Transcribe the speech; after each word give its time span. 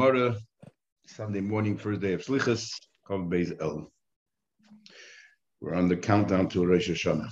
Gemara, 0.00 0.34
Sunday 1.06 1.42
morning, 1.42 1.76
first 1.76 2.00
day 2.00 2.14
of 2.14 2.24
Slichas, 2.24 2.72
Kov 3.06 3.28
Beis 3.28 3.54
El. 3.60 3.92
We're 5.60 5.74
on 5.74 5.88
the 5.88 5.96
countdown 5.96 6.48
to 6.48 6.64
Rosh 6.64 6.88
Hashanah. 6.88 7.28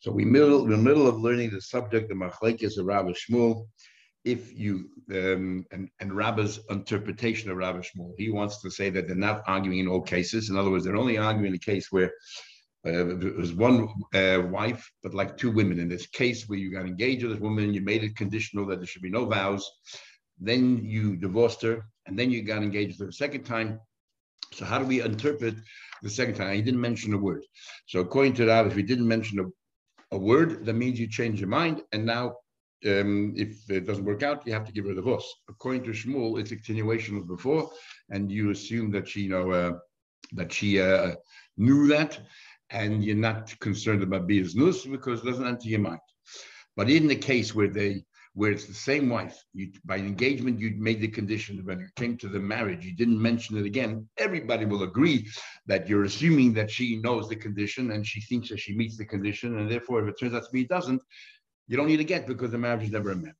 So 0.00 0.10
we 0.10 0.24
middle, 0.24 0.64
in 0.64 0.70
the 0.70 0.76
middle 0.76 1.06
of 1.06 1.20
learning 1.20 1.50
the 1.50 1.60
subject 1.60 2.10
of 2.10 2.18
Machlekes 2.18 2.76
of 2.76 2.86
Rabbi 2.86 3.12
Shmuel. 3.12 3.68
If 4.24 4.52
you 4.52 4.90
um, 5.12 5.64
and 5.70 5.88
and 6.00 6.12
Rabbi's 6.12 6.58
interpretation 6.70 7.52
of 7.52 7.56
Rabbi 7.58 7.82
Shmuel, 7.82 8.14
he 8.18 8.30
wants 8.32 8.60
to 8.62 8.70
say 8.72 8.90
that 8.90 9.06
they're 9.06 9.14
not 9.14 9.44
arguing 9.46 9.78
in 9.78 9.86
all 9.86 10.02
cases. 10.02 10.50
In 10.50 10.56
other 10.56 10.70
words, 10.72 10.84
they're 10.84 10.96
only 10.96 11.18
arguing 11.18 11.50
in 11.50 11.54
a 11.54 11.58
case 11.72 11.86
where 11.92 12.10
uh, 12.84 13.16
it 13.16 13.36
was 13.36 13.54
one 13.54 13.86
uh, 14.12 14.42
wife, 14.50 14.90
but 15.04 15.14
like 15.14 15.36
two 15.36 15.52
women. 15.52 15.78
In 15.78 15.88
this 15.88 16.08
case, 16.08 16.48
where 16.48 16.58
you 16.58 16.72
got 16.72 16.86
engaged 16.86 17.22
with 17.22 17.34
this 17.34 17.40
woman, 17.40 17.72
you 17.72 17.80
made 17.80 18.02
it 18.02 18.16
conditional 18.16 18.66
that 18.66 18.78
there 18.78 18.86
should 18.86 19.02
be 19.02 19.08
no 19.08 19.24
vows. 19.24 19.70
Then 20.40 20.84
you 20.84 21.16
divorced 21.16 21.62
her, 21.62 21.84
and 22.06 22.18
then 22.18 22.30
you 22.30 22.42
got 22.42 22.62
engaged 22.62 22.98
her 23.00 23.08
a 23.08 23.12
second 23.12 23.44
time. 23.44 23.80
So 24.52 24.64
how 24.64 24.78
do 24.78 24.86
we 24.86 25.02
interpret 25.02 25.54
the 26.02 26.10
second 26.10 26.34
time? 26.34 26.54
He 26.54 26.62
didn't 26.62 26.80
mention 26.80 27.12
a 27.14 27.18
word. 27.18 27.42
So 27.86 28.00
according 28.00 28.34
to 28.34 28.44
that, 28.46 28.66
if 28.66 28.74
he 28.74 28.82
didn't 28.82 29.06
mention 29.06 29.38
a, 29.40 30.16
a 30.16 30.18
word, 30.18 30.64
that 30.64 30.74
means 30.74 30.98
you 30.98 31.06
change 31.06 31.40
your 31.40 31.48
mind, 31.48 31.82
and 31.92 32.04
now 32.04 32.36
um, 32.86 33.34
if 33.36 33.70
it 33.70 33.86
doesn't 33.86 34.04
work 34.04 34.22
out, 34.22 34.46
you 34.46 34.52
have 34.52 34.64
to 34.64 34.72
give 34.72 34.86
her 34.86 34.92
a 34.92 34.94
divorce. 34.94 35.28
According 35.48 35.84
to 35.84 35.90
Shmuel, 35.90 36.40
it's 36.40 36.50
a 36.50 36.56
continuation 36.56 37.16
of 37.16 37.28
before, 37.28 37.70
and 38.08 38.32
you 38.32 38.50
assume 38.50 38.90
that 38.92 39.06
she, 39.06 39.22
you 39.22 39.30
know, 39.30 39.50
uh, 39.50 39.72
that 40.32 40.52
she 40.52 40.80
uh, 40.80 41.14
knew 41.58 41.86
that, 41.88 42.18
and 42.70 43.04
you're 43.04 43.16
not 43.16 43.58
concerned 43.60 44.02
about 44.02 44.26
business 44.26 44.86
because 44.86 45.20
it 45.20 45.26
doesn't 45.26 45.46
enter 45.46 45.68
your 45.68 45.80
mind. 45.80 46.00
But 46.76 46.88
in 46.88 47.06
the 47.06 47.16
case 47.16 47.54
where 47.54 47.68
they 47.68 48.04
where 48.34 48.52
it's 48.52 48.66
the 48.66 48.74
same 48.74 49.08
wife, 49.08 49.36
you, 49.52 49.72
by 49.84 49.96
engagement 49.96 50.60
you 50.60 50.74
made 50.76 51.00
the 51.00 51.08
condition. 51.08 51.60
When 51.64 51.80
it 51.80 51.94
came 51.96 52.16
to 52.18 52.28
the 52.28 52.38
marriage, 52.38 52.84
you 52.84 52.94
didn't 52.94 53.20
mention 53.20 53.56
it 53.58 53.66
again. 53.66 54.08
Everybody 54.18 54.64
will 54.64 54.84
agree 54.84 55.28
that 55.66 55.88
you're 55.88 56.04
assuming 56.04 56.54
that 56.54 56.70
she 56.70 56.96
knows 56.96 57.28
the 57.28 57.36
condition 57.36 57.90
and 57.92 58.06
she 58.06 58.20
thinks 58.20 58.48
that 58.50 58.60
she 58.60 58.76
meets 58.76 58.96
the 58.96 59.04
condition, 59.04 59.58
and 59.58 59.70
therefore, 59.70 60.02
if 60.02 60.08
it 60.08 60.18
turns 60.18 60.34
out 60.34 60.44
to 60.44 60.50
be 60.52 60.62
it 60.62 60.68
doesn't, 60.68 61.00
you 61.66 61.76
don't 61.76 61.88
need 61.88 61.98
to 61.98 62.04
get 62.04 62.26
because 62.26 62.50
the 62.50 62.58
marriage 62.58 62.84
is 62.84 62.90
never 62.90 63.10
a 63.10 63.16
marriage. 63.16 63.36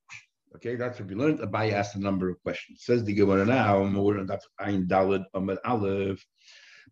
Okay, 0.57 0.75
that's 0.75 0.99
what 0.99 1.09
we 1.09 1.15
learned. 1.15 1.39
Abai 1.39 1.73
asked 1.73 1.95
a 1.95 2.01
number 2.01 2.29
of 2.29 2.43
questions. 2.43 2.83
Says 2.85 3.05
the 3.05 3.15
Gemara 3.15 3.45
now, 3.45 3.85
and 3.85 4.29
that's 4.29 4.47
Ein 4.59 4.87
Dalad 4.87 5.25
Amad 5.35 5.59
Aleph 5.65 6.25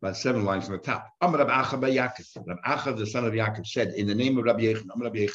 about 0.00 0.16
seven 0.16 0.44
lines 0.44 0.66
on 0.66 0.72
the 0.72 0.78
top. 0.78 1.08
Amar 1.20 1.44
Rab 1.44 1.64
Acha 1.64 1.78
Yaakov. 1.80 2.46
Rab 2.46 2.58
Acha, 2.66 2.96
the 2.96 3.06
son 3.06 3.24
of 3.24 3.32
Yaakov, 3.32 3.66
said 3.66 3.94
in 3.94 4.06
the 4.06 4.14
name 4.14 4.38
of 4.38 4.44
Rabbi 4.44 4.60
Yechon, 4.60 4.86
Amar 4.94 5.06
Rabbi 5.06 5.26
Yechon, 5.26 5.34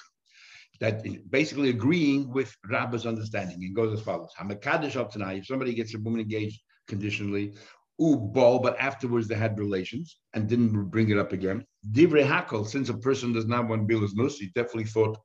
that 0.80 1.04
basically 1.30 1.70
agreeing 1.70 2.32
with 2.32 2.56
Rabba's 2.70 3.06
understanding. 3.06 3.62
It 3.62 3.74
goes 3.74 3.94
as 3.94 4.06
follows: 4.06 4.32
Hamakadish 4.40 4.96
up 4.96 5.12
tonight. 5.12 5.40
If 5.40 5.48
somebody 5.48 5.74
gets 5.74 5.94
a 5.94 6.00
woman 6.00 6.22
engaged 6.22 6.62
conditionally, 6.88 7.54
ball, 8.00 8.60
but 8.60 8.80
afterwards 8.80 9.28
they 9.28 9.36
had 9.36 9.60
relations 9.60 10.18
and 10.34 10.48
didn't 10.48 10.90
bring 10.90 11.10
it 11.10 11.18
up 11.18 11.32
again. 11.32 11.66
Divrei 11.92 12.28
Hakol, 12.28 12.66
since 12.66 12.90
a 12.90 12.98
person 12.98 13.34
does 13.34 13.46
not 13.46 13.68
want 13.68 13.88
Bilas 13.88 14.12
Nus, 14.14 14.38
he 14.38 14.48
definitely 14.56 14.86
thought 14.86 15.18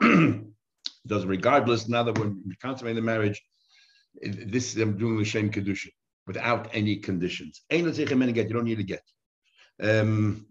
does 1.06 1.24
regardless. 1.24 1.88
Now 1.88 2.02
that 2.02 2.18
we're 2.18 2.34
consummating 2.60 2.96
the 2.96 3.02
marriage, 3.02 3.42
this 4.22 4.76
I'm 4.76 4.96
doing 4.96 5.18
the 5.18 5.24
shame 5.24 5.50
kedusha 5.50 5.90
without 6.26 6.68
any 6.72 6.96
conditions. 6.96 7.62
You 7.70 7.84
don't 7.84 8.64
need 8.64 8.78
to 8.78 8.82
get. 8.82 9.02
Um, 9.80 10.46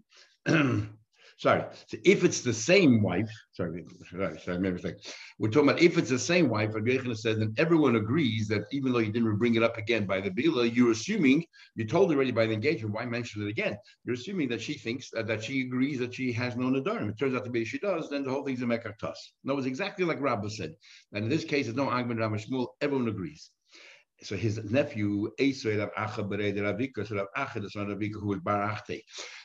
sorry. 1.38 1.64
So 1.88 1.97
if 2.03 2.23
it's 2.23 2.41
the 2.41 2.53
same 2.53 3.02
wife, 3.02 3.30
sorry, 3.53 3.86
sorry, 4.09 4.39
sorry, 4.39 4.59
mistake. 4.59 4.95
We're 5.39 5.50
talking 5.50 5.69
about 5.69 5.81
if 5.81 5.97
it's 5.97 6.09
the 6.09 6.19
same 6.19 6.50
wife, 6.50 6.73
Rabbi 6.73 6.97
says, 7.14 7.38
then 7.38 7.53
everyone 7.58 7.95
agrees 7.95 8.47
that 8.47 8.64
even 8.72 8.94
though 8.94 9.00
you 9.00 9.11
didn't 9.11 9.38
bring 9.38 9.56
it 9.56 9.63
up 9.63 9.78
again 9.78 10.06
by 10.06 10.22
the 10.22 10.31
Bila, 10.31 10.73
you're 10.73 10.91
assuming, 10.91 11.45
you 11.75 11.86
told 11.86 12.11
already 12.11 12.31
by 12.31 12.45
the 12.45 12.53
engagement, 12.53 12.95
why 12.95 13.06
mention 13.06 13.44
it 13.44 13.50
again? 13.50 13.78
You're 14.06 14.16
assuming 14.16 14.50
that 14.50 14.61
she 14.61 14.73
thinks 14.73 15.09
that, 15.11 15.28
that 15.28 15.44
she 15.44 15.61
agrees 15.61 16.00
that 16.00 16.13
she 16.13 16.31
has 16.33 16.56
no 16.56 16.66
Nadarim. 16.66 17.09
It 17.09 17.17
turns 17.17 17.36
out 17.36 17.44
to 17.45 17.50
be 17.50 17.66
she 17.66 17.79
does, 17.79 18.09
then 18.09 18.24
the 18.24 18.31
whole 18.31 18.44
thing's 18.44 18.62
a 18.62 18.66
Mekartas. 18.66 19.18
No, 19.44 19.57
it's 19.57 19.68
exactly 19.68 20.06
like 20.06 20.22
Rabbah 20.22 20.50
said. 20.50 20.75
And 21.13 21.25
in 21.25 21.29
this 21.29 21.44
case, 21.44 21.66
there's 21.66 21.75
no 21.75 21.90
argument, 21.90 22.19
Rav 22.19 22.31
Shmuel, 22.31 22.68
everyone 22.81 23.07
agrees 23.07 23.51
so 24.22 24.36
his 24.36 24.64
nephew 24.64 25.30
Esau 25.40 25.78
Rav 25.78 25.90
Acha 25.98 26.28
Bered 26.28 26.58
Ravika, 26.58 27.08
so 27.08 27.16
Rav 27.16 27.28
Acha, 27.38 27.62
the 27.62 27.70
son 27.70 27.92
of 27.92 27.98
Ravika, 27.98 28.20
who 28.20 28.28
was 28.28 28.40
Barachte, 28.40 29.02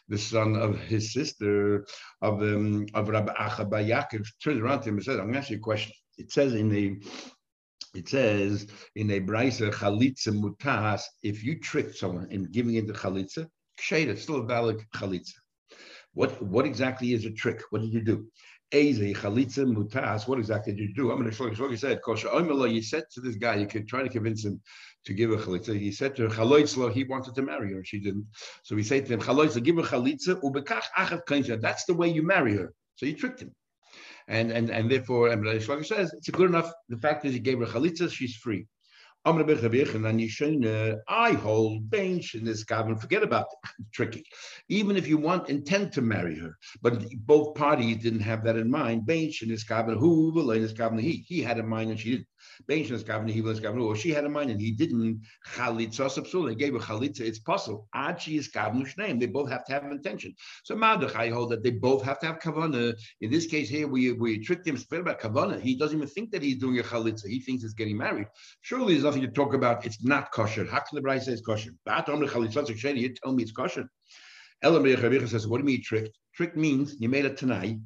the 0.08 0.18
son 0.18 0.56
of 0.56 0.78
his 0.78 1.12
sister 1.12 1.86
of 2.22 2.40
um, 2.42 2.86
of 2.94 3.08
Rav 3.08 3.26
Acha 3.26 3.68
Bayakov, 3.68 4.26
turns 4.42 4.60
around 4.60 4.82
to 4.82 4.90
him 4.90 4.96
and 4.96 5.04
says, 5.04 5.16
"I'm 5.16 5.24
going 5.24 5.34
to 5.34 5.38
ask 5.40 5.50
you 5.50 5.56
a 5.56 5.60
question." 5.60 5.92
It 6.18 6.32
says 6.32 6.54
in 6.54 6.68
the 6.68 7.02
it 7.94 8.08
says 8.08 8.66
in 8.94 9.10
a 9.10 9.20
brisa 9.20 9.72
chalitza 9.72 10.32
mutas, 10.32 11.02
if 11.22 11.42
you 11.42 11.58
trick 11.58 11.92
someone 11.94 12.30
in 12.30 12.44
giving 12.44 12.74
it 12.74 12.86
the 12.86 12.92
chalitza, 12.92 13.48
ksheda, 13.80 14.16
still 14.16 14.36
a 14.36 14.44
valid 14.44 14.80
chalitza. 14.94 15.34
What 16.12 16.40
what 16.42 16.66
exactly 16.66 17.12
is 17.12 17.24
a 17.24 17.30
trick? 17.30 17.62
What 17.70 17.82
did 17.82 17.92
you 17.92 18.02
do? 18.02 18.26
Mutas. 18.72 20.28
What 20.28 20.38
exactly 20.38 20.72
did 20.72 20.88
you 20.88 20.94
do? 20.94 21.10
I'm 21.10 21.18
going 21.18 21.30
to 21.30 21.36
show 21.36 21.68
you 21.68 21.76
said. 21.76 22.00
Kosher 22.02 22.28
You 22.68 22.82
said 22.82 23.04
to 23.12 23.20
this 23.20 23.36
guy, 23.36 23.56
you 23.56 23.66
could 23.66 23.88
try 23.88 24.02
to 24.02 24.08
convince 24.08 24.44
him 24.44 24.60
to 25.06 25.14
give 25.14 25.30
a 25.32 25.36
chalitza. 25.36 25.78
He 25.78 25.92
said 25.92 26.14
to 26.16 26.28
her, 26.28 26.90
he 26.90 27.04
wanted 27.04 27.34
to 27.34 27.42
marry 27.42 27.72
her. 27.74 27.84
She 27.84 28.00
didn't. 28.00 28.26
So 28.62 28.76
he 28.76 28.82
said 28.82 29.06
to 29.06 29.14
him, 29.14 29.20
chalitza, 29.20 29.62
give 29.62 29.76
her 29.76 29.82
chalitza, 29.82 30.40
ubekach. 30.42 31.60
That's 31.60 31.84
the 31.84 31.94
way 31.94 32.08
you 32.08 32.22
marry 32.22 32.56
her. 32.56 32.72
So 32.96 33.06
you 33.06 33.14
tricked 33.14 33.40
him. 33.42 33.54
And 34.28 34.52
and 34.52 34.70
and 34.70 34.90
therefore, 34.90 35.28
and 35.28 35.62
says 35.62 36.12
it's 36.12 36.28
good 36.30 36.50
enough. 36.50 36.70
The 36.88 36.98
fact 36.98 37.24
is, 37.24 37.32
he 37.32 37.40
gave 37.40 37.58
her 37.58 37.66
chalitza, 37.66 38.10
she's 38.12 38.36
free. 38.36 38.66
I 41.08 41.32
hold 41.32 41.90
bench 41.90 42.34
in 42.34 42.44
this 42.44 42.64
carbon. 42.64 42.96
Forget 42.96 43.22
about 43.22 43.46
tricky. 43.92 44.24
Even 44.68 44.96
if 44.96 45.06
you 45.06 45.18
want 45.18 45.50
intent 45.50 45.92
to 45.94 46.02
marry 46.02 46.38
her, 46.38 46.56
but 46.80 47.04
both 47.26 47.54
parties 47.54 47.98
didn't 47.98 48.20
have 48.20 48.44
that 48.44 48.56
in 48.56 48.70
mind. 48.70 49.06
Bench 49.06 49.42
in 49.42 49.50
this 49.50 49.64
carbon, 49.64 49.98
who 49.98 50.50
in 50.50 50.62
this 50.62 50.72
carbon, 50.72 50.98
he 50.98 51.24
he 51.28 51.42
had 51.42 51.58
in 51.58 51.68
mind 51.68 51.90
and 51.90 52.00
she 52.00 52.12
didn't. 52.12 52.26
In 52.68 52.82
this 52.82 53.04
he 53.34 53.42
was 53.42 53.60
carbon, 53.60 53.80
or 53.80 53.96
she 53.96 54.10
had 54.10 54.24
a 54.24 54.28
mind 54.28 54.50
and 54.50 54.60
he 54.60 54.72
didn't. 54.72 55.20
Chalitza 55.54 56.06
subsul. 56.08 56.48
They 56.48 56.54
gave 56.54 56.74
her 56.74 56.78
chalitza. 56.78 57.20
It's 57.20 57.38
possible. 57.38 57.88
Achi 57.94 58.36
is 58.36 58.48
carbon 58.48 58.86
name. 58.96 59.18
They 59.18 59.26
both 59.26 59.50
have 59.50 59.64
to 59.66 59.72
have 59.72 59.84
intention. 59.84 60.34
So 60.64 60.78
I 60.82 61.28
hold 61.28 61.50
that 61.50 61.62
they 61.62 61.70
both 61.70 62.02
have 62.04 62.18
to 62.20 62.26
have 62.26 62.38
kavana. 62.38 62.94
In 63.20 63.30
this 63.30 63.46
case 63.46 63.68
here, 63.68 63.88
we 63.88 64.12
we 64.12 64.38
tricked 64.38 64.66
him. 64.66 64.76
Forget 64.76 65.00
about 65.00 65.20
kavana. 65.20 65.60
He 65.60 65.76
doesn't 65.76 65.96
even 65.96 66.08
think 66.08 66.30
that 66.32 66.42
he's 66.42 66.58
doing 66.58 66.78
a 66.78 66.82
chalitza. 66.82 67.26
He 67.26 67.40
thinks 67.40 67.62
he's 67.62 67.74
getting 67.74 67.96
married. 67.96 68.26
Surely 68.62 68.94
there's 68.94 69.04
nothing 69.04 69.22
to 69.22 69.28
talk 69.28 69.54
about. 69.54 69.84
It's 69.86 70.02
not 70.04 70.32
kosher. 70.32 70.64
How 70.64 70.80
can 70.80 70.96
the 70.96 71.02
bride 71.02 71.22
say 71.22 71.32
it's 71.32 71.42
kosher? 71.42 71.70
You 71.86 73.14
tell 73.14 73.32
me 73.32 73.42
it's 73.42 73.52
kosher. 73.52 73.88
Elam 74.62 75.26
says, 75.26 75.46
what 75.46 75.58
do 75.58 75.62
you 75.62 75.66
mean 75.66 75.82
tricked? 75.82 76.18
Trick 76.34 76.56
means 76.56 76.96
you 76.98 77.08
made 77.08 77.24
a 77.24 77.34
tonight 77.34 77.78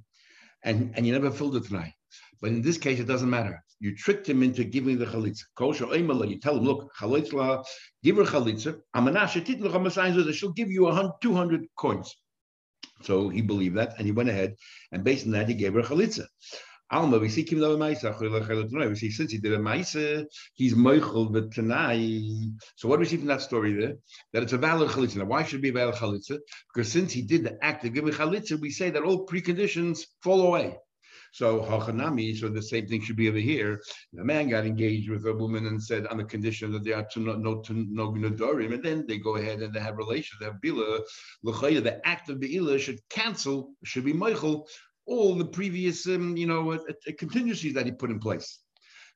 and, 0.65 0.93
and 0.97 1.07
you 1.07 1.13
never 1.13 1.31
filled 1.31 1.57
it 1.57 1.65
tonight. 1.65 1.93
But 2.41 2.51
in 2.51 2.63
this 2.63 2.79
case, 2.79 2.99
it 2.99 3.07
doesn't 3.07 3.31
matter. 3.31 3.63
You 3.81 3.97
tricked 3.97 4.29
him 4.29 4.43
into 4.43 4.65
giving 4.65 4.99
the 4.99 5.07
chalitza. 5.07 5.43
Kosher 5.57 5.87
You 5.95 6.39
tell 6.39 6.57
him, 6.57 6.65
look, 6.65 6.91
chalitza, 6.99 7.65
give 8.03 8.17
her 8.17 8.25
chalitza. 8.25 8.81
Amanasha 8.95 10.33
she'll 10.33 10.53
give 10.53 10.71
you 10.71 11.11
200 11.21 11.67
coins. 11.77 12.15
So 13.03 13.29
he 13.29 13.43
believed 13.43 13.77
that, 13.77 13.95
and 13.99 14.07
he 14.07 14.13
went 14.13 14.29
ahead, 14.29 14.55
and 14.93 15.05
based 15.05 15.27
on 15.27 15.33
that, 15.33 15.49
he 15.49 15.55
gave 15.55 15.75
her 15.75 15.83
chalitza. 15.83 16.27
Alma, 16.91 17.19
we 17.19 17.29
see 17.29 17.43
Kim 17.45 17.59
We 17.59 18.95
see 18.95 19.11
since 19.11 19.33
he 19.33 19.39
did 19.39 19.53
a 19.53 19.59
Maisa, 19.59 20.27
he's 20.55 20.75
Moichel 20.75 21.33
with 21.33 21.53
Tanai. 21.53 22.53
So 22.77 22.89
what 22.89 22.97
do 22.97 23.01
we 23.01 23.07
see 23.07 23.17
from 23.17 23.27
that 23.27 23.41
story 23.41 23.73
there? 23.73 23.97
That 24.33 24.43
it's 24.45 24.53
a 24.53 24.59
valid 24.59 24.91
chalitza. 24.91 25.17
Now, 25.17 25.25
why 25.25 25.43
should 25.43 25.61
it 25.61 25.63
be 25.63 25.71
a 25.71 25.73
valid 25.73 25.95
chalitza? 25.95 26.39
Because 26.73 26.93
since 26.93 27.13
he 27.13 27.23
did 27.23 27.43
the 27.43 27.59
act 27.63 27.85
of 27.85 27.95
giving 27.95 28.13
chalitza, 28.13 28.61
we 28.61 28.71
say 28.71 28.91
that 28.91 29.03
all 29.03 29.27
preconditions 29.27 30.03
fall 30.23 30.47
away. 30.47 30.77
So 31.35 31.63
hachanami, 31.63 32.37
so 32.37 32.49
the 32.49 32.63
same 32.63 32.87
thing 32.87 33.01
should 33.03 33.17
be 33.17 33.29
over 33.29 33.39
here. 33.39 33.83
The 34.13 34.23
man 34.23 34.51
got 34.51 34.65
engaged 34.65 35.11
with 35.11 35.27
a 35.27 35.35
woman 35.35 35.67
and 35.67 35.83
said 35.83 36.07
on 36.07 36.19
the 36.19 36.25
condition 36.25 36.71
that 36.71 36.85
they 36.85 36.93
are 36.93 37.09
to 37.11 37.19
no 37.19 37.35
no 37.35 37.61
to 37.63 37.73
no 37.73 38.13
nadorim, 38.13 38.73
and 38.73 38.85
then 38.85 39.05
they 39.09 39.19
go 39.19 39.35
ahead 39.35 39.61
and 39.61 39.75
they 39.75 39.81
have 39.81 39.97
relations. 39.97 40.39
They 40.39 40.47
have 40.47 40.61
bila. 40.63 41.01
The 41.43 42.01
act 42.05 42.31
of 42.31 42.39
bila 42.39 42.79
should 42.79 43.01
cancel, 43.11 43.73
should 43.83 44.05
be 44.05 44.13
meichel 44.13 44.65
all 45.07 45.35
the 45.35 45.45
previous, 45.45 46.07
um, 46.07 46.37
you 46.37 46.47
know, 46.47 46.71
uh, 46.71 46.79
uh, 46.89 47.13
contingencies 47.19 47.75
that 47.75 47.87
he 47.87 47.91
put 47.91 48.11
in 48.11 48.21
place. 48.21 48.61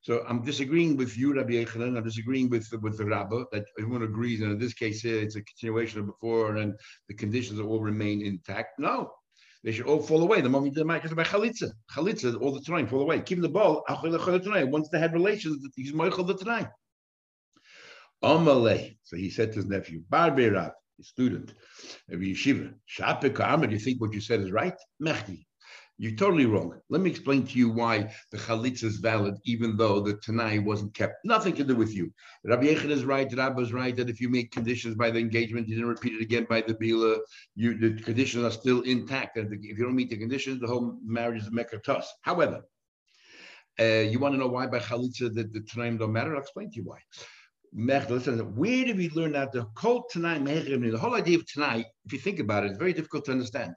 So 0.00 0.24
I'm 0.28 0.42
disagreeing 0.42 0.96
with 0.96 1.16
you, 1.16 1.36
Rabbi 1.36 1.52
Yechanan. 1.52 1.96
I'm 1.96 2.02
disagreeing 2.02 2.50
with 2.50 2.68
with 2.82 2.98
the 2.98 3.04
Rabbah 3.04 3.44
that 3.52 3.66
everyone 3.78 4.02
agrees, 4.02 4.40
and 4.40 4.50
in 4.50 4.58
this 4.58 4.74
case 4.74 5.02
here, 5.02 5.20
it's 5.22 5.36
a 5.36 5.42
continuation 5.42 6.00
of 6.00 6.06
before, 6.06 6.56
and 6.56 6.74
the 7.08 7.14
conditions 7.14 7.60
all 7.60 7.80
remain 7.80 8.26
intact. 8.26 8.80
No, 8.80 9.12
they 9.68 9.74
should 9.74 9.84
all 9.84 10.00
fall 10.00 10.22
away. 10.22 10.40
The 10.40 10.48
moment 10.48 10.74
they 10.74 10.82
make 10.82 11.04
it 11.04 11.14
by 11.14 11.24
chalitza, 11.24 11.70
chalitza 11.94 12.40
all 12.40 12.52
the 12.52 12.62
time 12.62 12.86
fall 12.86 13.02
away. 13.02 13.20
Keep 13.20 13.42
the 13.42 13.50
ball. 13.50 13.84
Once 13.90 14.88
they 14.88 14.98
had 14.98 15.12
relations, 15.12 15.62
he's 15.76 15.92
moichel 15.92 16.26
the 16.26 16.32
tonight. 16.32 16.68
Amalei. 18.24 18.96
So 19.02 19.18
he 19.18 19.28
said 19.28 19.52
to 19.52 19.56
his 19.56 19.66
nephew, 19.66 20.04
Bar 20.08 20.30
Rav, 20.30 20.72
his 20.96 21.08
student, 21.08 21.52
Rabbi 22.08 22.32
Yeshiva, 22.32 22.72
Shapik 22.88 23.68
do 23.68 23.74
you 23.74 23.78
think 23.78 24.00
what 24.00 24.14
you 24.14 24.22
said 24.22 24.40
is 24.40 24.50
right? 24.50 24.72
Mechti. 25.02 25.44
You're 26.00 26.14
totally 26.14 26.46
wrong. 26.46 26.78
Let 26.90 27.00
me 27.00 27.10
explain 27.10 27.44
to 27.44 27.58
you 27.58 27.70
why 27.70 28.12
the 28.30 28.38
chalitza 28.38 28.84
is 28.84 28.98
valid, 28.98 29.34
even 29.44 29.76
though 29.76 29.98
the 29.98 30.14
Tanai 30.14 30.60
wasn't 30.60 30.94
kept. 30.94 31.16
Nothing 31.24 31.56
to 31.56 31.64
do 31.64 31.74
with 31.74 31.92
you. 31.92 32.12
Rabbi 32.44 32.66
Yechon 32.66 32.90
is 32.90 33.04
right, 33.04 33.28
Rabbi 33.36 33.60
is 33.62 33.72
right, 33.72 33.96
that 33.96 34.08
if 34.08 34.20
you 34.20 34.28
make 34.28 34.52
conditions 34.52 34.94
by 34.94 35.10
the 35.10 35.18
engagement, 35.18 35.66
you 35.66 35.74
didn't 35.74 35.90
repeat 35.90 36.12
it 36.12 36.22
again 36.22 36.46
by 36.48 36.60
the 36.60 36.74
Bila, 36.74 37.18
you, 37.56 37.76
the 37.76 38.00
conditions 38.00 38.44
are 38.44 38.52
still 38.52 38.82
intact. 38.82 39.38
And 39.38 39.52
if 39.52 39.76
you 39.76 39.84
don't 39.84 39.96
meet 39.96 40.10
the 40.10 40.16
conditions, 40.16 40.60
the 40.60 40.68
whole 40.68 40.98
marriage 41.04 41.42
is 41.42 41.48
a. 41.48 42.06
However, 42.22 42.60
uh, 43.80 43.84
you 43.84 44.20
want 44.20 44.34
to 44.34 44.38
know 44.38 44.46
why 44.46 44.68
by 44.68 44.78
chalitza 44.78 45.34
the, 45.34 45.50
the 45.52 45.60
Tanaim 45.60 45.98
don't 45.98 46.12
matter? 46.12 46.32
I'll 46.34 46.42
explain 46.42 46.70
to 46.70 46.76
you 46.76 46.84
why. 46.84 46.98
Listen, 47.74 48.38
where 48.54 48.84
did 48.84 48.96
we 48.96 49.10
learn 49.10 49.32
that 49.32 49.50
the 49.50 49.66
whole 49.76 50.04
Tanai, 50.04 50.38
the 50.38 50.96
whole 50.96 51.16
idea 51.16 51.38
of 51.38 51.46
Tanai, 51.52 51.84
if 52.06 52.12
you 52.12 52.20
think 52.20 52.38
about 52.38 52.64
it, 52.64 52.70
it's 52.70 52.78
very 52.78 52.92
difficult 52.92 53.24
to 53.24 53.32
understand. 53.32 53.74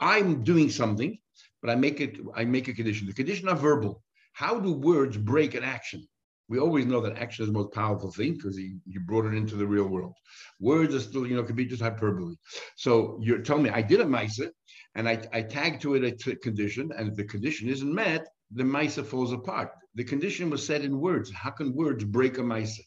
I'm 0.00 0.44
doing 0.44 0.70
something, 0.70 1.18
but 1.60 1.70
I 1.70 1.74
make 1.74 2.00
it, 2.00 2.18
I 2.34 2.44
make 2.44 2.68
a 2.68 2.74
condition. 2.74 3.06
The 3.06 3.12
condition 3.12 3.48
are 3.48 3.56
verbal. 3.56 4.02
How 4.32 4.60
do 4.60 4.72
words 4.72 5.16
break 5.16 5.54
an 5.54 5.64
action? 5.64 6.06
We 6.48 6.58
always 6.58 6.86
know 6.86 7.00
that 7.02 7.18
action 7.18 7.42
is 7.42 7.48
the 7.48 7.58
most 7.58 7.74
powerful 7.74 8.10
thing 8.10 8.34
because 8.34 8.56
you, 8.56 8.78
you 8.86 9.00
brought 9.00 9.26
it 9.26 9.34
into 9.34 9.56
the 9.56 9.66
real 9.66 9.86
world. 9.86 10.14
Words 10.60 10.94
are 10.94 11.00
still, 11.00 11.26
you 11.26 11.36
know, 11.36 11.42
can 11.42 11.56
be 11.56 11.66
just 11.66 11.82
hyperbole. 11.82 12.36
So 12.76 13.18
you're 13.20 13.42
telling 13.42 13.64
me 13.64 13.70
I 13.70 13.82
did 13.82 14.00
a 14.00 14.04
Misa 14.04 14.48
and 14.94 15.08
I, 15.08 15.22
I 15.32 15.42
tag 15.42 15.80
to 15.80 15.94
it 15.94 16.04
a 16.04 16.12
t- 16.12 16.36
condition, 16.36 16.90
and 16.96 17.08
if 17.08 17.16
the 17.16 17.24
condition 17.24 17.68
isn't 17.68 17.94
met, 17.94 18.26
the 18.50 18.62
Misa 18.64 19.04
falls 19.04 19.32
apart. 19.32 19.70
The 19.94 20.04
condition 20.04 20.48
was 20.48 20.64
said 20.64 20.82
in 20.82 20.98
words. 20.98 21.30
How 21.30 21.50
can 21.50 21.74
words 21.74 22.04
break 22.04 22.38
a 22.38 22.42
Misa? 22.42 22.80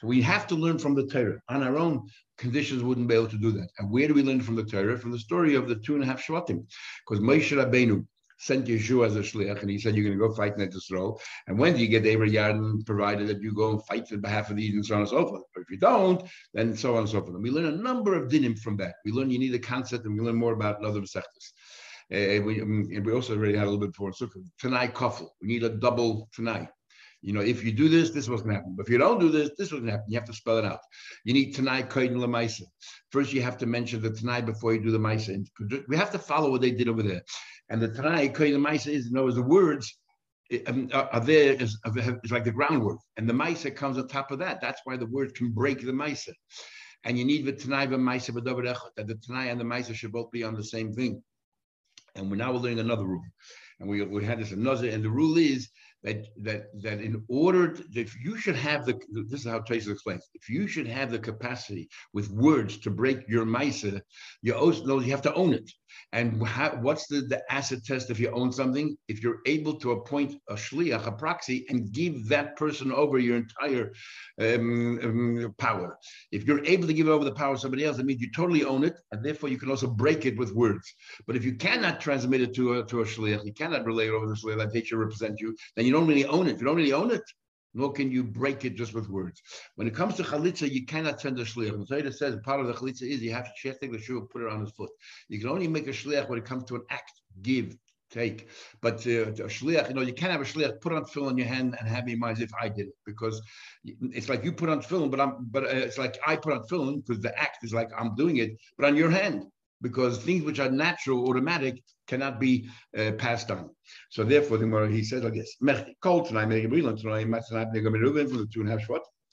So 0.00 0.06
we 0.06 0.22
have 0.22 0.46
to 0.48 0.54
learn 0.54 0.78
from 0.78 0.94
the 0.94 1.06
Torah. 1.06 1.40
On 1.48 1.62
our 1.62 1.76
own, 1.76 2.08
conditions 2.36 2.82
wouldn't 2.82 3.08
be 3.08 3.14
able 3.14 3.28
to 3.28 3.38
do 3.38 3.50
that. 3.52 3.68
And 3.78 3.90
where 3.90 4.06
do 4.06 4.14
we 4.14 4.22
learn 4.22 4.40
from 4.40 4.56
the 4.56 4.64
Torah? 4.64 4.98
From 4.98 5.10
the 5.10 5.18
story 5.18 5.54
of 5.56 5.68
the 5.68 5.76
two 5.76 5.94
and 5.94 6.04
a 6.04 6.06
half 6.06 6.24
Shvatim. 6.24 6.64
Because 7.06 7.22
Moshe 7.22 7.56
Rabbeinu 7.56 8.06
sent 8.38 8.66
Yeshua 8.66 9.06
as 9.06 9.16
a 9.16 9.20
shliach, 9.20 9.60
and 9.62 9.70
he 9.70 9.78
said, 9.78 9.96
you're 9.96 10.04
going 10.04 10.16
to 10.16 10.28
go 10.28 10.32
fight 10.32 10.54
Israel. 10.60 11.20
And 11.48 11.58
when 11.58 11.74
do 11.74 11.80
you 11.80 11.88
get 11.88 12.06
Eber 12.06 12.28
Yarden, 12.28 12.86
provided 12.86 13.26
that 13.26 13.42
you 13.42 13.52
go 13.52 13.70
and 13.70 13.84
fight 13.86 14.12
on 14.12 14.20
behalf 14.20 14.50
of 14.50 14.56
these 14.56 14.74
and 14.74 14.86
so 14.86 14.94
on 14.94 15.00
and 15.00 15.10
so 15.10 15.26
forth. 15.26 15.42
But 15.52 15.62
if 15.62 15.70
you 15.70 15.78
don't, 15.78 16.22
then 16.54 16.76
so 16.76 16.94
on 16.94 17.00
and 17.00 17.08
so 17.08 17.20
forth. 17.20 17.34
And 17.34 17.42
we 17.42 17.50
learn 17.50 17.66
a 17.66 17.72
number 17.72 18.14
of 18.14 18.30
dinim 18.30 18.56
from 18.56 18.76
that. 18.76 18.94
We 19.04 19.10
learn 19.10 19.30
you 19.30 19.40
need 19.40 19.54
a 19.54 19.58
concept, 19.58 20.04
and 20.04 20.14
we 20.14 20.24
learn 20.24 20.36
more 20.36 20.52
about 20.52 20.84
other 20.84 21.04
sectors. 21.04 21.52
Uh, 22.12 22.40
we, 22.42 22.62
um, 22.62 22.88
and 22.94 23.04
we 23.04 23.12
also 23.12 23.36
already 23.36 23.56
had 23.56 23.64
a 23.64 23.70
little 23.70 23.80
bit 23.80 23.92
before. 23.92 24.12
So 24.12 24.28
tonight, 24.58 24.94
kafel. 24.94 25.28
We 25.42 25.48
need 25.48 25.64
a 25.64 25.70
double 25.70 26.28
tonight. 26.32 26.68
You 27.22 27.32
know, 27.32 27.40
if 27.40 27.64
you 27.64 27.72
do 27.72 27.88
this, 27.88 28.10
this 28.10 28.28
was 28.28 28.42
going 28.42 28.54
to 28.54 28.60
happen. 28.60 28.74
But 28.76 28.86
if 28.86 28.92
you 28.92 28.98
don't 28.98 29.18
do 29.18 29.28
this, 29.28 29.50
this 29.58 29.72
was 29.72 29.80
going 29.80 29.86
to 29.86 29.92
happen. 29.92 30.06
You 30.08 30.18
have 30.18 30.28
to 30.28 30.32
spell 30.32 30.58
it 30.58 30.64
out. 30.64 30.78
You 31.24 31.34
need 31.34 31.52
Tanai 31.52 31.82
Koyin 31.82 32.14
Lamaisa. 32.14 32.62
First, 33.10 33.32
you 33.32 33.42
have 33.42 33.58
to 33.58 33.66
mention 33.66 34.00
the 34.00 34.10
Tanai 34.10 34.42
before 34.42 34.72
you 34.72 34.80
do 34.80 34.92
the 34.92 34.98
Maisa. 34.98 35.44
We 35.88 35.96
have 35.96 36.12
to 36.12 36.18
follow 36.18 36.50
what 36.50 36.60
they 36.60 36.70
did 36.70 36.88
over 36.88 37.02
there. 37.02 37.22
And 37.70 37.82
the 37.82 37.88
Tanai 37.88 38.28
Koyin 38.28 38.54
Lamaisa 38.56 38.88
is, 38.88 39.06
you 39.06 39.12
know, 39.12 39.30
the 39.32 39.42
words 39.42 39.98
um, 40.66 40.88
are 40.92 41.20
there 41.20 41.54
is, 41.54 41.76
is 41.84 42.30
like 42.30 42.44
the 42.44 42.52
groundwork. 42.52 43.00
And 43.16 43.28
the 43.28 43.34
Maisa 43.34 43.74
comes 43.74 43.98
on 43.98 44.06
top 44.06 44.30
of 44.30 44.38
that. 44.38 44.60
That's 44.60 44.80
why 44.84 44.96
the 44.96 45.06
word 45.06 45.34
can 45.34 45.50
break 45.50 45.80
the 45.80 45.92
Maisa. 45.92 46.32
And 47.04 47.18
you 47.18 47.24
need 47.24 47.46
the 47.46 47.52
Tanai 47.52 47.84
and 47.84 47.94
Maisa 47.94 48.32
that 48.32 49.06
the 49.06 49.14
Tanai 49.26 49.48
and 49.48 49.60
the 49.60 49.64
Maisa 49.64 49.94
should 49.94 50.12
both 50.12 50.30
be 50.30 50.44
on 50.44 50.54
the 50.54 50.64
same 50.64 50.92
thing. 50.92 51.22
And 52.14 52.30
we're 52.30 52.36
now 52.36 52.52
learning 52.52 52.80
another 52.80 53.04
rule. 53.04 53.22
And 53.80 53.88
we, 53.88 54.02
we 54.02 54.24
had 54.24 54.40
this 54.40 54.52
another, 54.52 54.88
and 54.88 55.04
the 55.04 55.10
rule 55.10 55.38
is 55.38 55.68
that 56.02 56.26
that 56.42 56.66
that 56.82 57.00
in 57.00 57.22
order 57.28 57.76
if 57.94 58.16
you 58.24 58.36
should 58.36 58.56
have 58.56 58.86
the 58.86 58.98
this 59.28 59.40
is 59.40 59.46
how 59.46 59.60
Tracy 59.60 59.90
explains 59.90 60.28
if 60.34 60.48
you 60.48 60.66
should 60.68 60.86
have 60.86 61.10
the 61.10 61.18
capacity 61.18 61.88
with 62.12 62.30
words 62.30 62.78
to 62.78 62.90
break 62.90 63.28
your 63.28 63.44
misa, 63.44 64.00
you 64.42 64.54
also 64.54 65.00
you 65.00 65.10
have 65.10 65.22
to 65.22 65.34
own 65.34 65.54
it. 65.54 65.70
And 66.12 66.46
how, 66.46 66.70
what's 66.80 67.06
the, 67.06 67.20
the 67.22 67.42
acid 67.50 67.84
test 67.84 68.10
if 68.10 68.18
you 68.18 68.30
own 68.30 68.52
something? 68.52 68.96
If 69.08 69.22
you're 69.22 69.40
able 69.46 69.78
to 69.80 69.92
appoint 69.92 70.40
a 70.48 70.54
shliach, 70.54 71.06
a 71.06 71.12
proxy, 71.12 71.66
and 71.68 71.92
give 71.92 72.28
that 72.28 72.56
person 72.56 72.92
over 72.92 73.18
your 73.18 73.36
entire 73.36 73.92
um, 74.40 74.98
um, 75.02 75.54
power. 75.58 75.98
If 76.32 76.44
you're 76.44 76.64
able 76.64 76.86
to 76.86 76.94
give 76.94 77.08
over 77.08 77.24
the 77.24 77.32
power 77.32 77.54
to 77.54 77.60
somebody 77.60 77.84
else, 77.84 77.96
that 77.96 78.06
means 78.06 78.20
you 78.20 78.30
totally 78.34 78.64
own 78.64 78.84
it, 78.84 78.96
and 79.12 79.24
therefore 79.24 79.48
you 79.48 79.58
can 79.58 79.70
also 79.70 79.88
break 79.88 80.26
it 80.26 80.38
with 80.38 80.52
words. 80.52 80.92
But 81.26 81.36
if 81.36 81.44
you 81.44 81.54
cannot 81.54 82.00
transmit 82.00 82.40
it 82.40 82.54
to 82.54 82.80
a, 82.80 82.86
to 82.86 83.00
a 83.00 83.04
shliach, 83.04 83.44
you 83.44 83.52
cannot 83.52 83.84
relay 83.84 84.08
it 84.08 84.12
over 84.12 84.26
the 84.26 84.34
shliach 84.34 84.58
that 84.58 84.72
they 84.72 84.82
should 84.82 84.98
represent 84.98 85.40
you, 85.40 85.56
then 85.76 85.86
you 85.86 85.92
don't 85.92 86.06
really 86.06 86.24
own 86.24 86.48
it. 86.48 86.58
You 86.58 86.66
don't 86.66 86.76
really 86.76 86.92
own 86.92 87.10
it, 87.10 87.22
nor 87.78 87.92
can 87.92 88.10
you 88.10 88.24
break 88.24 88.64
it 88.64 88.74
just 88.74 88.92
with 88.92 89.08
words. 89.08 89.40
When 89.76 89.86
it 89.86 89.94
comes 89.94 90.16
to 90.16 90.24
chalitza, 90.24 90.68
you 90.70 90.84
cannot 90.84 91.20
send 91.20 91.38
a 91.38 91.44
shliach. 91.44 91.78
The 91.78 91.86
Torah 91.86 92.12
says 92.12 92.36
part 92.44 92.60
of 92.60 92.66
the 92.66 92.74
chalitza 92.74 93.02
is 93.02 93.22
you 93.22 93.32
have 93.32 93.48
to 93.62 93.72
take 93.80 93.92
the 93.92 94.00
shoe, 94.00 94.18
and 94.18 94.28
put 94.28 94.42
it 94.42 94.48
on 94.48 94.60
his 94.62 94.72
foot. 94.72 94.90
You 95.28 95.38
can 95.38 95.48
only 95.48 95.68
make 95.68 95.86
a 95.86 95.90
shliach 95.90 96.28
when 96.28 96.40
it 96.40 96.44
comes 96.44 96.64
to 96.64 96.74
an 96.74 96.82
act, 96.90 97.12
give, 97.40 97.76
take. 98.10 98.48
But 98.80 99.06
uh, 99.06 99.30
a 99.48 99.50
shliach, 99.56 99.88
you 99.88 99.94
know, 99.94 100.02
you 100.02 100.12
can't 100.12 100.32
have 100.32 100.40
a 100.40 100.44
shliach 100.44 100.80
put 100.80 100.92
on 100.92 101.04
film 101.04 101.28
in 101.28 101.38
your 101.38 101.46
hand 101.46 101.76
and 101.78 101.88
have 101.88 102.04
me 102.04 102.16
mind 102.16 102.38
as 102.38 102.42
if 102.42 102.50
I 102.60 102.68
did 102.68 102.88
it 102.88 102.94
because 103.06 103.40
it's 103.84 104.28
like 104.28 104.42
you 104.44 104.52
put 104.52 104.68
on 104.68 104.82
film, 104.82 105.08
but 105.08 105.20
I'm, 105.20 105.46
but 105.48 105.62
uh, 105.62 105.68
it's 105.68 105.98
like 105.98 106.18
I 106.26 106.34
put 106.34 106.54
on 106.54 106.64
film 106.64 107.00
because 107.00 107.22
the 107.22 107.38
act 107.38 107.62
is 107.62 107.72
like 107.72 107.90
I'm 107.96 108.16
doing 108.16 108.38
it, 108.38 108.50
but 108.76 108.86
on 108.86 108.96
your 108.96 109.10
hand 109.10 109.44
because 109.80 110.18
things 110.18 110.44
which 110.44 110.58
are 110.60 110.70
natural, 110.70 111.28
automatic, 111.28 111.82
cannot 112.06 112.40
be 112.40 112.68
uh, 112.96 113.12
passed 113.12 113.50
on. 113.50 113.70
So 114.10 114.24
therefore, 114.24 114.58
the 114.58 114.66
more 114.66 114.86
he 114.86 115.04
says. 115.04 115.22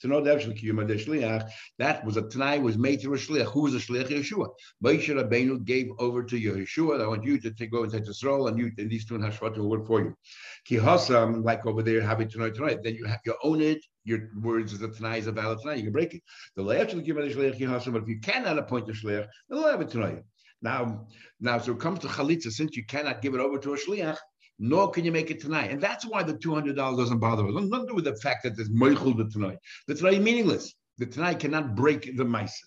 To 0.00 0.08
know 0.08 0.20
that 0.20 2.04
was 2.04 2.16
a 2.18 2.28
tonight 2.28 2.60
was 2.60 2.76
made 2.76 3.00
to 3.00 3.14
a 3.14 3.16
shliach. 3.16 3.46
Who 3.52 3.62
was 3.62 3.74
a 3.74 3.78
shliach? 3.78 4.08
Yeshua. 4.08 4.48
Moshe 4.84 5.08
Rabbeinu 5.08 5.64
gave 5.64 5.88
over 5.98 6.22
to 6.22 6.38
Yeshua. 6.38 7.00
I 7.00 7.06
want 7.06 7.24
you 7.24 7.40
to 7.40 7.50
take 7.50 7.72
over 7.74 7.96
and 7.96 8.06
role, 8.22 8.48
and 8.48 8.58
you 8.58 8.70
and 8.76 8.90
these 8.90 9.06
two 9.06 9.14
and 9.14 9.24
a 9.24 9.28
half 9.28 9.40
shvat 9.40 9.56
will 9.56 9.70
work 9.70 9.86
for 9.86 10.02
you. 10.02 10.14
Ki 10.66 10.76
hasam, 10.76 11.42
like 11.42 11.64
over 11.64 11.82
there, 11.82 12.02
have 12.02 12.20
it 12.20 12.28
tonight, 12.28 12.54
tonight. 12.54 12.80
Then 12.82 12.94
you 12.94 13.06
have 13.06 13.20
you 13.24 13.36
own 13.42 13.62
it. 13.62 13.78
Your 14.04 14.28
words 14.42 14.74
is 14.74 14.82
a 14.82 14.88
tonight 14.88 15.20
is 15.20 15.28
a 15.28 15.32
valid 15.32 15.60
tonight. 15.62 15.78
You 15.78 15.84
can 15.84 15.92
break 15.92 16.12
it. 16.12 16.22
The 16.56 16.62
last 16.62 16.92
will 16.92 17.00
give 17.00 17.16
it 17.16 17.32
a 17.32 17.34
shliach 17.34 17.56
ki. 17.56 17.64
But 17.90 18.02
if 18.02 18.08
you 18.08 18.20
cannot 18.20 18.58
appoint 18.58 18.90
a 18.90 18.92
shliach, 18.92 19.26
then 19.48 19.58
will 19.58 19.70
have 19.70 19.80
it 19.80 19.88
tonight. 19.88 20.24
Now, 20.62 21.06
now, 21.40 21.58
so 21.58 21.72
it 21.72 21.80
comes 21.80 22.00
to 22.00 22.08
chalitza. 22.08 22.50
Since 22.50 22.76
you 22.76 22.84
cannot 22.86 23.22
give 23.22 23.34
it 23.34 23.40
over 23.40 23.58
to 23.58 23.74
a 23.74 23.76
shliach, 23.76 24.16
nor 24.58 24.90
can 24.90 25.04
you 25.04 25.12
make 25.12 25.30
it 25.30 25.40
tonight. 25.40 25.70
And 25.70 25.80
that's 25.80 26.06
why 26.06 26.22
the 26.22 26.34
$200 26.34 26.74
doesn't 26.74 27.18
bother 27.18 27.46
us. 27.46 27.52
Nothing 27.54 27.70
to 27.70 27.86
do 27.86 27.94
with 27.94 28.04
the 28.04 28.16
fact 28.16 28.42
that 28.44 28.56
there's 28.56 28.70
moichel 28.70 29.16
the 29.16 29.28
tonight. 29.30 29.58
The 29.86 29.94
tonight 29.94 30.22
meaningless. 30.22 30.74
The 30.98 31.06
tonight 31.06 31.40
cannot 31.40 31.74
break 31.74 32.16
the 32.16 32.24
mice. 32.24 32.58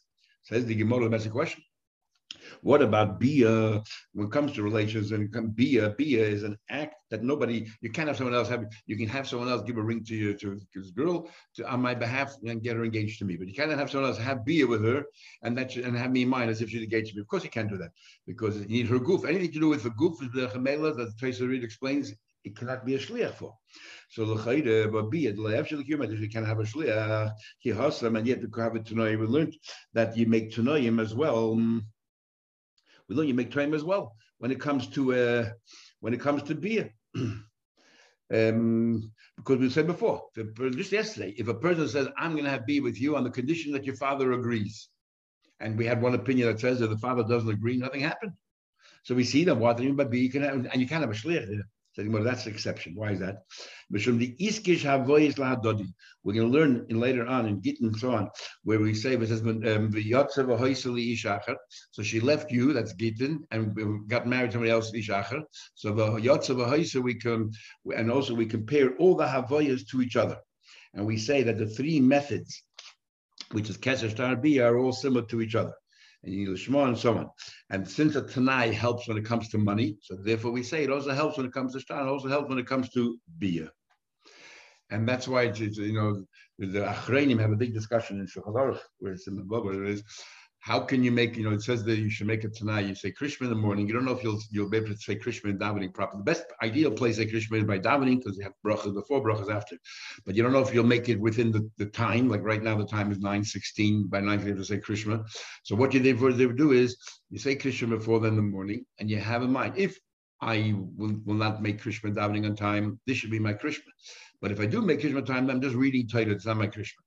Says 0.44 0.65
the 0.65 0.75
Gemara, 0.75 1.09
that's 1.09 1.25
a 1.25 1.30
question. 1.30 1.63
What 2.61 2.81
about 2.81 3.19
bia? 3.19 3.81
When 4.13 4.27
it 4.27 4.31
comes 4.31 4.53
to 4.53 4.63
relations, 4.63 5.11
and 5.11 5.55
bia, 5.55 5.91
bia 5.97 6.23
is 6.23 6.43
an 6.43 6.57
act 6.69 6.95
that 7.09 7.23
nobody, 7.23 7.67
you 7.81 7.89
can't 7.89 8.07
have 8.07 8.17
someone 8.17 8.35
else 8.35 8.49
have. 8.49 8.65
You 8.85 8.97
can 8.97 9.07
have 9.07 9.27
someone 9.27 9.49
else 9.49 9.63
give 9.63 9.77
a 9.77 9.81
ring 9.81 10.03
to 10.05 10.15
you 10.15 10.33
to 10.35 10.59
this 10.73 10.91
girl 10.91 11.29
to, 11.55 11.69
on 11.69 11.81
my 11.81 11.95
behalf 11.95 12.35
and 12.43 12.61
get 12.61 12.75
her 12.75 12.83
engaged 12.83 13.19
to 13.19 13.25
me, 13.25 13.37
but 13.37 13.47
you 13.47 13.53
cannot 13.53 13.79
have 13.79 13.89
someone 13.89 14.09
else 14.09 14.19
have 14.19 14.45
bia 14.45 14.67
with 14.67 14.83
her 14.83 15.05
and 15.43 15.57
that 15.57 15.75
and 15.75 15.98
have 15.98 16.12
me 16.12 16.24
in 16.24 16.29
mind 16.29 16.50
as 16.50 16.62
if 16.62 16.69
she's 16.69 16.83
engaged 16.83 17.09
to 17.09 17.15
me. 17.15 17.21
Of 17.21 17.27
course, 17.27 17.43
you 17.43 17.50
can't 17.50 17.69
do 17.69 17.77
that 17.77 17.91
because 18.27 18.57
you 18.57 18.67
need 18.67 18.88
her 18.88 19.00
goof. 19.00 19.25
Anything 19.25 19.51
to 19.53 19.59
do 19.59 19.69
with 19.69 19.83
the 19.83 19.91
goof 19.91 20.21
is 20.21 20.29
the 20.31 20.48
gemela 20.48 20.95
that 20.98 21.17
Tracy 21.17 21.45
Reed 21.45 21.63
explains. 21.63 22.13
It 22.45 22.55
cannot 22.55 22.86
be 22.86 22.95
a 22.95 23.00
shliach 23.00 23.33
for. 23.33 23.53
So 24.09 24.24
l'chayre, 24.24 24.89
but 24.91 25.09
be 25.09 25.27
it 25.27 25.38
l'efshel 25.38 25.81
if 25.81 26.19
you 26.19 26.29
can 26.29 26.45
have 26.45 26.59
a 26.59 26.63
shliach, 26.63 27.31
he 27.59 27.71
hasam, 27.71 28.17
and 28.17 28.25
yet 28.25 28.41
to 28.41 28.62
have 28.62 28.75
it 28.75 28.86
tonight. 28.86 29.19
We 29.19 29.25
learned 29.25 29.55
that 29.93 30.15
you 30.15 30.25
make 30.25 30.51
tanoim 30.51 31.01
as 31.01 31.13
well. 31.13 31.55
Mm, 31.55 31.81
We 33.10 33.16
learn 33.16 33.28
you 33.28 33.34
make 33.34 33.51
time 33.51 33.74
as 33.74 33.84
well 33.84 34.16
when 34.38 34.51
it 34.51 34.60
comes 34.60 34.88
to 34.89 35.13
uh, 35.13 35.50
when 36.00 36.13
it 36.13 36.22
comes 36.22 36.44
to 36.44 36.56
beer. 36.56 36.94
um, 38.32 39.12
because 39.36 39.58
we 39.58 39.70
said 39.70 39.88
before, 39.88 40.24
just 40.58 40.92
yesterday, 40.92 41.34
if 41.38 41.48
a 41.48 41.54
person 41.54 41.88
says, 41.88 42.08
"I'm 42.18 42.34
going 42.34 42.44
to 42.44 42.51
have 42.51 42.68
beer 42.68 42.84
with 42.84 43.01
you 43.01 43.16
on 43.16 43.24
the 43.24 43.32
condition 43.32 43.74
that 43.74 43.86
your 43.86 43.96
father 43.96 44.32
agrees," 44.34 44.89
and 45.60 45.78
we 45.78 45.86
had 45.86 46.01
one 46.01 46.13
opinion 46.13 46.48
that 46.48 46.60
says 46.60 46.80
that 46.80 46.89
the 46.89 46.98
father 46.98 47.24
doesn't 47.24 47.50
agree, 47.50 47.78
nothing 47.78 48.01
happened. 48.01 48.34
So 49.04 49.16
we 49.16 49.24
see 49.24 49.44
that 49.46 49.56
what 49.56 49.82
you 49.82 49.96
can 50.30 50.44
have, 50.44 50.54
and 50.54 50.82
you 50.82 50.88
can't 50.88 51.01
have 51.01 51.10
a 51.10 51.13
shliach 51.13 51.62
well, 51.98 52.24
that's 52.24 52.46
an 52.46 52.53
exception. 52.53 52.93
Why 52.96 53.12
is 53.12 53.19
that? 53.19 53.43
We're 53.91 54.03
going 54.03 54.19
to 56.51 56.58
learn 56.60 56.86
in 56.89 57.00
later 57.00 57.25
on 57.25 57.46
in 57.48 57.62
Gittin 57.62 57.88
and 57.88 57.98
so 57.98 58.12
on, 58.13 58.29
where 58.63 58.79
we 58.79 58.93
say, 58.93 59.15
um, 59.15 59.91
so 61.91 62.03
she 62.03 62.19
left 62.19 62.51
you, 62.51 62.74
that's 62.74 62.93
Gittin, 62.93 63.43
and 63.51 64.08
got 64.08 64.27
married 64.27 64.51
to 64.51 64.53
somebody 64.53 64.72
else, 64.72 64.91
Ishacher. 64.91 65.41
So 65.75 67.01
we 67.01 67.15
can, 67.15 67.51
and 67.96 68.12
also 68.12 68.34
we 68.34 68.46
compare 68.46 68.96
all 68.98 69.15
the 69.15 69.25
Havoyas 69.25 69.88
to 69.89 70.01
each 70.01 70.15
other. 70.15 70.38
And 70.93 71.05
we 71.05 71.17
say 71.17 71.43
that 71.43 71.58
the 71.58 71.67
three 71.67 72.00
methods, 72.00 72.63
which 73.51 73.69
is 73.69 73.77
Kesher 73.77 74.10
Star 74.10 74.36
B, 74.36 74.60
are 74.60 74.77
all 74.77 74.91
similar 74.91 75.25
to 75.27 75.41
each 75.41 75.55
other 75.55 75.74
and 76.23 76.33
you 76.33 76.39
need 76.39 76.49
Lishma 76.49 76.88
and 76.88 76.97
so 76.97 77.17
on. 77.17 77.29
And 77.69 77.88
since 77.88 78.15
a 78.15 78.21
Tanai 78.21 78.73
helps 78.73 79.07
when 79.07 79.17
it 79.17 79.25
comes 79.25 79.49
to 79.49 79.57
money, 79.57 79.97
so 80.01 80.15
therefore 80.15 80.51
we 80.51 80.63
say 80.63 80.83
it 80.83 80.91
also 80.91 81.11
helps 81.11 81.38
when 81.38 81.45
it 81.45 81.53
comes 81.53 81.73
to 81.73 81.79
Shtan, 81.79 82.07
it 82.07 82.09
also 82.09 82.27
helps 82.27 82.49
when 82.49 82.59
it 82.59 82.67
comes 82.67 82.89
to 82.89 83.17
beer. 83.38 83.69
And 84.91 85.07
that's 85.07 85.27
why, 85.27 85.43
it's, 85.43 85.59
you 85.59 85.93
know, 85.93 86.25
the 86.57 86.79
Achrayim 86.79 87.39
have 87.39 87.51
a 87.51 87.55
big 87.55 87.73
discussion 87.73 88.19
in 88.19 88.25
Shulchan 88.25 88.79
where 88.97 89.13
it's 89.13 89.27
in 89.27 89.35
the 89.35 89.43
where 89.43 89.83
it 89.83 89.89
is, 89.89 90.03
how 90.62 90.80
can 90.80 91.04
you 91.04 91.12
make, 91.12 91.38
you 91.38 91.44
know, 91.44 91.54
it 91.54 91.62
says 91.62 91.84
that 91.86 91.98
you 91.98 92.10
should 92.10 92.28
make 92.28 92.44
it 92.44 92.54
tonight. 92.54 92.86
You 92.86 92.94
say 92.94 93.12
Krishma 93.12 93.44
in 93.44 93.50
the 93.50 93.56
morning. 93.56 93.88
You 93.88 93.94
don't 93.94 94.04
know 94.04 94.12
if 94.12 94.24
you'll 94.24 94.42
you'll 94.51 94.70
be 94.70 94.78
able 94.78 94.89
to 94.89 94.98
say 94.98 95.16
Krishma 95.16 95.51
in 95.51 95.58
davening 95.58 95.94
properly. 95.94 96.20
The 96.20 96.32
best 96.32 96.44
ideal 96.62 96.92
place 96.92 97.16
to 97.16 97.24
say 97.24 97.32
Krishma 97.32 97.60
is 97.60 97.63
by 97.63 97.80
davening 97.80 98.18
because 98.18 98.38
you 98.38 98.44
have 98.44 98.54
brachas 98.66 98.94
before, 98.94 99.24
brachas 99.24 99.50
after. 99.50 99.78
But 100.25 100.36
you 100.36 100.44
don't 100.44 100.51
know 100.51 100.60
if 100.60 100.74
you'll 100.74 100.86
make 100.86 101.08
it 101.08 101.20
within 101.20 101.51
the, 101.51 101.70
the 101.78 101.86
time. 101.86 102.28
Like 102.28 102.44
right 102.44 102.62
now, 102.62 102.78
the 102.78 102.86
time 102.86 103.10
is 103.10 103.20
9.16. 103.20 104.10
By 104.10 104.20
9 104.20 104.42
you 104.42 104.48
have 104.48 104.58
to 104.58 104.66
say 104.66 104.80
Krishma. 104.80 105.25
So 105.63 105.75
what 105.75 105.94
you 105.94 106.01
therefore 106.01 106.32
do 106.32 106.72
is 106.74 106.98
you 107.30 107.39
say 107.39 107.56
Krishma 107.56 107.89
before 107.92 108.20
then 108.20 108.32
in 108.32 108.36
the 108.36 108.42
morning 108.42 108.86
and 109.00 109.10
you 109.10 109.18
have 109.18 109.44
in 109.44 109.54
mind, 109.54 109.75
if 109.78 109.98
I 110.42 110.75
will, 110.98 111.16
will 111.25 111.36
not 111.36 111.62
make 111.62 111.82
Krishma 111.82 112.13
davening 112.13 112.46
on 112.46 112.56
time, 112.56 113.00
this 113.08 113.18
should 113.18 113.32
be 113.32 113.39
my 113.39 113.54
Krishma. 113.54 113.92
But 114.42 114.51
if 114.51 114.60
I 114.60 114.66
do 114.66 114.82
make 114.82 115.00
Krishma 115.00 115.25
time, 115.25 115.50
I'm 115.50 115.62
just 115.62 115.75
reading 115.75 116.08
title. 116.08 116.34
It's 116.34 116.46
not 116.46 116.58
my 116.58 116.68
Krishma. 116.68 117.01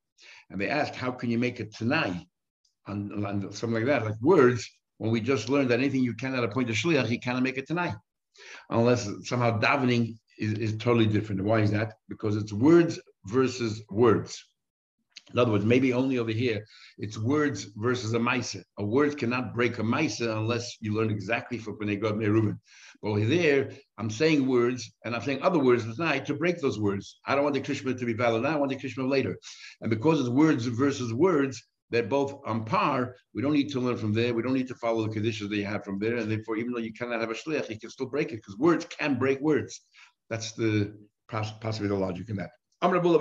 And 0.51 0.61
they 0.61 0.69
ask, 0.69 0.95
how 0.95 1.11
can 1.11 1.31
you 1.31 1.39
make 1.39 1.61
it 1.61 1.75
tonight? 1.75 2.27
And, 2.87 3.25
and 3.25 3.55
something 3.55 3.75
like 3.75 3.87
that, 3.87 4.05
like 4.05 4.21
words, 4.21 4.69
when 4.99 5.11
we 5.11 5.21
just 5.21 5.49
learned 5.49 5.71
that 5.71 5.79
anything 5.79 6.03
you 6.03 6.15
cannot 6.15 6.45
appoint 6.45 6.71
a 6.71 6.73
shliach, 6.73 7.11
you 7.11 7.21
cannot 7.21 7.43
make 7.43 7.59
it 7.59 7.67
tonight, 7.67 7.95
unless 8.71 9.09
somehow 9.25 9.59
davening 9.61 10.17
is, 10.39 10.53
is 10.55 10.77
totally 10.79 11.07
different. 11.07 11.45
Why 11.45 11.61
is 11.61 11.71
that? 11.71 11.95
Because 12.09 12.37
it's 12.37 12.53
words 12.53 13.01
versus 13.27 13.83
words. 13.91 14.45
In 15.33 15.39
other 15.39 15.53
words, 15.53 15.65
maybe 15.65 15.93
only 15.93 16.19
over 16.19 16.33
here, 16.33 16.65
it's 16.99 17.17
words 17.17 17.69
versus 17.77 18.13
a 18.13 18.19
maisa. 18.19 18.63
A 18.79 18.85
word 18.85 19.17
cannot 19.17 19.55
break 19.55 19.79
a 19.79 19.83
maisa 19.83 20.37
unless 20.37 20.77
you 20.81 20.95
learn 20.95 21.11
exactly 21.11 21.59
for 21.59 21.77
Bnei 21.77 22.01
Gad. 22.01 22.59
But 23.01 23.09
over 23.09 23.25
there, 23.25 23.71
I'm 23.99 24.11
saying 24.11 24.47
words 24.47 24.93
and 25.05 25.15
I'm 25.15 25.23
saying 25.23 25.43
other 25.43 25.59
words 25.59 25.85
tonight 25.85 26.27
to 26.27 26.35
break 26.35 26.61
those 26.61 26.79
words. 26.79 27.19
I 27.25 27.35
don't 27.35 27.45
want 27.45 27.55
the 27.55 27.61
Krishma 27.61 27.99
to 27.99 28.05
be 28.05 28.13
valid 28.13 28.43
now, 28.43 28.51
I 28.51 28.57
want 28.57 28.71
the 28.71 28.77
Krishma 28.77 29.09
later. 29.09 29.39
And 29.81 29.91
because 29.91 30.21
it's 30.21 30.29
words 30.29 30.67
versus 30.67 31.15
words, 31.15 31.63
they're 31.93 32.03
both 32.03 32.41
on 32.47 32.65
par. 32.65 33.15
We 33.35 33.43
don't 33.43 33.53
need 33.53 33.71
to 33.73 33.81
learn 33.81 33.99
from 33.99 34.15
there. 34.15 34.33
We 34.33 34.43
don't 34.43 34.55
need 34.55 34.69
to 34.69 34.75
follow 34.75 35.07
the 35.07 35.13
conditions 35.13 35.51
that 35.51 35.57
you 35.59 35.67
have 35.67 35.85
from 35.85 35.99
there. 35.99 36.17
And 36.17 36.31
therefore, 36.31 36.57
even 36.57 36.73
though 36.73 36.79
you 36.79 36.95
cannot 36.95 37.21
have 37.21 37.31
a 37.31 37.35
shliach, 37.35 37.69
you 37.69 37.79
can 37.79 37.91
still 37.91 38.07
break 38.07 38.33
it 38.33 38.37
because 38.37 38.57
words 38.59 38.87
can 38.87 39.19
break 39.19 39.41
words. 39.41 39.83
That's 40.31 40.53
the 40.53 40.95
possibly 41.29 41.89
the 41.89 41.95
logic 41.95 42.31
in 42.31 42.37
that. 42.37 42.51
We're 42.83 43.01
going 43.01 43.13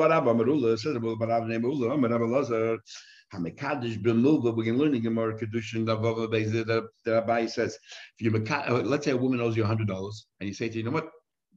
learning 4.78 5.04
Gemara 5.04 5.38
Kedushin 5.38 5.86
the 5.86 7.12
Abai 7.22 7.50
says, 7.50 7.78
if 8.20 8.26
you 8.26 8.46
uh, 8.50 8.82
let's 8.84 9.06
say 9.06 9.12
a 9.12 9.18
woman 9.18 9.42
owes 9.42 9.56
you 9.58 9.64
hundred 9.64 9.88
dollars, 9.88 10.28
and 10.40 10.48
you 10.48 10.54
say 10.54 10.70
to 10.70 10.74
you, 10.74 10.80
you 10.80 10.86
know 10.86 10.92
what, 10.92 11.10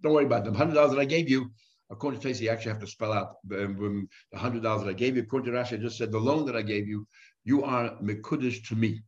don't 0.03 0.13
worry 0.13 0.25
about 0.27 0.45
them 0.45 0.55
hundred 0.55 0.75
dollars 0.75 0.91
that 0.93 1.01
I 1.01 1.05
gave 1.05 1.31
you, 1.31 1.51
According 1.91 2.21
to 2.21 2.23
Tracy, 2.23 2.45
you 2.45 2.51
actually 2.51 2.73
have 2.73 2.81
to 2.81 2.87
spell 2.87 3.13
out 3.13 3.37
the, 3.47 4.07
the 4.33 4.39
hundred 4.39 4.63
dollars 4.63 4.85
that 4.85 4.91
I 4.91 4.95
gave 4.95 5.17
you. 5.17 5.23
According 5.23 5.53
to 5.53 5.59
Rashi, 5.59 5.75
I 5.75 5.77
just 5.77 5.99
said 5.99 6.13
the 6.13 6.19
loan 6.19 6.47
that 6.47 6.57
I 6.57 6.63
gave 6.63 6.89
you, 6.89 7.07
you 7.45 7.63
are 7.63 7.91
mekudish 8.03 8.67
to 8.69 8.75
me. 8.75 9.03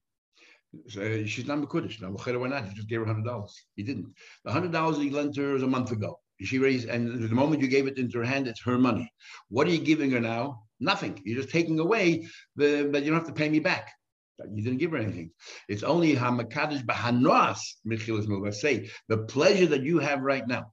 So 0.88 1.00
uh, 1.00 1.26
she's 1.26 1.46
not 1.46 1.58
mekudish 1.58 2.02
now. 2.02 2.10
Why 2.10 2.48
not? 2.48 2.68
He 2.68 2.74
just 2.74 2.88
gave 2.88 3.00
her 3.00 3.06
hundred 3.06 3.24
dollars. 3.24 3.54
He 3.76 3.82
didn't. 3.82 4.12
The 4.44 4.52
hundred 4.52 4.72
dollars 4.72 4.98
he 4.98 5.10
lent 5.10 5.36
her 5.36 5.54
was 5.54 5.62
a 5.62 5.66
month 5.66 5.90
ago. 5.90 6.20
She 6.42 6.58
raised, 6.58 6.88
and 6.88 7.28
the 7.30 7.34
moment 7.34 7.62
you 7.62 7.68
gave 7.68 7.86
it 7.86 7.96
into 7.96 8.18
her 8.18 8.24
hand, 8.24 8.46
it's 8.46 8.62
her 8.62 8.76
money. 8.76 9.10
What 9.48 9.66
are 9.66 9.70
you 9.70 9.78
giving 9.78 10.10
her 10.10 10.20
now? 10.20 10.64
Nothing. 10.78 11.18
You're 11.24 11.40
just 11.40 11.52
taking 11.52 11.78
away 11.78 12.28
the, 12.56 12.90
but 12.92 13.02
you 13.02 13.10
don't 13.10 13.20
have 13.20 13.28
to 13.28 13.32
pay 13.32 13.48
me 13.48 13.60
back. 13.60 13.90
You 14.38 14.62
didn't 14.62 14.78
give 14.78 14.90
her 14.90 14.98
anything. 14.98 15.30
It's 15.66 15.82
only 15.82 16.14
hamakadish 16.14 16.84
bahanoas 16.84 17.58
michilas 17.86 18.54
Say 18.54 18.90
the 19.08 19.18
pleasure 19.18 19.66
that 19.66 19.82
you 19.82 19.98
have 19.98 20.20
right 20.20 20.46
now 20.46 20.72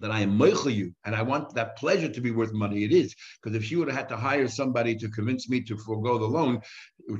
that 0.00 0.10
I 0.10 0.20
am 0.20 0.38
moichel 0.38 0.74
you, 0.74 0.94
and 1.04 1.14
I 1.14 1.22
want 1.22 1.54
that 1.54 1.76
pleasure 1.76 2.08
to 2.08 2.20
be 2.20 2.30
worth 2.30 2.52
money. 2.52 2.84
It 2.84 2.92
is 2.92 3.14
because 3.42 3.56
if 3.56 3.64
she 3.64 3.76
would 3.76 3.88
have 3.88 3.96
had 3.96 4.08
to 4.10 4.16
hire 4.16 4.48
somebody 4.48 4.94
to 4.96 5.08
convince 5.08 5.48
me 5.48 5.60
to 5.62 5.76
forego 5.76 6.18
the 6.18 6.26
loan, 6.26 6.60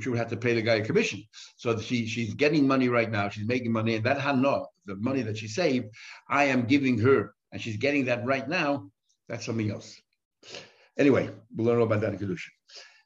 she 0.01 0.09
would 0.09 0.19
have 0.19 0.29
to 0.29 0.37
pay 0.37 0.53
the 0.53 0.61
guy 0.61 0.75
a 0.75 0.85
commission. 0.85 1.23
So 1.57 1.77
she 1.79 2.05
she's 2.05 2.33
getting 2.33 2.67
money 2.67 2.89
right 2.89 3.11
now. 3.11 3.29
She's 3.29 3.47
making 3.47 3.71
money, 3.71 3.95
and 3.95 4.05
that 4.05 4.19
hana, 4.19 4.63
the 4.85 4.95
money 4.95 5.21
that 5.23 5.37
she 5.37 5.47
saved, 5.47 5.87
I 6.29 6.45
am 6.45 6.63
giving 6.63 6.97
her, 6.99 7.33
and 7.51 7.61
she's 7.61 7.77
getting 7.77 8.05
that 8.05 8.25
right 8.25 8.47
now. 8.47 8.89
That's 9.27 9.45
something 9.45 9.69
else. 9.69 9.99
Anyway, 10.97 11.29
we'll 11.55 11.67
learn 11.67 11.77
all 11.77 11.85
about 11.85 12.01
that 12.01 12.13
in 12.13 12.19
kedusha. 12.19 12.49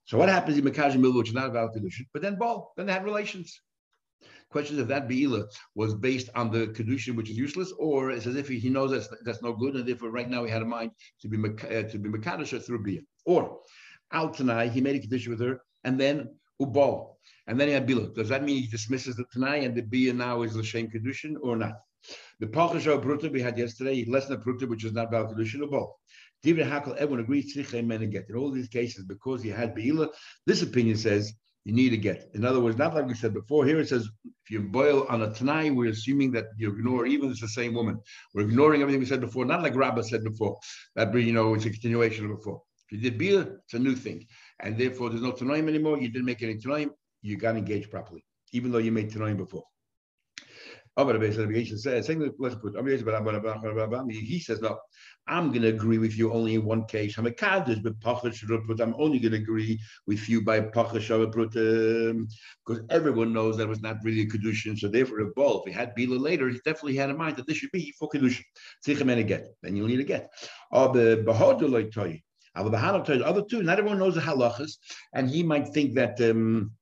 So 0.05 0.17
what 0.17 0.29
happens 0.29 0.57
in 0.57 0.65
Mekaj 0.65 0.95
Milu, 0.95 1.17
which 1.17 1.29
is 1.29 1.33
not 1.33 1.47
about 1.47 1.75
kedusha, 1.75 2.05
but 2.13 2.21
then 2.21 2.37
ball, 2.37 2.73
then 2.75 2.85
they 2.85 2.93
had 2.93 3.05
relations 3.05 3.59
questions 4.53 4.79
if 4.79 4.87
that 4.87 5.09
Be'ila 5.09 5.43
was 5.75 5.93
based 5.95 6.29
on 6.35 6.51
the 6.51 6.67
Kedushin, 6.67 7.15
which 7.17 7.29
is 7.29 7.37
useless, 7.37 7.73
or 7.77 8.11
it's 8.11 8.27
as 8.27 8.37
if 8.37 8.47
he, 8.47 8.69
knows 8.69 8.91
that's, 8.91 9.09
that's 9.25 9.41
no 9.41 9.51
good, 9.51 9.75
and 9.75 9.85
therefore 9.85 10.11
right 10.11 10.29
now 10.29 10.45
he 10.45 10.51
had 10.51 10.61
a 10.61 10.71
mind 10.77 10.91
to 11.21 11.27
be 11.27 11.37
uh, 11.37 11.83
to 11.91 11.97
be 11.97 12.09
Makadisha 12.09 12.63
through 12.65 12.83
Bia. 12.83 13.01
Or 13.25 13.59
out 14.19 14.33
tonight, 14.35 14.71
he 14.71 14.79
made 14.79 14.95
a 14.95 15.01
Kedushin 15.05 15.31
with 15.33 15.41
her, 15.41 15.59
and 15.83 15.99
then 15.99 16.15
Ubal. 16.61 17.15
And 17.47 17.59
then 17.59 17.67
he 17.67 17.73
had 17.73 17.87
Bila. 17.87 18.13
Does 18.15 18.29
that 18.29 18.43
mean 18.43 18.61
he 18.61 18.67
dismisses 18.67 19.15
the 19.15 19.25
Tanai 19.33 19.65
and 19.65 19.75
the 19.75 19.81
Bia 19.81 20.13
now 20.13 20.43
is 20.43 20.53
the 20.53 20.63
Shem 20.63 20.87
Kedushin 20.87 21.35
or 21.41 21.55
not? 21.57 21.75
The 22.39 22.47
Pachasha 22.47 23.01
Bruta 23.03 23.31
we 23.31 23.41
had 23.41 23.57
yesterday, 23.57 24.05
less 24.05 24.27
than 24.27 24.41
Bruta, 24.41 24.67
which 24.67 24.85
is 24.85 24.93
not 24.93 25.07
about 25.07 25.29
Kedushin 25.31 25.61
Ubal. 25.67 25.87
David 26.43 26.67
Hakel, 26.67 26.95
everyone 26.97 27.21
agrees, 27.21 27.55
Tzricha 27.55 27.85
men 27.85 28.09
get. 28.09 28.29
In 28.29 28.35
all 28.35 28.51
these 28.51 28.67
cases, 28.67 29.05
because 29.05 29.41
he 29.41 29.49
had 29.49 29.73
Beila, 29.73 30.09
this 30.45 30.61
opinion 30.61 30.97
says 30.97 31.33
you 31.65 31.73
need 31.73 31.89
to 31.89 31.97
get. 31.97 32.29
In 32.33 32.43
other 32.45 32.59
words, 32.59 32.77
not 32.77 32.93
like 32.93 33.07
we 33.07 33.13
said 33.13 33.33
before. 33.33 33.65
Here 33.65 33.79
it 33.79 33.87
says 33.87 34.09
if 34.25 34.51
you 34.51 34.61
boil 34.61 35.05
on 35.09 35.21
a 35.21 35.33
Tanai, 35.33 35.69
we're 35.71 35.91
assuming 35.91 36.31
that 36.33 36.45
you 36.57 36.69
ignore 36.69 37.05
even 37.05 37.31
it's 37.31 37.41
the 37.41 37.47
same 37.47 37.73
woman. 37.73 37.99
We're 38.33 38.41
ignoring 38.43 38.81
everything 38.81 38.99
we 38.99 39.05
said 39.05 39.21
before, 39.21 39.45
not 39.45 39.61
like 39.61 39.75
Rabbah 39.75 40.03
said 40.03 40.23
before. 40.23 40.57
That 40.95 41.13
you 41.13 41.33
know 41.33 41.53
it's 41.53 41.65
a 41.65 41.69
continuation 41.69 42.25
of 42.25 42.37
before. 42.37 42.61
If 42.89 42.97
you 43.01 43.09
did 43.09 43.17
beer, 43.17 43.61
it's 43.63 43.73
a 43.73 43.79
new 43.79 43.95
thing, 43.95 44.27
and 44.59 44.77
therefore 44.77 45.09
there's 45.09 45.21
no 45.21 45.31
Tanaim 45.31 45.69
anymore. 45.69 45.99
You 45.99 46.09
didn't 46.09 46.25
make 46.25 46.43
any 46.43 46.55
Tanaim. 46.55 46.89
You 47.21 47.37
got 47.37 47.55
engaged 47.55 47.89
properly, 47.89 48.25
even 48.51 48.71
though 48.71 48.79
you 48.79 48.91
made 48.91 49.09
Tanaim 49.11 49.37
before. 49.37 49.63
He 50.95 51.25
says, 54.39 54.61
no, 54.61 54.77
I'm 55.27 55.49
going 55.49 55.63
to 55.63 55.69
agree 55.69 55.97
with 55.97 56.15
you 56.15 56.31
only 56.31 56.53
in 56.53 56.65
one 56.65 56.85
case. 56.85 57.17
I'm 57.17 57.25
a 57.25 57.31
kaddish, 57.31 57.79
but 57.79 57.95
I'm 58.05 58.93
only 58.99 59.17
going 59.17 59.31
to 59.31 59.39
agree 59.39 59.79
with 60.05 60.29
you 60.29 60.43
by 60.43 60.59
because 60.59 61.09
everyone 62.91 63.33
knows 63.33 63.57
that 63.57 63.67
was 63.67 63.81
not 63.81 63.97
really 64.03 64.21
a 64.21 64.27
kedushin. 64.27 64.77
So 64.77 64.87
therefore, 64.87 65.21
if 65.21 65.33
both, 65.33 65.63
if 65.65 65.73
he 65.73 65.79
had 65.79 65.95
bila 65.95 66.21
later, 66.21 66.47
he 66.49 66.59
definitely 66.63 66.97
had 66.97 67.09
in 67.09 67.17
mind 67.17 67.37
that 67.37 67.47
this 67.47 67.57
should 67.57 67.71
be 67.71 67.91
for 67.97 68.07
kedushin. 68.07 68.43
A 68.87 69.49
then 69.63 69.75
you'll 69.75 69.87
need 69.87 69.99
a 69.99 70.03
get. 70.03 70.29
The 70.71 71.23
other 73.25 73.41
two, 73.49 73.63
not 73.63 73.79
everyone 73.79 73.97
knows 73.97 74.13
the 74.13 74.21
halachas, 74.21 74.77
and 75.13 75.27
he 75.27 75.41
might 75.41 75.69
think 75.69 75.95
that. 75.95 76.21
Um, 76.21 76.73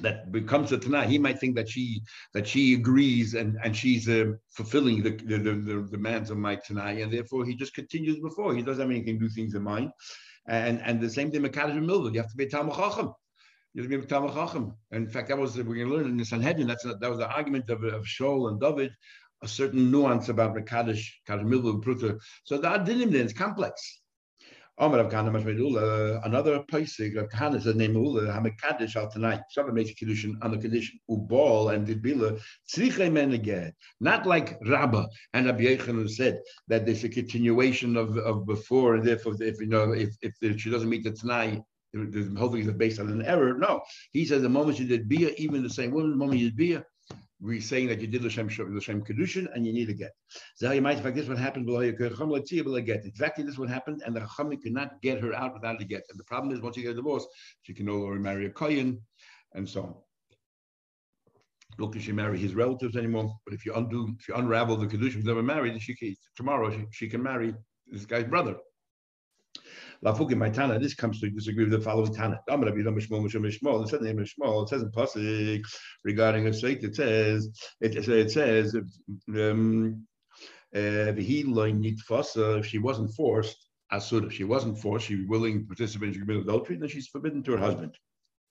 that 0.00 0.30
becomes 0.30 0.72
a 0.72 0.78
Tanah, 0.78 1.06
he 1.06 1.18
might 1.18 1.38
think 1.38 1.56
that 1.56 1.68
she 1.68 2.02
that 2.32 2.46
she 2.46 2.74
agrees 2.74 3.34
and 3.34 3.58
and 3.62 3.76
she's 3.76 4.08
uh, 4.08 4.32
fulfilling 4.50 5.02
the 5.02 5.10
the, 5.10 5.38
the 5.38 5.54
the 5.54 5.88
demands 5.90 6.30
of 6.30 6.38
my 6.38 6.56
Tanah, 6.56 7.02
and 7.02 7.12
therefore 7.12 7.44
he 7.44 7.54
just 7.54 7.74
continues 7.74 8.18
before. 8.20 8.54
He 8.54 8.62
doesn't 8.62 8.82
have 8.82 8.90
anything 8.90 9.18
do 9.18 9.28
things 9.28 9.54
in 9.54 9.62
mind, 9.62 9.90
and 10.46 10.80
and 10.82 11.00
the 11.00 11.10
same 11.10 11.30
thing 11.30 11.42
Kaddish 11.48 11.76
and 11.76 11.86
You 11.86 12.20
have 12.20 12.30
to 12.30 12.36
be 12.36 12.44
a 12.44 12.48
Talmud. 12.48 12.74
You 13.74 13.82
have 13.82 13.90
to 13.90 13.98
be 13.98 14.04
a 14.04 14.06
Talmud 14.06 14.72
in 14.92 15.08
fact, 15.08 15.28
that 15.28 15.38
was 15.38 15.56
we're 15.56 15.64
going 15.64 15.88
to 15.88 15.94
learn 15.94 16.06
in 16.06 16.16
the 16.16 16.24
Sanhedrin. 16.24 16.66
That's 16.66 16.84
that 16.84 17.10
was 17.10 17.18
the 17.18 17.28
argument 17.28 17.68
of 17.70 17.82
of 17.84 18.04
Shaul 18.04 18.48
and 18.50 18.60
David. 18.60 18.92
A 19.40 19.46
certain 19.46 19.92
nuance 19.92 20.30
about 20.30 20.54
the 20.54 20.62
Kaddish, 20.62 21.20
Kaddish 21.24 21.46
Milvah, 21.46 21.80
Pruta. 21.80 22.18
So 22.42 22.58
Adinim 22.58 23.12
then 23.12 23.26
is 23.26 23.32
complex. 23.32 24.00
Omer 24.80 24.98
uh, 24.98 25.04
of 25.04 25.10
Kana 25.10 25.30
Mashmedula, 25.30 26.24
another 26.24 26.60
Paisig 26.70 27.16
of 27.16 27.28
Kana 27.30 27.60
said 27.60 27.76
name 27.76 27.96
Ula 27.96 28.22
Hamikadish 28.22 28.94
al. 28.96 29.10
Shabbat 29.10 29.72
makes 29.72 29.90
a 29.90 29.94
condition 29.94 30.38
on 30.42 30.52
the 30.52 30.58
condition 30.58 31.00
Ubal 31.10 31.74
and 31.74 31.86
Dibila 31.86 32.40
Tzriche 32.72 33.10
Meneged. 33.10 33.72
Not 34.00 34.26
like 34.26 34.58
Rabbah 34.66 35.06
and 35.34 35.46
Rabbi 35.46 35.64
Yechon 35.64 36.08
said 36.08 36.40
that 36.68 36.86
there's 36.86 37.04
a 37.04 37.08
continuation 37.08 37.96
of, 37.96 38.16
of 38.18 38.46
before, 38.46 38.94
and 38.94 39.04
therefore 39.04 39.34
if 39.40 39.60
you 39.60 39.66
know 39.66 39.92
if, 39.92 40.10
if 40.22 40.60
she 40.60 40.70
doesn't 40.70 40.88
meet 40.88 41.04
the 41.04 41.12
tonight, 41.12 41.60
the 41.92 42.34
whole 42.38 42.52
thing 42.52 42.70
based 42.76 43.00
on 43.00 43.08
an 43.08 43.24
error. 43.24 43.58
No, 43.58 43.80
he 44.12 44.24
says 44.24 44.42
the 44.42 44.48
moment 44.48 44.76
she 44.76 44.86
did 44.86 45.08
bia, 45.08 45.30
even 45.38 45.62
the 45.62 45.70
same 45.70 45.90
woman, 45.90 46.10
the 46.10 46.16
moment 46.16 46.38
you 46.38 46.50
did 46.50 46.56
bia, 46.56 46.84
we're 47.40 47.60
saying 47.60 47.88
that 47.88 48.00
you 48.00 48.08
did 48.08 48.24
L'Shem, 48.24 48.48
L'Shem 48.48 49.04
Kedushin 49.04 49.46
and 49.54 49.66
you 49.66 49.72
need 49.72 49.88
a 49.88 49.94
get. 49.94 50.12
You 50.60 50.80
might, 50.80 50.96
in 50.96 51.02
fact, 51.02 51.14
this 51.14 51.28
what 51.28 51.38
happened, 51.38 51.68
get. 51.68 53.04
Exactly 53.04 53.44
this 53.44 53.58
what 53.58 53.68
happened, 53.68 54.02
and 54.04 54.14
the 54.14 54.20
Chacham 54.20 54.56
could 54.60 54.72
not 54.72 55.00
get 55.02 55.20
her 55.20 55.32
out 55.34 55.54
without 55.54 55.80
a 55.80 55.84
get. 55.84 56.02
And 56.10 56.18
the 56.18 56.24
problem 56.24 56.54
is, 56.54 56.60
once 56.60 56.76
you 56.76 56.82
get 56.82 56.92
a 56.92 56.94
divorce, 56.94 57.26
she 57.62 57.74
can 57.74 57.86
no 57.86 57.96
longer 57.96 58.18
marry 58.18 58.46
a 58.46 58.50
Kohen, 58.50 59.00
and 59.54 59.68
so 59.68 59.82
on. 59.82 59.94
Look, 61.78 61.98
she 62.00 62.10
marry 62.10 62.38
his 62.38 62.56
relatives 62.56 62.96
anymore? 62.96 63.32
But 63.44 63.54
if 63.54 63.64
you 63.64 63.72
undo, 63.74 64.16
if 64.18 64.28
you 64.28 64.34
unravel 64.34 64.76
the 64.76 64.86
Kedushin, 64.86 65.22
never 65.24 65.42
married, 65.42 65.80
she 65.80 65.94
can, 65.94 66.16
tomorrow 66.34 66.70
she, 66.72 66.86
she 66.90 67.08
can 67.08 67.22
marry 67.22 67.54
this 67.86 68.04
guy's 68.04 68.24
brother. 68.24 68.56
Lafuki 70.04 70.36
my 70.36 70.48
Tana, 70.48 70.78
this 70.78 70.94
comes 70.94 71.20
to 71.20 71.30
disagree 71.30 71.64
with 71.64 71.72
the 71.72 71.80
following 71.80 72.14
Tana. 72.14 72.40
It 72.46 72.60
says 72.68 72.70
in 72.80 74.16
Shmuel, 74.16 74.62
it 74.62 74.68
says 74.68 74.82
in 74.82 74.90
Pasik 74.90 75.64
regarding 76.04 76.46
a 76.46 76.52
sake, 76.52 76.84
it 76.84 76.94
says, 76.94 77.50
it, 77.80 77.96
it 78.08 78.30
says, 78.30 78.76
um, 79.34 80.06
uh, 80.74 81.14
if 81.16 82.66
she 82.66 82.78
wasn't 82.78 83.14
forced, 83.14 83.68
asur, 83.92 84.26
if 84.26 84.32
she 84.32 84.44
wasn't 84.44 84.78
forced, 84.78 85.06
she 85.06 85.24
willing 85.24 85.60
to 85.60 85.66
participate 85.66 86.14
in 86.14 86.30
adultery, 86.30 86.76
then 86.76 86.88
she's 86.88 87.08
forbidden 87.08 87.42
to 87.42 87.52
her 87.52 87.58
husband. 87.58 87.96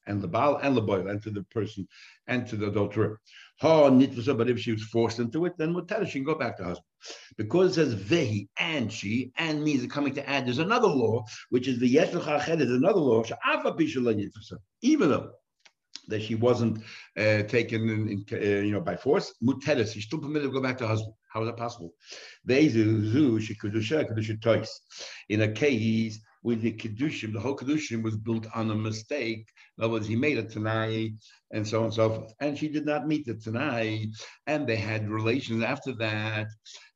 And 0.07 0.21
the 0.21 0.27
Baal 0.27 0.57
and 0.57 0.75
the 0.75 0.81
boy, 0.81 1.05
and 1.05 1.21
to 1.23 1.29
the 1.29 1.43
person 1.43 1.87
and 2.27 2.47
to 2.47 2.55
the 2.55 2.67
adulterer. 2.67 3.19
But 3.61 4.49
if 4.49 4.59
she 4.59 4.71
was 4.71 4.83
forced 4.83 5.19
into 5.19 5.45
it, 5.45 5.53
then 5.57 5.73
Mutar, 5.73 6.05
she 6.05 6.19
can 6.19 6.23
go 6.23 6.35
back 6.35 6.57
to 6.57 6.63
husband. 6.63 6.85
Because 7.37 7.71
it 7.71 7.73
says 7.75 7.95
vehi 7.95 8.47
and 8.59 8.91
she 8.91 9.31
and 9.37 9.63
means 9.63 9.85
coming 9.91 10.13
to 10.15 10.29
add, 10.29 10.45
there's 10.45 10.59
another 10.59 10.87
law, 10.87 11.25
which 11.49 11.67
is 11.67 11.79
the 11.79 11.95
Yeshach 11.95 12.45
There's 12.45 12.71
another 12.71 12.99
law, 12.99 13.23
even 14.81 15.09
though 15.09 15.31
that 16.07 16.21
she 16.21 16.35
wasn't 16.35 16.83
uh, 17.17 17.43
taken 17.43 17.89
in, 17.89 18.09
in 18.09 18.25
uh, 18.31 18.61
you 18.61 18.71
know 18.71 18.79
by 18.81 18.95
force. 18.95 19.33
Muteris, 19.43 19.93
she's 19.93 20.05
still 20.05 20.19
permitted 20.19 20.43
to 20.43 20.53
go 20.53 20.61
back 20.61 20.77
to 20.77 20.85
her 20.85 20.89
husband. 20.89 21.13
How 21.29 21.41
is 21.41 21.47
that 21.47 21.57
possible? 21.57 21.93
In 25.29 25.41
a 25.41 25.51
case 25.51 26.19
with 26.43 26.61
the 26.61 26.71
kedushin, 26.71 27.33
the 27.33 27.39
whole 27.39 27.55
kedushin 27.55 28.03
was 28.03 28.17
built 28.17 28.47
on 28.55 28.71
a 28.71 28.75
mistake. 28.75 29.47
In 29.77 29.83
other 29.83 29.93
words, 29.93 30.07
he 30.07 30.15
made 30.15 30.37
a 30.37 30.43
tanai 30.43 31.13
and 31.51 31.67
so 31.67 31.79
on 31.79 31.85
and 31.85 31.93
so 31.93 32.09
forth, 32.09 32.33
and 32.39 32.57
she 32.57 32.67
did 32.67 32.85
not 32.85 33.07
meet 33.07 33.25
the 33.25 33.35
tanai, 33.35 34.11
and 34.45 34.67
they 34.67 34.75
had 34.75 35.09
relations 35.09 35.63
after 35.63 35.93
that, 35.95 36.47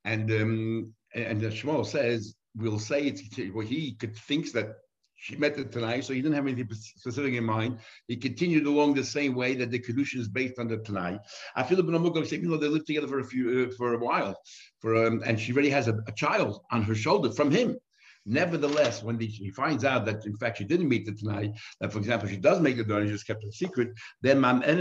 and 0.05 0.31
um, 0.31 0.93
and 1.13 1.41
the 1.41 1.48
Shmuel 1.48 1.86
says 1.86 2.36
we'll 2.55 2.79
say 2.79 3.03
it's 3.03 3.24
well, 3.53 3.65
he 3.65 3.93
could 3.93 4.15
thinks 4.15 4.51
that 4.51 4.75
she 5.15 5.36
met 5.36 5.55
the 5.55 5.63
tonight, 5.63 6.03
so 6.03 6.13
he 6.13 6.21
didn't 6.21 6.33
have 6.33 6.48
anything 6.48 6.67
specific 6.74 7.36
in 7.36 7.43
mind. 7.43 7.77
He 8.07 8.17
continued 8.17 8.65
along 8.65 8.95
the 8.95 9.03
same 9.03 9.36
way 9.36 9.53
that 9.53 9.69
the 9.69 9.77
kedushin 9.77 10.19
is 10.19 10.27
based 10.27 10.57
on 10.57 10.67
the 10.67 10.77
tonight. 10.77 11.19
I 11.55 11.62
feel 11.62 11.81
Ben 11.83 11.93
Amugam 11.93 12.25
said, 12.25 12.41
you 12.41 12.50
know, 12.50 12.57
they 12.57 12.67
lived 12.67 12.88
together 12.88 13.07
for 13.07 13.19
a 13.19 13.24
few 13.24 13.67
uh, 13.67 13.75
for 13.77 13.93
a 13.93 14.00
while, 14.00 14.36
for 14.79 15.05
um, 15.05 15.21
and 15.24 15.39
she 15.39 15.53
already 15.53 15.69
has 15.69 15.88
a, 15.88 16.00
a, 16.07 16.12
child 16.13 16.62
on 16.71 16.81
her 16.81 16.95
shoulder 16.95 17.31
from 17.31 17.51
him. 17.51 17.77
Nevertheless, 18.25 19.01
when 19.03 19.17
the, 19.17 19.25
he 19.25 19.49
finds 19.51 19.83
out 19.83 20.05
that 20.05 20.25
in 20.25 20.37
fact 20.37 20.59
she 20.59 20.63
didn't 20.63 20.89
meet 20.89 21.05
the 21.05 21.13
tonight, 21.13 21.51
that 21.79 21.91
for 21.91 21.97
example 21.97 22.29
she 22.29 22.37
does 22.37 22.59
make 22.59 22.77
the 22.77 22.83
door 22.83 22.99
and 22.99 23.07
she 23.07 23.13
just 23.13 23.25
kept 23.25 23.43
it 23.43 23.53
secret, 23.53 23.89
then 24.21 24.39
mam 24.39 24.61
and 24.63 24.79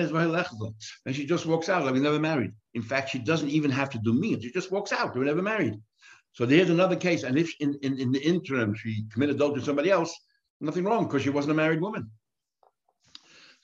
she 1.16 1.26
just 1.26 1.46
walks 1.46 1.68
out 1.68 1.84
like 1.84 1.94
we 1.94 2.00
never 2.00 2.18
married. 2.18 2.52
In 2.74 2.82
fact, 2.82 3.10
she 3.10 3.18
doesn't 3.18 3.48
even 3.48 3.70
have 3.70 3.90
to 3.90 3.98
do 3.98 4.12
me; 4.12 4.40
she 4.40 4.52
just 4.52 4.70
walks 4.70 4.92
out. 4.92 5.14
They 5.14 5.20
were 5.20 5.26
never 5.26 5.42
married. 5.42 5.74
So 6.32 6.46
there's 6.46 6.70
another 6.70 6.96
case, 6.96 7.22
and 7.22 7.38
if 7.38 7.52
in, 7.60 7.78
in, 7.82 7.98
in 7.98 8.12
the 8.12 8.20
interim 8.22 8.74
she 8.74 9.04
committed 9.12 9.36
adultery 9.36 9.60
to 9.60 9.66
somebody 9.66 9.90
else, 9.90 10.14
Nothing 10.60 10.84
wrong 10.84 11.06
because 11.06 11.22
she 11.22 11.30
wasn't 11.30 11.52
a 11.52 11.56
married 11.56 11.80
woman. 11.80 12.10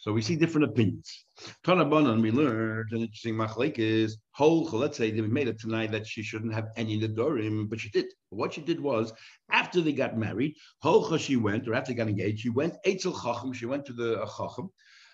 So 0.07 0.13
we 0.13 0.23
see 0.23 0.37
different 0.37 0.71
opinions. 0.71 1.27
Tanabanan, 1.65 2.23
we 2.23 2.31
learned 2.31 2.93
an 2.93 3.01
interesting 3.01 3.35
machlek 3.35 3.77
is 3.81 4.19
whole. 4.31 4.63
Let's 4.63 4.97
say 4.97 5.11
they 5.11 5.21
made 5.21 5.49
it 5.49 5.59
tonight 5.59 5.91
that 5.91 6.07
she 6.07 6.23
shouldn't 6.23 6.55
have 6.55 6.69
any 6.77 7.01
nedorim, 7.01 7.69
but 7.69 7.81
she 7.81 7.91
did. 7.91 8.07
What 8.29 8.55
she 8.55 8.61
did 8.61 8.79
was 8.79 9.13
after 9.51 9.81
they 9.81 9.93
got 9.93 10.17
married, 10.17 10.55
holcha 10.85 11.19
she 11.19 11.35
went, 11.35 11.67
or 11.67 11.75
after 11.75 11.91
they 11.91 11.97
got 11.97 12.07
engaged, 12.07 12.39
she 12.39 12.51
went 12.51 12.75
eitzel 12.87 13.21
chacham. 13.21 13.53
She 13.53 13.67
went 13.67 13.85
to 13.87 13.93
the 13.93 14.23
uh, 14.23 14.27
chacham, 14.27 14.71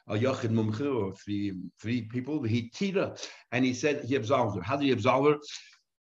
a 0.09 0.15
yachid 0.17 0.51
mumche, 0.51 0.95
or 0.95 1.15
three 1.15 1.55
three 1.81 2.03
people. 2.03 2.43
He 2.43 2.69
tira, 2.69 3.17
and 3.51 3.65
he 3.65 3.73
said 3.73 4.05
he 4.05 4.17
absolved 4.17 4.57
her. 4.57 4.63
How 4.63 4.77
did 4.77 4.85
he 4.85 4.93
absolve 4.93 5.25
her? 5.25 5.39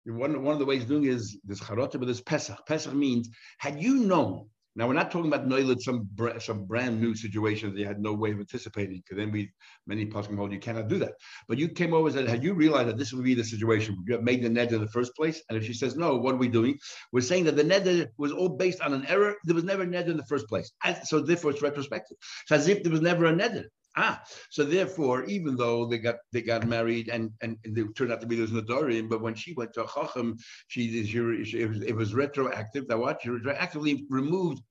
One, 0.04 0.40
one 0.44 0.52
of 0.52 0.60
the 0.60 0.66
ways 0.66 0.82
of 0.82 0.88
doing 0.88 1.06
is 1.06 1.36
this 1.44 1.58
charota, 1.58 1.98
but 1.98 2.06
this 2.06 2.20
pesach. 2.20 2.64
Pesach 2.64 2.94
means 2.94 3.28
had 3.58 3.82
you 3.82 4.04
known 4.04 4.50
now 4.78 4.86
we're 4.86 4.94
not 4.94 5.10
talking 5.10 5.26
about 5.26 5.48
Noilit, 5.48 5.80
some 5.80 6.08
some 6.38 6.64
brand 6.64 7.00
new 7.00 7.12
situation 7.16 7.68
that 7.68 7.76
they 7.76 7.82
had 7.82 8.00
no 8.00 8.12
way 8.12 8.30
of 8.30 8.38
anticipating, 8.38 8.98
because 8.98 9.16
then 9.16 9.32
we 9.32 9.50
many 9.88 10.06
possible 10.06 10.36
hold 10.36 10.52
you 10.52 10.60
cannot 10.60 10.86
do 10.86 11.00
that. 11.00 11.14
But 11.48 11.58
you 11.58 11.68
came 11.68 11.92
over 11.92 12.06
and 12.06 12.16
said, 12.16 12.28
had 12.28 12.44
you 12.44 12.54
realized 12.54 12.88
that 12.88 12.96
this 12.96 13.12
would 13.12 13.24
be 13.24 13.34
the 13.34 13.42
situation? 13.42 13.96
You 14.06 14.14
have 14.14 14.22
made 14.22 14.40
the 14.40 14.48
ned 14.48 14.72
in 14.72 14.80
the 14.80 14.94
first 14.98 15.16
place? 15.16 15.42
And 15.48 15.58
if 15.58 15.64
she 15.64 15.74
says 15.74 15.96
no, 15.96 16.16
what 16.16 16.34
are 16.36 16.38
we 16.38 16.46
doing? 16.46 16.78
We're 17.10 17.22
saying 17.22 17.46
that 17.46 17.56
the 17.56 17.64
ned 17.64 18.10
was 18.18 18.30
all 18.30 18.50
based 18.50 18.80
on 18.80 18.92
an 18.94 19.04
error. 19.06 19.34
There 19.44 19.56
was 19.56 19.64
never 19.64 19.82
a 19.82 19.86
ned 19.86 20.08
in 20.08 20.16
the 20.16 20.26
first 20.26 20.46
place. 20.46 20.70
so 21.02 21.22
therefore 21.22 21.50
it's 21.50 21.62
retrospective. 21.62 22.16
It's 22.44 22.52
as 22.52 22.68
if 22.68 22.84
there 22.84 22.92
was 22.92 23.00
never 23.00 23.24
a 23.24 23.34
ned. 23.34 23.64
Ah, 23.96 24.22
so 24.50 24.62
therefore, 24.62 25.24
even 25.24 25.56
though 25.56 25.84
they 25.86 25.98
got 25.98 26.16
they 26.32 26.40
got 26.40 26.68
married 26.68 27.08
and 27.08 27.32
and, 27.40 27.56
and 27.64 27.74
they 27.74 27.82
turned 27.96 28.12
out 28.12 28.20
to 28.20 28.28
be 28.28 28.36
those 28.36 28.52
Nadarim, 28.52 29.08
but 29.08 29.20
when 29.20 29.34
she 29.34 29.54
went 29.54 29.72
to 29.72 29.88
Chacham, 29.92 30.36
she, 30.68 31.04
she, 31.04 31.44
she 31.44 31.60
it, 31.62 31.68
was, 31.68 31.82
it 31.82 31.96
was 31.96 32.14
retroactive. 32.14 32.86
That 32.86 33.00
what 33.00 33.20
she 33.22 33.30
retroactively 33.30 34.02
removed 34.08 34.62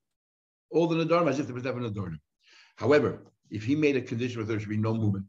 all 0.72 0.88
the 0.88 0.96
Nadarim 0.96 1.30
as 1.30 1.40
if 1.40 1.46
there 1.46 1.56
was 1.56 1.64
never 1.64 1.80
Nadarim. 1.80 2.20
However, 2.76 3.24
if 3.50 3.64
he 3.64 3.76
made 3.76 3.96
a 3.96 4.02
condition 4.02 4.40
where 4.40 4.46
there 4.46 4.60
should 4.60 4.70
be 4.70 4.78
no 4.78 4.94
movement, 4.94 5.26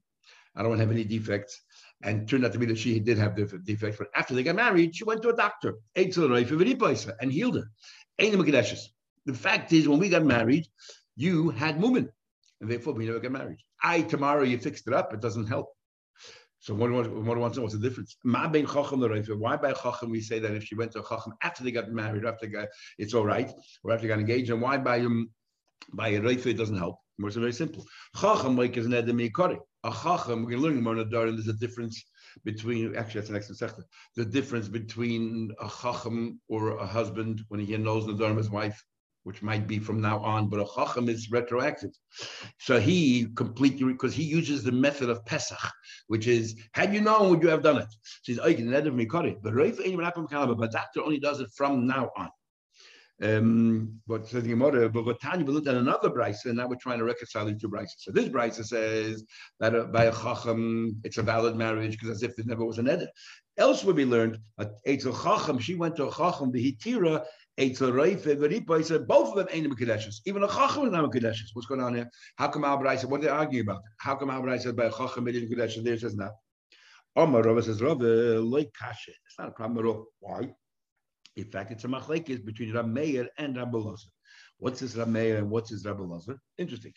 I 0.57 0.63
don't 0.63 0.79
have 0.79 0.91
any 0.91 1.05
defects, 1.05 1.63
and 2.03 2.29
turned 2.29 2.45
out 2.45 2.53
to 2.53 2.59
be 2.59 2.67
that 2.67 2.79
she 2.79 2.99
did 2.99 3.19
have 3.19 3.37
defects, 3.65 3.99
but 3.99 4.09
after 4.15 4.35
they 4.35 4.43
got 4.43 4.57
married, 4.57 4.95
she 4.95 5.05
went 5.05 5.23
to 5.23 5.29
a 5.31 5.37
doctor, 5.37 5.75
and 5.95 6.13
healed 7.33 7.57
her. 7.57 7.71
The 8.19 9.35
fact 9.35 9.73
is, 9.73 9.89
when 9.89 9.99
we 9.99 10.09
got 10.09 10.25
married, 10.25 10.67
you 11.17 11.51
had 11.51 11.79
movement, 11.79 12.11
and 12.61 12.71
therefore 12.71 12.95
we 12.95 13.07
never 13.07 13.21
got 13.21 13.33
married. 13.33 13.59
I 13.83 14.03
tomorrow 14.03 14.43
you 14.43 14.59
fixed 14.59 14.87
it 14.89 14.95
up, 14.95 15.13
it 15.13 15.21
doesn't 15.21 15.47
help. 15.47 15.69
So 16.61 16.75
what, 16.75 16.91
wants, 16.91 17.09
one 17.09 17.41
wants 17.41 17.57
to 17.57 17.63
what's 17.63 17.75
the 17.75 17.81
difference. 17.81 18.17
Why 18.23 18.47
by 18.47 18.63
Chacham 18.63 20.11
we 20.11 20.21
say 20.21 20.39
that 20.41 20.55
if 20.55 20.65
she 20.65 20.75
went 20.75 20.93
to 20.93 21.01
a 21.01 21.09
Chacham 21.09 21.35
after 21.43 21.63
they 21.63 21.71
got 21.71 21.91
married, 21.91 22.25
after 22.25 22.47
got, 22.47 22.69
it's 22.99 23.15
all 23.15 23.25
right, 23.25 23.51
or 23.85 23.93
after 23.93 24.03
they 24.03 24.09
got 24.09 24.19
engaged, 24.19 24.51
and 24.51 24.61
why 24.61 24.77
by 24.77 25.01
um, 25.01 25.31
by 25.93 26.09
a 26.09 26.21
Reifa 26.21 26.47
it 26.47 26.59
doesn't 26.59 26.79
help? 26.79 26.97
It's 27.21 27.37
very 27.37 27.53
simple. 27.53 27.85
Chacham 28.21 28.57
like 28.57 28.77
is 28.77 28.87
net 28.87 29.07
the 29.07 29.13
A 29.85 29.91
Chacham, 29.91 30.45
we're 30.45 30.59
learning 30.59 30.83
more 30.83 30.97
in 30.97 31.09
there's 31.37 31.49
a 31.49 31.53
difference 31.53 32.05
between, 32.45 32.95
actually 32.97 33.21
that's 33.21 33.31
an 33.31 33.37
excellent 33.37 33.59
sector, 33.59 33.85
the 34.17 34.25
difference 34.25 34.69
between 34.69 35.53
a 35.61 35.69
Chacham 35.69 36.41
or 36.49 36.79
a 36.79 36.87
husband 36.87 37.43
when 37.49 37.61
he 37.61 37.77
knows 37.77 38.07
the 38.07 38.15
his 38.37 38.51
wife 38.51 38.83
which 39.29 39.43
might 39.43 39.67
be 39.67 39.79
from 39.79 40.01
now 40.01 40.19
on, 40.21 40.49
but 40.49 40.59
a 40.59 40.67
chacham 40.75 41.07
is 41.07 41.31
retroactive. 41.31 41.91
So 42.59 42.81
he 42.81 43.27
completely, 43.37 43.93
because 43.93 44.15
he 44.15 44.23
uses 44.23 44.65
the 44.65 44.73
method 44.73 45.11
of 45.11 45.23
Pesach, 45.27 45.71
which 46.07 46.27
is, 46.27 46.57
had 46.73 46.95
you 46.95 47.03
known, 47.03 47.29
would 47.29 47.43
you 47.43 47.51
have 47.51 47.63
done 47.63 47.77
it? 47.77 47.89
So 48.23 48.33
he's, 48.33 48.39
oh, 48.39 48.51
but 49.43 50.59
but 50.59 50.73
doctor 50.73 51.03
only 51.03 51.21
does 51.21 51.41
it 51.41 51.51
from 51.55 51.87
now 51.87 52.11
on. 52.17 52.31
Um, 53.21 54.01
but 54.07 54.29
says 54.29 54.45
the 54.45 54.51
Gemara, 54.51 54.89
but 54.89 55.21
Tanya 55.21 55.45
we 55.45 55.53
looked 55.53 55.67
at 55.67 55.75
another 55.75 56.09
brisa, 56.09 56.47
and 56.47 56.57
now 56.57 56.69
we're 56.69 56.77
trying 56.77 56.99
to 56.99 57.05
reconcile 57.05 57.45
these 57.45 57.61
two 57.61 57.69
brises. 57.69 57.99
So 57.99 58.13
this 58.13 58.29
brisa 58.31 58.65
says 58.65 59.25
that 59.61 59.93
by 59.93 60.05
a 60.05 60.13
chacham, 60.13 60.97
it's 61.05 61.19
a 61.19 61.23
valid 61.23 61.55
marriage 61.57 61.99
because 61.99 62.11
as 62.11 62.23
if 62.23 62.35
there 62.35 62.47
never 62.47 62.65
was 62.65 62.79
an 62.79 62.89
edit. 62.89 63.11
Elsewhere 63.59 63.95
we 63.95 64.05
learned 64.05 64.39
that 64.57 64.71
Eitzel 64.87 65.21
Chacham, 65.21 65.59
she 65.59 65.75
went 65.75 65.97
to 65.97 66.07
a 66.07 66.15
Chacham, 66.15 66.53
the 66.53 66.63
Hitira, 66.73 67.25
Eitzel 67.59 67.93
Reife, 67.93 69.07
both 69.07 69.29
of 69.29 69.37
them 69.37 69.49
ain't 69.51 69.67
Mekadeshes. 69.67 70.21
Even 70.27 70.43
a 70.45 70.49
Chacham 70.49 70.87
is 70.87 70.93
not 70.93 71.11
Mekadeshes. 71.11 71.51
What's 71.55 71.67
going 71.67 71.81
on 71.81 71.95
here? 71.95 72.09
How 72.37 72.49
come 72.49 72.65
Al 72.65 72.81
said, 72.97 73.11
what 73.11 73.21
are 73.21 73.25
they 73.25 73.29
arguing 73.29 73.67
about? 73.67 73.83
How 73.99 74.15
come 74.15 74.31
Al 74.31 74.59
said 74.59 74.77
by 74.77 74.85
a 74.85 74.93
Chacham, 74.93 75.27
it 75.29 75.35
is 75.35 75.51
Mekadeshes? 75.51 75.83
There 75.83 75.99
says 75.99 76.15
not. 76.15 76.33
Omar 77.17 77.43
Rava 77.43 77.63
says, 77.63 77.83
Rava, 77.83 78.05
like 78.41 78.73
Kasha. 78.79 79.11
It's 79.27 79.39
not 79.39 79.49
a 79.49 79.53
problem 79.53 79.85
at 79.85 79.89
all. 79.89 80.07
Why? 80.21 80.55
In 81.37 81.45
fact, 81.51 81.73
it's 81.73 81.85
a 81.85 81.89
machlekes 81.89 82.45
between 82.45 82.73
Rab 82.73 82.87
Meir 82.87 83.29
and 83.39 83.57
Rabbi 83.57 83.77
Lazar. 83.79 84.09
What's 84.59 84.81
this 84.81 84.95
Rameir 84.95 85.39
and 85.39 85.51
what's 85.51 85.71
his 85.71 85.85
Rabbi 85.85 86.03
Lazar? 86.03 86.39
Interesting. 86.59 86.93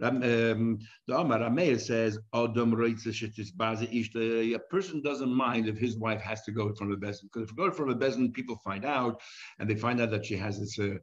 Um, 0.00 0.78
the 1.06 1.18
Amar 1.18 1.40
Rameir 1.40 1.80
says, 1.80 2.18
Adam 2.32 2.72
A 2.72 4.58
person 4.70 5.02
doesn't 5.02 5.32
mind 5.32 5.68
if 5.68 5.76
his 5.76 5.96
wife 5.98 6.20
has 6.20 6.42
to 6.42 6.52
go 6.52 6.68
in 6.68 6.74
front 6.74 6.92
of 6.92 7.00
the 7.00 7.06
bezin. 7.06 7.24
Because 7.24 7.42
if 7.42 7.50
you 7.50 7.56
go 7.56 7.64
in 7.66 7.72
front 7.72 7.90
of 7.90 7.98
the 7.98 8.06
bezin, 8.06 8.32
people 8.32 8.56
find 8.64 8.84
out, 8.84 9.20
and 9.58 9.68
they 9.68 9.74
find 9.74 10.00
out 10.00 10.10
that 10.10 10.26
she 10.26 10.36
has 10.36 10.58
this 10.58 10.78
uh, 10.78 10.98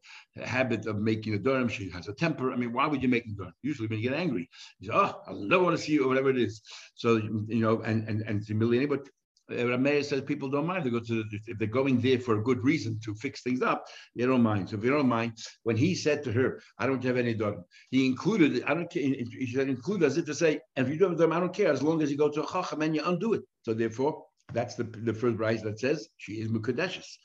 habit 0.46 0.86
of 0.88 0.98
making 0.98 1.34
a 1.34 1.40
durham. 1.40 1.68
She 1.68 1.90
has 1.90 2.08
a 2.08 2.14
temper. 2.14 2.52
I 2.52 2.56
mean, 2.56 2.72
why 2.72 2.88
would 2.88 3.04
you 3.04 3.10
make 3.10 3.26
a 3.26 3.34
durham? 3.34 3.54
Usually, 3.64 3.88
when 3.88 4.00
you 4.00 4.10
get 4.10 4.18
angry, 4.18 4.50
you 4.80 4.92
say, 4.92 4.98
"Oh, 4.98 5.22
I 5.28 5.34
never 5.34 5.64
want 5.64 5.78
to 5.78 5.84
see 5.84 5.94
you," 5.94 6.06
or 6.06 6.08
whatever 6.08 6.30
it 6.30 6.38
is. 6.38 6.62
So 6.96 7.18
you 7.18 7.62
know, 7.62 7.82
and 7.82 8.08
and 8.08 8.22
and 8.22 8.44
humiliating. 8.44 8.90
But 8.90 9.10
Rameir 9.50 10.04
says 10.04 10.22
people 10.22 10.50
don't 10.50 10.66
mind. 10.66 10.86
They 10.86 10.90
go 10.90 11.00
to 11.00 11.24
if 11.32 11.58
they're 11.58 11.68
going 11.68 12.02
there 12.02 12.20
for 12.20 12.40
a 12.40 12.44
good 12.44 12.64
reason 12.64 13.00
to 13.06 13.14
fix 13.16 13.42
things 13.42 13.62
up, 13.62 13.86
they 14.16 14.26
don't 14.26 14.42
mind. 14.42 14.70
So 14.70 14.78
if 14.78 14.84
you 14.84 14.90
don't 14.90 15.08
mind, 15.08 15.34
when 15.64 15.78
he 15.78 15.96
said 15.96 16.24
to 16.24 16.32
her, 16.32 16.62
"I 16.80 16.88
don't 16.88 17.04
have 17.04 17.18
any 17.18 17.34
dog," 17.34 17.64
he 17.92 18.06
included. 18.06 18.64
I 18.64 18.74
don't 18.74 18.90
care. 18.90 19.04
He 19.04 19.52
said 19.54 19.70
include 19.70 20.04
as 20.04 20.18
if 20.18 20.26
to 20.26 20.34
say, 20.34 20.60
"If 20.76 20.90
you 20.90 20.98
don't 20.98 21.12
have 21.12 21.20
them, 21.20 21.32
I 21.32 21.40
don't 21.40 21.54
care. 21.54 21.72
As 21.72 21.84
long 21.84 22.02
as 22.02 22.12
you 22.12 22.18
go 22.18 22.30
to 22.30 22.44
a 22.44 22.48
chacham 22.48 22.82
and 22.82 22.96
you 22.96 23.02
undo 23.06 23.34
it." 23.34 23.44
So 23.64 23.74
therefore, 23.74 24.26
that's 24.54 24.76
the, 24.76 24.84
the 24.84 25.14
first 25.14 25.38
rise 25.38 25.62
that 25.64 25.80
says 25.80 26.08
she 26.18 26.34
is 26.34 26.50
Mukadeshes. 26.50 27.18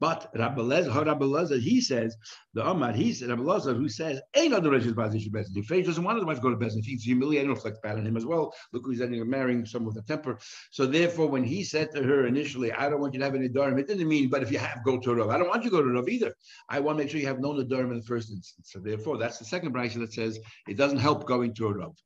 But 0.00 0.30
Rabbi 0.34 0.60
Lezer, 0.60 0.94
Rabbi 0.94 1.24
Lezer, 1.24 1.60
he 1.60 1.80
says, 1.80 2.16
the 2.54 2.66
Amar, 2.66 2.92
he 2.92 3.12
said, 3.12 3.28
Rabbi 3.28 3.42
Lezer, 3.42 3.76
who 3.76 3.88
says, 3.88 4.20
ain't 4.34 4.54
other 4.54 4.70
Rishis 4.70 4.92
Bazisha 4.92 5.30
Bezin. 5.30 5.56
If 5.56 5.68
he 5.68 5.82
doesn't 5.82 6.02
want 6.02 6.18
his 6.18 6.24
wife 6.24 6.36
to 6.36 6.42
go 6.42 6.50
to 6.50 6.56
Bezin, 6.56 6.84
he's 6.84 7.02
humiliating, 7.02 7.50
reflects 7.50 7.80
bad 7.82 7.98
on 7.98 8.06
him 8.06 8.16
as 8.16 8.24
well. 8.24 8.54
Look 8.72 8.84
who's 8.86 9.00
ending 9.00 9.20
up 9.20 9.26
marrying 9.26 9.66
someone 9.66 9.94
with 9.94 10.02
a 10.02 10.06
temper. 10.06 10.38
So 10.70 10.86
therefore, 10.86 11.26
when 11.26 11.44
he 11.44 11.64
said 11.64 11.90
to 11.92 12.02
her 12.02 12.26
initially, 12.26 12.72
I 12.72 12.88
don't 12.88 13.00
want 13.00 13.12
you 13.12 13.20
to 13.20 13.24
have 13.26 13.34
any 13.34 13.48
Dharam, 13.48 13.78
it 13.78 13.88
didn't 13.88 14.08
mean, 14.08 14.30
but 14.30 14.42
if 14.42 14.52
you 14.52 14.58
have, 14.58 14.84
go 14.84 14.98
to 14.98 15.10
a 15.10 15.14
Rav. 15.16 15.30
I 15.30 15.38
don't 15.38 15.48
want 15.48 15.64
you 15.64 15.70
to 15.70 15.76
go 15.76 15.82
to 15.82 15.90
Rav 15.90 16.08
either. 16.08 16.32
I 16.68 16.80
want 16.80 16.96
to 16.96 17.04
make 17.04 17.10
sure 17.10 17.20
you 17.20 17.26
have 17.26 17.40
known 17.40 17.56
no 17.56 17.64
Dharam 17.64 17.90
in 17.90 17.98
the 17.98 18.06
first 18.06 18.30
instance. 18.30 18.70
So 18.70 18.78
therefore, 18.78 19.18
that's 19.18 19.38
the 19.38 19.44
second 19.44 19.74
Brisa 19.74 19.98
that 19.98 20.12
says 20.12 20.38
it 20.68 20.76
doesn't 20.76 20.98
help 20.98 21.26
going 21.26 21.54
to 21.54 21.66
a 21.66 21.74
Rav. 21.74 21.96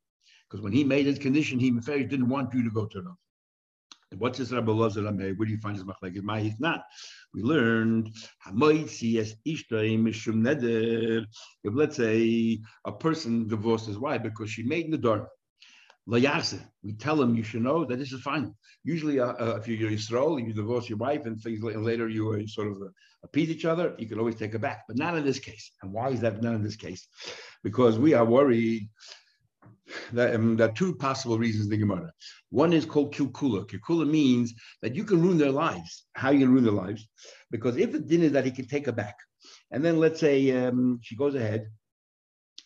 Because 0.48 0.62
when 0.62 0.72
he 0.72 0.82
made 0.82 1.06
his 1.06 1.18
condition, 1.18 1.58
he 1.58 1.70
didn't 1.70 2.28
want 2.28 2.52
you 2.54 2.64
to 2.64 2.70
go 2.70 2.86
to 2.86 2.98
a 2.98 3.02
Rav. 3.02 3.16
What's 4.18 4.38
this 4.38 4.52
Rabbi 4.52 4.72
Lazar 4.72 5.02
Where 5.02 5.34
do 5.34 5.46
you 5.46 5.58
find 5.58 5.76
his 5.76 5.84
machlekes? 5.84 6.22
My 6.22 6.40
he's 6.40 6.60
not. 6.60 6.84
We 7.34 7.42
learned 7.42 8.10
if 11.64 11.74
let's 11.74 11.96
say 11.96 12.60
a 12.84 12.92
person 12.92 13.48
divorced 13.48 13.86
his 13.86 13.98
wife 13.98 14.22
because 14.22 14.50
she 14.50 14.62
made 14.62 14.92
the 14.92 14.98
door. 14.98 15.28
We 16.06 16.22
tell 16.98 17.22
him 17.22 17.36
you 17.36 17.44
should 17.44 17.62
know 17.62 17.84
that 17.84 17.98
this 17.98 18.12
is 18.12 18.20
fine. 18.22 18.54
Usually, 18.82 19.20
uh, 19.20 19.34
uh, 19.34 19.60
if 19.60 19.68
you're 19.68 19.90
Yisrael, 19.90 20.44
you 20.44 20.52
divorce 20.52 20.88
your 20.88 20.98
wife 20.98 21.26
and 21.26 21.40
things 21.40 21.62
and 21.62 21.84
later 21.84 22.08
you 22.08 22.32
uh, 22.32 22.44
sort 22.48 22.72
of 22.72 22.82
uh, 22.82 22.86
appease 23.22 23.50
each 23.50 23.64
other, 23.64 23.94
you 23.98 24.08
can 24.08 24.18
always 24.18 24.34
take 24.34 24.52
her 24.52 24.58
back. 24.58 24.82
But 24.88 24.96
not 24.96 25.16
in 25.16 25.24
this 25.24 25.38
case. 25.38 25.70
And 25.80 25.92
why 25.92 26.08
is 26.08 26.20
that 26.22 26.42
not 26.42 26.54
in 26.54 26.64
this 26.64 26.74
case? 26.74 27.06
Because 27.62 28.00
we 28.00 28.14
are 28.14 28.24
worried 28.24 28.88
that, 30.12 30.34
um, 30.34 30.56
there 30.56 30.68
are 30.68 30.72
two 30.72 30.94
possible 30.94 31.38
reasons 31.38 31.64
in 31.64 31.70
the 31.70 31.76
Gemara. 31.76 32.12
One 32.50 32.72
is 32.72 32.84
called 32.84 33.14
kilkula. 33.14 33.66
Kilkula 33.66 34.08
means 34.08 34.54
that 34.82 34.94
you 34.94 35.04
can 35.04 35.22
ruin 35.22 35.38
their 35.38 35.50
lives. 35.50 36.04
How 36.14 36.30
you 36.30 36.40
can 36.40 36.52
ruin 36.52 36.64
their 36.64 36.72
lives? 36.72 37.08
Because 37.50 37.76
if 37.76 37.92
the 37.92 38.00
din 38.00 38.22
is 38.22 38.32
that 38.32 38.44
he 38.44 38.50
can 38.50 38.66
take 38.66 38.86
her 38.86 38.92
back, 38.92 39.16
and 39.70 39.84
then 39.84 39.98
let's 39.98 40.20
say 40.20 40.50
um, 40.66 41.00
she 41.02 41.16
goes 41.16 41.34
ahead 41.34 41.66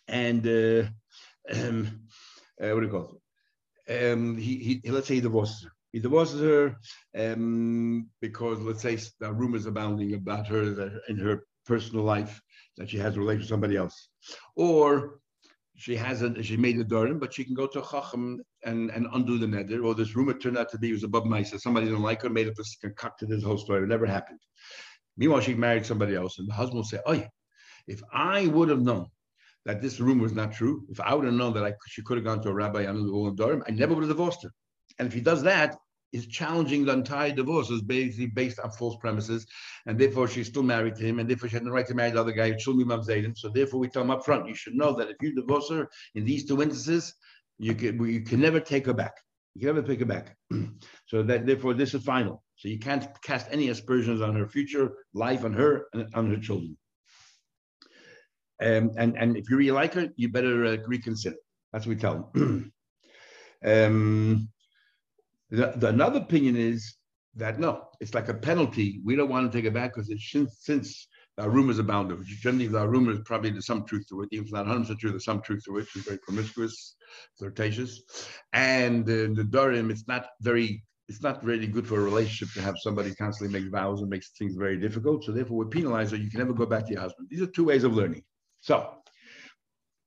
and 0.09 0.47
uh, 0.47 0.89
um, 1.55 2.01
uh, 2.63 2.71
what 2.71 2.81
do 2.81 2.87
you 2.87 2.93
call 2.93 3.21
it? 3.89 4.13
Um, 4.13 4.37
he, 4.37 4.81
he, 4.83 4.91
let's 4.91 5.07
say 5.07 5.15
he 5.15 5.21
divorces 5.21 5.65
her. 5.65 5.71
He 5.93 6.01
divorces 6.01 6.41
her 6.41 6.77
um, 7.17 8.09
because 8.21 8.61
let's 8.61 8.83
say 8.83 8.99
there 9.21 9.31
are 9.31 9.35
rumors 9.35 9.67
abounding 9.67 10.15
about 10.15 10.47
her 10.49 11.01
in 11.09 11.17
her 11.19 11.45
personal 11.65 12.05
life 12.05 12.41
that 12.77 12.91
she 12.91 12.99
has 12.99 13.17
a 13.17 13.21
relationship 13.21 13.45
with 13.45 13.49
somebody 13.49 13.77
else, 13.77 14.09
or 14.57 15.21
she 15.77 15.95
hasn't, 15.95 16.43
she 16.45 16.57
made 16.57 16.79
the 16.79 16.85
Durim, 16.85 17.21
but 17.21 17.35
she 17.35 17.45
can 17.45 17.55
go 17.55 17.67
to 17.67 17.83
Chacham 17.83 18.41
and, 18.65 18.91
and 18.91 19.07
undo 19.13 19.39
the 19.39 19.47
neder. 19.47 19.85
Or 19.85 19.95
this 19.95 20.17
rumor 20.17 20.35
turned 20.35 20.57
out 20.57 20.71
to 20.71 20.79
be 20.79 20.91
it 20.91 20.95
was 20.95 21.05
above 21.05 21.25
Maisa. 21.25 21.61
Somebody 21.61 21.87
didn't 21.87 22.03
like 22.03 22.23
her, 22.23 22.31
made 22.31 22.49
up 22.49 22.55
this 22.55 22.77
concocted 22.81 23.29
this 23.29 23.45
whole 23.45 23.59
story. 23.59 23.83
It 23.83 23.89
never 23.89 24.07
happened. 24.07 24.41
Meanwhile, 25.17 25.41
she 25.41 25.55
married 25.55 25.87
somebody 25.87 26.15
else, 26.15 26.39
and 26.39 26.49
the 26.49 26.55
husband 26.55 26.77
will 26.77 26.85
say, 26.85 27.01
Oh, 27.07 27.23
if 27.87 28.03
I 28.13 28.47
would 28.47 28.69
have 28.71 28.81
known 28.81 29.07
that 29.65 29.83
this 29.83 30.01
rumor 30.01 30.23
was 30.23 30.33
not 30.33 30.53
true, 30.53 30.87
if 30.89 31.01
I 31.01 31.15
would 31.15 31.27
have 31.27 31.35
known 31.35 31.53
that 31.55 31.65
I, 31.65 31.75
she 31.89 32.03
could 32.03 32.17
have 32.17 32.25
gone 32.25 32.43
to 32.43 32.49
a 32.49 32.55
rabbi 32.55 32.89
under 32.89 33.03
the 33.03 33.13
wall 33.13 33.33
Durim, 33.33 33.63
I 33.69 33.73
never 33.73 33.95
would 33.95 34.03
have 34.03 34.11
divorced 34.11 34.43
her. 34.45 34.51
And 34.99 35.09
if 35.09 35.15
he 35.15 35.21
does 35.21 35.43
that, 35.43 35.77
is 36.17 36.27
challenging 36.27 36.85
the 36.85 36.93
entire 36.93 37.33
divorce 37.33 37.71
is 37.71 37.83
basically 37.83 38.27
based 38.27 38.59
on 38.61 38.71
false 38.71 38.97
premises, 39.01 39.47
and 39.87 39.99
therefore 39.99 40.29
she's 40.29 40.49
still 40.49 40.63
married 40.63 40.97
to 40.97 41.05
him, 41.05 41.19
and 41.19 41.29
therefore 41.29 41.49
she 41.49 41.57
had 41.57 41.65
the 41.65 41.71
right 41.71 41.87
to 41.87 41.95
marry 41.95 42.11
the 42.11 42.21
other 42.21 42.33
guy, 42.33 42.57
So 42.57 43.49
therefore, 43.49 43.81
we 43.81 43.89
tell 43.89 44.03
him 44.03 44.11
up 44.11 44.25
front, 44.25 44.49
you 44.49 44.55
should 44.55 44.75
know 44.75 44.95
that 44.97 45.09
if 45.09 45.17
you 45.21 45.35
divorce 45.35 45.69
her 45.71 45.89
in 46.15 46.25
these 46.25 46.47
two 46.47 46.63
instances, 46.63 47.15
you 47.59 47.75
can 47.75 48.05
you 48.05 48.21
can 48.23 48.41
never 48.41 48.61
take 48.61 48.87
her 48.87 48.95
back. 48.95 49.15
You 49.55 49.61
can 49.61 49.75
never 49.75 49.87
take 49.87 50.01
her 50.01 50.07
back. 50.07 50.37
so 51.07 51.23
that 51.23 51.47
therefore, 51.47 51.75
this 51.75 51.95
is 51.95 52.03
final. 52.03 52.43
So 52.57 52.69
you 52.69 52.79
can't 52.79 53.07
cast 53.23 53.47
any 53.51 53.69
aspersions 53.69 54.21
on 54.21 54.35
her 54.37 54.49
future 54.49 54.93
life, 55.15 55.45
on 55.45 55.53
her, 55.53 55.87
and 55.93 56.15
on 56.15 56.31
her 56.31 56.39
children. 56.39 56.77
Um, 58.63 58.91
and 58.97 59.17
and 59.19 59.37
if 59.37 59.51
you 59.51 59.57
really 59.57 59.71
like 59.73 59.95
her, 59.95 60.09
you 60.17 60.31
better 60.31 60.65
uh, 60.65 60.77
reconsider. 60.87 61.37
That's 61.73 61.87
what 61.87 61.97
we 61.97 62.01
tell 62.01 62.31
them. 62.35 62.73
um, 63.65 64.49
the, 65.51 65.73
the, 65.77 65.89
another 65.89 66.21
opinion 66.21 66.57
is 66.57 66.97
that 67.37 67.61
no, 67.61 67.89
it's 68.01 68.15
like 68.15 68.29
a 68.29 68.35
penalty. 68.35 69.01
We 69.05 69.17
don't 69.17 69.29
want 69.29 69.51
to 69.51 69.57
take 69.57 69.67
it 69.67 69.75
back 69.75 69.95
because 69.95 70.13
since, 70.31 70.59
since 70.61 71.07
our 71.39 71.51
rumors 71.51 71.79
abound, 71.79 72.17
which 72.17 72.41
generally 72.41 72.75
our 72.75 72.89
rumors 72.89 73.21
probably 73.25 73.51
there's 73.51 73.67
some 73.67 73.85
truth 73.85 74.07
to 74.09 74.23
it, 74.23 74.29
even 74.33 74.47
if 74.47 74.53
not 74.53 74.67
100% 74.67 74.99
true, 74.99 75.11
there's 75.11 75.25
some 75.25 75.43
truth 75.43 75.63
to 75.65 75.79
it. 75.79 75.87
She's 75.89 76.05
very 76.05 76.19
promiscuous, 76.19 76.97
flirtatious, 77.39 78.01
and 78.53 79.05
uh, 79.05 79.35
the 79.35 79.47
Durim, 79.49 79.91
it's 79.91 80.09
not 80.09 80.29
very 80.41 80.83
it's 81.09 81.23
not 81.23 81.45
really 81.45 81.67
good 81.67 81.87
for 81.87 82.01
a 82.01 82.03
relationship 82.03 82.53
to 82.55 82.61
have 82.61 82.77
somebody 82.79 83.15
constantly 83.15 83.61
make 83.61 83.71
vows 83.71 84.01
and 84.01 84.11
makes 84.11 84.31
things 84.31 84.57
very 84.57 84.77
difficult. 84.77 85.23
So 85.23 85.33
therefore, 85.33 85.59
we 85.59 85.71
penalize 85.71 86.11
her. 86.11 86.17
You 86.17 86.29
can 86.31 86.41
never 86.41 86.53
go 86.53 86.67
back 86.67 86.87
to 86.87 86.93
your 86.93 87.01
husband. 87.01 87.29
These 87.31 87.43
are 87.43 87.47
two 87.47 87.65
ways 87.65 87.85
of 87.85 87.95
learning. 87.95 88.23
So, 88.61 88.91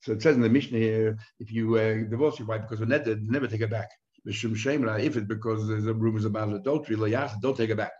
so 0.02 0.12
it 0.12 0.22
says 0.22 0.36
in 0.36 0.42
the 0.42 0.50
Mishnah 0.50 0.78
here, 0.78 1.18
if 1.40 1.54
you 1.54 1.76
uh, 1.78 2.10
divorce 2.10 2.40
your 2.40 2.50
wife 2.50 2.64
because 2.64 2.82
of 2.82 2.90
net, 2.90 3.08
never 3.22 3.48
take 3.48 3.62
it 3.62 3.70
back. 3.70 3.88
If 4.26 5.18
it's 5.18 5.28
because 5.28 5.68
there's 5.68 5.86
rumors 5.86 6.26
about 6.26 6.54
adultery, 6.54 6.96
don't 7.42 7.58
take 7.58 7.70
it 7.70 7.78
back. 7.78 7.92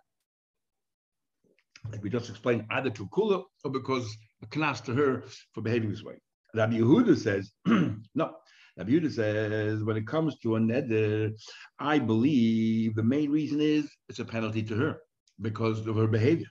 Like 1.92 2.04
we 2.04 2.10
just 2.10 2.30
explained, 2.30 2.66
either 2.72 2.90
to 2.90 3.08
Kula 3.08 3.44
or 3.64 3.72
because 3.72 4.16
a 4.44 4.48
knas 4.48 4.84
to 4.86 4.94
her 4.94 5.24
for 5.54 5.62
behaving 5.62 5.90
this 5.90 6.04
way. 6.04 6.16
Rabbi 6.54 6.80
Yehuda 6.80 7.18
says, 7.18 7.52
no. 7.66 8.36
Rabbi 8.78 8.92
Yehuda 8.92 9.12
says, 9.12 9.84
when 9.84 9.98
it 9.98 10.08
comes 10.08 10.38
to 10.40 10.56
a 10.56 10.60
neder, 10.60 11.32
I 11.80 12.00
believe 12.00 12.96
the 12.96 13.04
main 13.04 13.30
reason 13.30 13.60
is 13.62 13.90
it's 14.08 14.20
a 14.20 14.26
penalty 14.26 14.64
to 14.64 14.76
her 14.76 15.00
because 15.42 15.86
of 15.88 15.96
her 15.96 16.08
behavior. 16.08 16.48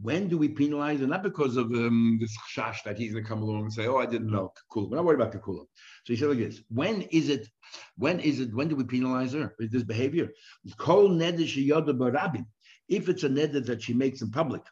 When 0.00 0.28
do 0.28 0.36
we 0.36 0.48
penalize 0.48 1.00
her? 1.00 1.06
Not 1.06 1.22
because 1.22 1.56
of 1.56 1.66
um, 1.66 2.18
this 2.20 2.36
shash 2.54 2.82
that 2.84 2.98
he's 2.98 3.12
going 3.12 3.24
to 3.24 3.28
come 3.28 3.42
along 3.42 3.62
and 3.62 3.72
say, 3.72 3.86
"Oh, 3.86 3.98
I 3.98 4.06
didn't 4.06 4.30
know." 4.30 4.52
Cool. 4.70 4.90
We're 4.90 4.96
not 4.96 5.04
worried 5.04 5.20
about 5.20 5.32
Kula. 5.32 5.64
So 6.04 6.12
he 6.12 6.16
said 6.16 6.30
like 6.30 6.38
this: 6.38 6.60
When 6.68 7.02
is 7.02 7.28
it? 7.28 7.48
When 7.96 8.18
is 8.20 8.40
it? 8.40 8.54
When 8.54 8.68
do 8.68 8.76
we 8.76 8.84
penalize 8.84 9.32
her 9.34 9.54
with 9.58 9.70
this 9.70 9.84
behavior? 9.84 10.30
Kol 10.76 11.08
neder 11.10 12.44
If 12.88 13.08
it's 13.08 13.22
a 13.22 13.28
neder 13.28 13.64
that 13.66 13.82
she 13.82 13.94
makes 13.94 14.22
in 14.22 14.30
public, 14.30 14.62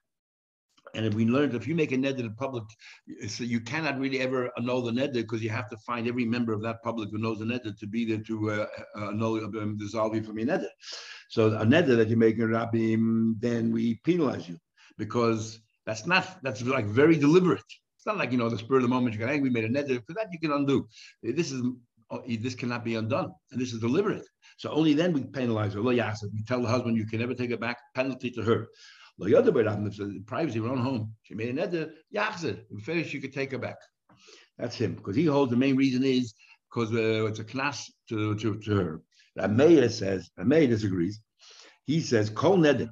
and 0.95 1.13
we 1.15 1.25
learned 1.25 1.55
if 1.55 1.67
you 1.67 1.75
make 1.75 1.93
a 1.93 1.97
neder 1.97 2.21
in 2.21 2.35
public, 2.35 2.65
so 3.29 3.45
you 3.45 3.61
cannot 3.61 3.99
really 3.99 4.21
ever 4.21 4.51
annul 4.57 4.83
the 4.83 4.93
neder 4.93 5.15
because 5.15 5.43
you 5.43 5.51
have 5.51 5.69
to 5.71 5.77
find 5.79 6.09
every 6.09 6.25
member 6.25 6.53
of 6.53 6.63
that 6.63 6.83
public 6.83 7.11
who 7.11 7.19
knows 7.19 7.39
the 7.39 7.45
neder 7.45 7.79
to 7.79 7.87
be 7.87 8.05
there 8.05 8.23
to 8.23 8.51
uh, 8.51 8.67
uh 8.97 9.09
annul, 9.09 9.45
um, 9.45 9.77
dissolve 9.77 10.15
you 10.15 10.23
from 10.23 10.39
your 10.39 10.49
neder. 10.49 10.69
So 11.29 11.55
a 11.55 11.65
neder 11.65 11.97
that 11.97 12.09
you 12.09 12.17
make 12.17 12.39
in 12.39 12.49
Rabbim, 12.49 13.35
then 13.39 13.71
we 13.71 14.01
penalize 14.05 14.49
you 14.49 14.59
because 14.99 15.61
that's 15.87 16.07
not 16.07 16.43
that's 16.43 16.63
like 16.63 16.87
very 16.87 17.17
deliberate. 17.17 17.71
It's 17.97 18.07
not 18.07 18.17
like 18.17 18.33
you 18.33 18.39
know 18.39 18.49
the 18.49 18.59
spur 18.59 18.77
of 18.77 18.83
the 18.83 18.89
moment 18.89 19.15
you 19.15 19.21
get 19.21 19.29
angry, 19.29 19.51
made 19.51 19.65
a 19.65 19.69
neder 19.69 20.05
for 20.07 20.15
that 20.15 20.29
you 20.33 20.39
can 20.39 20.53
undo. 20.53 20.89
This 21.23 21.53
is 21.53 21.63
oh, 22.11 22.23
this 22.27 22.55
cannot 22.55 22.85
be 22.85 22.97
undone, 22.97 23.33
and 23.53 23.61
this 23.61 23.73
is 23.73 23.81
deliberate. 23.81 24.27
So 24.57 24.71
only 24.71 24.93
then 24.93 25.13
we 25.13 25.25
penalize 25.25 25.75
her. 25.75 25.83
We 25.83 25.97
tell 25.97 26.63
the 26.63 26.69
husband 26.69 26.97
you 26.97 27.07
can 27.07 27.21
never 27.21 27.35
take 27.35 27.51
it 27.51 27.61
back. 27.61 27.79
Penalty 27.95 28.31
to 28.33 28.43
her. 28.43 28.69
The 29.21 30.23
privacy 30.27 30.59
of 30.59 30.65
her 30.65 30.71
own 30.71 30.79
home. 30.79 31.15
She 31.23 31.35
made 31.35 31.51
a 31.51 31.67
neder, 31.67 31.91
yachzer. 32.15 32.63
If 32.71 32.85
finished, 32.85 33.13
you 33.13 33.21
could 33.21 33.35
take 33.35 33.53
her 33.53 33.59
back. 33.59 33.77
That's 34.59 34.77
him, 34.77 34.95
because 34.95 35.15
he 35.15 35.27
holds 35.27 35.51
the 35.51 35.59
main 35.59 35.77
reason 35.77 36.05
is 36.05 36.33
because 36.71 36.91
uh, 36.93 37.27
it's 37.27 37.39
a 37.39 37.45
class 37.45 37.93
to, 38.09 38.35
to, 38.37 38.59
to 38.61 38.75
her. 38.75 39.03
Rameya 39.39 39.91
says, 39.91 40.31
Rameya 40.39 40.69
disagrees. 40.69 41.21
He 41.85 42.01
says, 42.01 42.31
Kol 42.31 42.59
neder, 42.59 42.89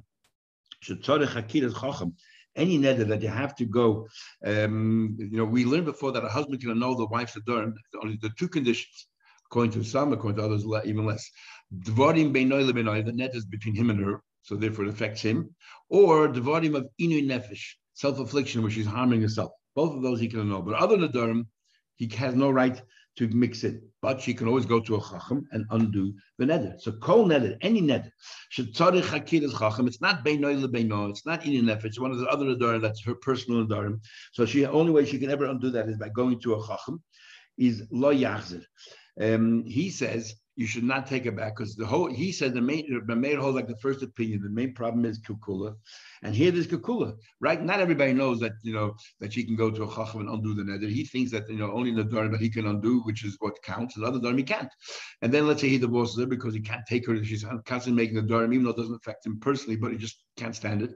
any 2.55 2.77
neder 2.77 3.07
that 3.07 3.21
you 3.21 3.27
have 3.27 3.55
to 3.55 3.65
go, 3.65 4.07
um, 4.45 5.15
you 5.17 5.37
know, 5.37 5.45
we 5.45 5.65
learned 5.65 5.85
before 5.85 6.11
that 6.11 6.23
a 6.23 6.29
husband 6.29 6.61
can 6.61 6.71
annul 6.71 6.95
the 6.95 7.07
wife's 7.07 7.35
adorn, 7.37 7.75
only 8.03 8.17
the 8.21 8.29
two 8.37 8.47
conditions, 8.47 9.07
according 9.47 9.71
to 9.71 9.83
some, 9.83 10.13
according 10.13 10.37
to 10.37 10.45
others, 10.45 10.65
even 10.85 11.05
less. 11.05 11.29
Dvarim 11.75 12.33
the 12.33 13.11
net 13.13 13.35
is 13.35 13.45
between 13.45 13.75
him 13.75 13.89
and 13.89 13.99
her, 14.03 14.21
so 14.41 14.55
therefore 14.55 14.85
it 14.85 14.89
affects 14.89 15.21
him, 15.21 15.53
or 15.89 16.27
the 16.27 16.41
volume 16.41 16.75
of 16.75 16.87
inu 16.99 17.25
nefesh, 17.25 17.75
self-affliction, 17.93 18.61
where 18.61 18.71
she's 18.71 18.85
harming 18.85 19.21
herself. 19.21 19.51
Both 19.75 19.95
of 19.95 20.01
those 20.01 20.19
he 20.19 20.27
can 20.27 20.49
know. 20.49 20.61
But 20.61 20.75
other 20.75 21.07
Durham, 21.07 21.47
he 21.95 22.07
has 22.15 22.35
no 22.35 22.49
right 22.49 22.81
to 23.17 23.27
mix 23.29 23.63
it. 23.63 23.81
But 24.01 24.21
she 24.21 24.33
can 24.33 24.47
always 24.47 24.65
go 24.65 24.79
to 24.79 24.95
a 24.95 25.01
chacham 25.01 25.45
and 25.51 25.65
undo 25.71 26.13
the 26.37 26.45
neder. 26.45 26.79
So 26.79 26.93
kol 26.93 27.27
neder, 27.27 27.57
any 27.61 27.81
neder, 27.81 28.11
should 28.49 28.73
tzarich 28.73 29.03
hakir 29.03 29.41
chacham. 29.51 29.87
It's 29.87 30.01
not 30.01 30.23
beinoy 30.23 30.63
lebeino. 30.63 31.09
It's 31.09 31.25
not 31.25 31.41
inu 31.41 31.61
nefesh. 31.63 31.85
It's 31.85 31.99
one 31.99 32.11
of 32.11 32.19
the 32.19 32.27
other 32.27 32.45
nedarim. 32.45 32.81
That's 32.81 33.03
her 33.03 33.15
personal 33.15 33.65
nedarim. 33.65 33.99
So 34.31 34.45
she 34.45 34.65
only 34.65 34.91
way 34.91 35.05
she 35.05 35.19
can 35.19 35.29
ever 35.29 35.45
undo 35.45 35.69
that 35.71 35.89
is 35.89 35.97
by 35.97 36.09
going 36.09 36.39
to 36.41 36.55
a 36.55 36.65
chacham. 36.65 37.03
Is 37.57 37.83
lo 37.91 38.13
yachzer. 38.13 38.63
Um, 39.19 39.65
he 39.65 39.89
says 39.89 40.35
you 40.55 40.67
should 40.67 40.83
not 40.83 41.07
take 41.07 41.25
it 41.25 41.35
back 41.37 41.55
because 41.55 41.75
the 41.75 41.85
whole 41.85 42.11
he 42.11 42.31
said 42.31 42.53
the 42.53 42.61
main 42.61 43.01
the 43.07 43.15
main 43.15 43.37
holds 43.37 43.55
like 43.55 43.67
the 43.67 43.77
first 43.77 44.03
opinion. 44.03 44.41
The 44.41 44.49
main 44.49 44.73
problem 44.73 45.05
is 45.05 45.19
kukula, 45.19 45.75
and 46.21 46.35
here 46.35 46.51
there's 46.51 46.67
kukula. 46.67 47.15
Right? 47.39 47.63
Not 47.63 47.79
everybody 47.79 48.13
knows 48.13 48.39
that 48.41 48.53
you 48.61 48.73
know 48.73 48.95
that 49.19 49.33
she 49.33 49.45
can 49.45 49.55
go 49.55 49.71
to 49.71 49.83
a 49.83 49.87
chacham 49.87 50.21
and 50.21 50.29
undo 50.29 50.53
the 50.53 50.63
neder. 50.63 50.89
He 50.89 51.05
thinks 51.05 51.31
that 51.31 51.49
you 51.49 51.57
know 51.57 51.71
only 51.71 51.91
the 51.91 52.03
dharma 52.03 52.37
he 52.37 52.49
can 52.49 52.67
undo, 52.67 52.99
which 53.01 53.23
is 53.23 53.37
what 53.39 53.61
counts, 53.63 53.95
and 53.95 54.05
other 54.05 54.19
dharma 54.19 54.37
he 54.37 54.43
can't. 54.43 54.69
And 55.21 55.33
then 55.33 55.47
let's 55.47 55.61
say 55.61 55.69
he 55.69 55.77
divorces 55.77 56.19
her 56.19 56.25
because 56.25 56.53
he 56.53 56.61
can't 56.61 56.85
take 56.87 57.07
her. 57.07 57.23
She's 57.23 57.45
constantly 57.65 58.01
making 58.03 58.15
the 58.15 58.23
dharma, 58.23 58.53
even 58.53 58.65
though 58.65 58.71
it 58.71 58.77
doesn't 58.77 58.95
affect 58.95 59.25
him 59.25 59.39
personally, 59.39 59.77
but 59.77 59.91
he 59.91 59.97
just 59.97 60.23
can't 60.35 60.55
stand 60.55 60.81
it. 60.81 60.91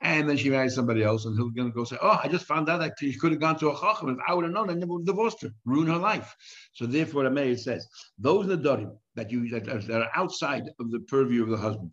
And 0.00 0.28
then 0.28 0.36
she 0.36 0.50
marries 0.50 0.74
somebody 0.74 1.02
else, 1.02 1.24
and 1.24 1.36
he'll 1.36 1.50
gonna 1.50 1.70
go 1.70 1.84
say, 1.84 1.96
"Oh, 2.00 2.20
I 2.22 2.28
just 2.28 2.46
found 2.46 2.68
out 2.68 2.78
that 2.78 2.94
she 3.00 3.18
could 3.18 3.32
have 3.32 3.40
gone 3.40 3.58
to 3.58 3.70
a 3.70 3.80
chacham. 3.80 4.10
If 4.10 4.18
I 4.28 4.34
would 4.34 4.44
have 4.44 4.54
known, 4.54 4.70
I 4.70 4.74
never 4.74 4.94
divorced 5.02 5.42
her, 5.42 5.50
ruin 5.64 5.88
her 5.88 5.98
life." 5.98 6.34
So 6.72 6.86
therefore, 6.86 7.24
the 7.24 7.30
mayor 7.30 7.56
says 7.56 7.88
those 8.18 8.46
nedarim 8.46 8.96
that 9.18 9.30
you 9.30 9.48
that, 9.50 9.64
that 9.64 10.02
are 10.02 10.10
outside 10.14 10.70
of 10.80 10.90
the 10.90 11.00
purview 11.00 11.42
of 11.42 11.50
the 11.50 11.56
husband. 11.56 11.90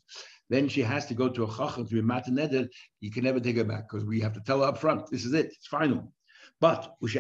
Then 0.49 0.67
she 0.69 0.81
has 0.81 1.07
to 1.07 1.15
go 1.15 1.27
to 1.27 1.43
a 1.43 1.47
chacham 1.47 1.87
to 1.87 1.93
be 1.95 2.01
mataneder. 2.01 2.67
You 3.01 3.11
can 3.11 3.23
never 3.23 3.39
take 3.39 3.57
her 3.57 3.63
back 3.63 3.89
because 3.89 4.05
we 4.05 4.19
have 4.21 4.33
to 4.33 4.41
tell 4.41 4.61
her 4.61 4.67
up 4.67 4.77
front. 4.77 5.09
This 5.09 5.25
is 5.25 5.33
it. 5.33 5.47
It's 5.47 5.67
final. 5.67 6.11
But 6.61 6.95
but 7.01 7.11
the 7.11 7.19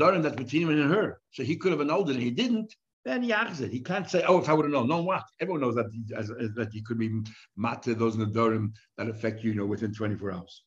darim 0.00 0.22
that's 0.22 0.36
between 0.36 0.62
him 0.62 0.70
and 0.70 0.94
her, 0.94 1.20
so 1.32 1.42
he 1.42 1.56
could 1.56 1.72
have 1.72 1.80
annulled 1.80 2.08
it 2.10 2.14
and 2.14 2.22
he 2.22 2.30
didn't. 2.30 2.74
then 3.04 3.22
he 3.22 3.32
it. 3.32 3.70
He 3.70 3.80
can't 3.80 4.08
say, 4.08 4.24
"Oh, 4.26 4.38
if 4.38 4.48
I 4.48 4.54
would 4.54 4.64
have 4.64 4.72
known." 4.72 4.88
Known 4.88 5.04
what? 5.04 5.24
Everyone 5.40 5.60
knows 5.60 5.74
that 5.74 5.86
as, 6.16 6.30
as, 6.30 6.54
that 6.54 6.72
you 6.72 6.82
could 6.82 6.98
be 6.98 7.10
matter 7.56 7.92
those 7.94 8.16
nadorim 8.16 8.72
that 8.96 9.08
affect 9.08 9.42
you, 9.42 9.50
you 9.50 9.58
know, 9.58 9.66
within 9.66 9.92
24 9.92 10.32
hours. 10.32 10.64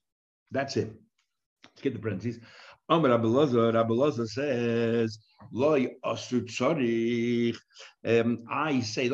That's 0.52 0.78
it. 0.78 0.94
Let's 1.64 1.82
get 1.82 1.94
the 1.94 2.00
parentheses. 2.00 2.40
Amar 2.90 3.12
Abelazar, 3.12 3.74
Abelazar 3.74 4.28
says, 4.28 5.20
Loi 5.52 5.88
asu 6.06 6.42
tzarich. 6.46 7.58
Um, 8.06 8.46
I 8.50 8.80
say. 8.80 9.10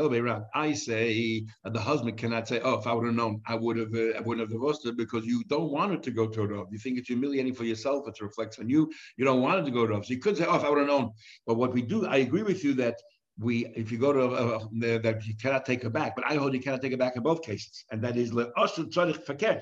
I 0.53 0.73
say 0.73 1.45
the 1.63 1.79
husband 1.79 2.17
cannot 2.17 2.47
say, 2.47 2.59
"Oh, 2.63 2.79
if 2.79 2.87
I 2.87 2.93
would 2.93 3.05
have 3.07 3.15
known, 3.15 3.41
I 3.47 3.55
would 3.55 3.77
have, 3.77 3.93
uh, 3.93 4.17
I 4.17 4.21
wouldn't 4.21 4.41
have 4.41 4.49
divorced 4.49 4.85
her," 4.85 4.91
because 4.91 5.25
you 5.25 5.43
don't 5.45 5.71
want 5.71 5.93
it 5.93 6.03
to 6.03 6.11
go 6.11 6.27
to 6.27 6.47
rav. 6.47 6.67
You 6.71 6.77
think 6.77 6.97
it's 6.99 7.07
humiliating 7.07 7.53
for 7.53 7.63
yourself. 7.63 8.07
It 8.07 8.21
reflects 8.21 8.59
on 8.59 8.69
you. 8.69 8.91
You 9.17 9.25
don't 9.25 9.41
want 9.41 9.59
it 9.59 9.65
to 9.65 9.71
go 9.71 9.85
to 9.87 9.93
rav. 9.93 10.05
So 10.05 10.13
you 10.13 10.19
could 10.19 10.37
say, 10.37 10.45
"Oh, 10.47 10.55
if 10.55 10.63
I 10.63 10.69
would 10.69 10.79
have 10.79 10.87
known." 10.87 11.11
But 11.47 11.55
what 11.55 11.73
we 11.73 11.81
do, 11.81 12.05
I 12.05 12.17
agree 12.17 12.43
with 12.43 12.63
you 12.63 12.73
that 12.75 12.95
we, 13.39 13.65
if 13.75 13.91
you 13.91 13.97
go 13.97 14.13
to 14.13 14.23
uh, 14.25 14.59
that 14.99 15.25
you 15.25 15.35
cannot 15.35 15.65
take 15.65 15.83
her 15.83 15.89
back. 15.89 16.15
But 16.15 16.25
I 16.29 16.35
hold 16.35 16.53
you 16.53 16.61
cannot 16.61 16.81
take 16.81 16.91
her 16.91 16.97
back 16.97 17.15
in 17.15 17.23
both 17.23 17.41
cases, 17.41 17.85
and 17.91 18.03
that 18.03 18.17
is 18.17 18.31
asu 18.31 18.91
tzarich 18.91 19.23
fakir. 19.25 19.61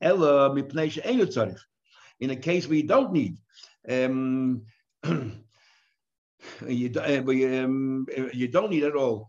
Ella 0.00 0.50
mipnei 0.50 0.90
she'enu 0.90 1.26
tzarich. 1.26 1.60
In 2.20 2.30
a 2.30 2.36
case 2.36 2.66
where 2.66 2.76
you 2.76 2.86
don't 2.86 3.12
need 3.12 3.38
um, 3.88 4.62
you, 6.66 6.90
uh, 6.96 7.22
um, 7.64 8.06
you 8.32 8.48
don't 8.48 8.70
need 8.70 8.84
at 8.84 8.96
all. 8.96 9.28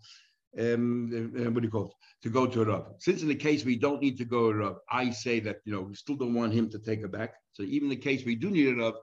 Um, 0.60 1.34
uh, 1.38 1.50
what 1.52 1.62
do 1.62 1.68
you 1.68 1.72
call 1.72 1.86
it? 1.88 1.94
To 2.24 2.30
go 2.30 2.46
to 2.46 2.62
a 2.62 2.66
Rav. 2.66 2.86
Since 3.00 3.22
in 3.22 3.30
the 3.30 3.36
case 3.36 3.66
we 3.66 3.78
don't 3.78 4.02
need 4.02 4.18
to 4.18 4.26
go 4.26 4.52
to 4.52 4.58
a 4.58 4.62
Rav, 4.62 4.76
I 4.90 5.10
say 5.10 5.40
that 5.42 5.58
you 5.66 5.74
know 5.74 5.82
we 5.82 5.96
still 5.96 6.16
don't 6.16 6.34
want 6.34 6.54
him 6.54 6.70
to 6.70 6.80
take 6.80 7.00
it 7.00 7.12
back. 7.12 7.34
So 7.54 7.64
even 7.64 7.92
in 7.92 7.98
the 7.98 8.04
case 8.04 8.26
we 8.26 8.36
do 8.36 8.52
need 8.52 8.68
a 8.68 8.76
Rav, 8.76 8.96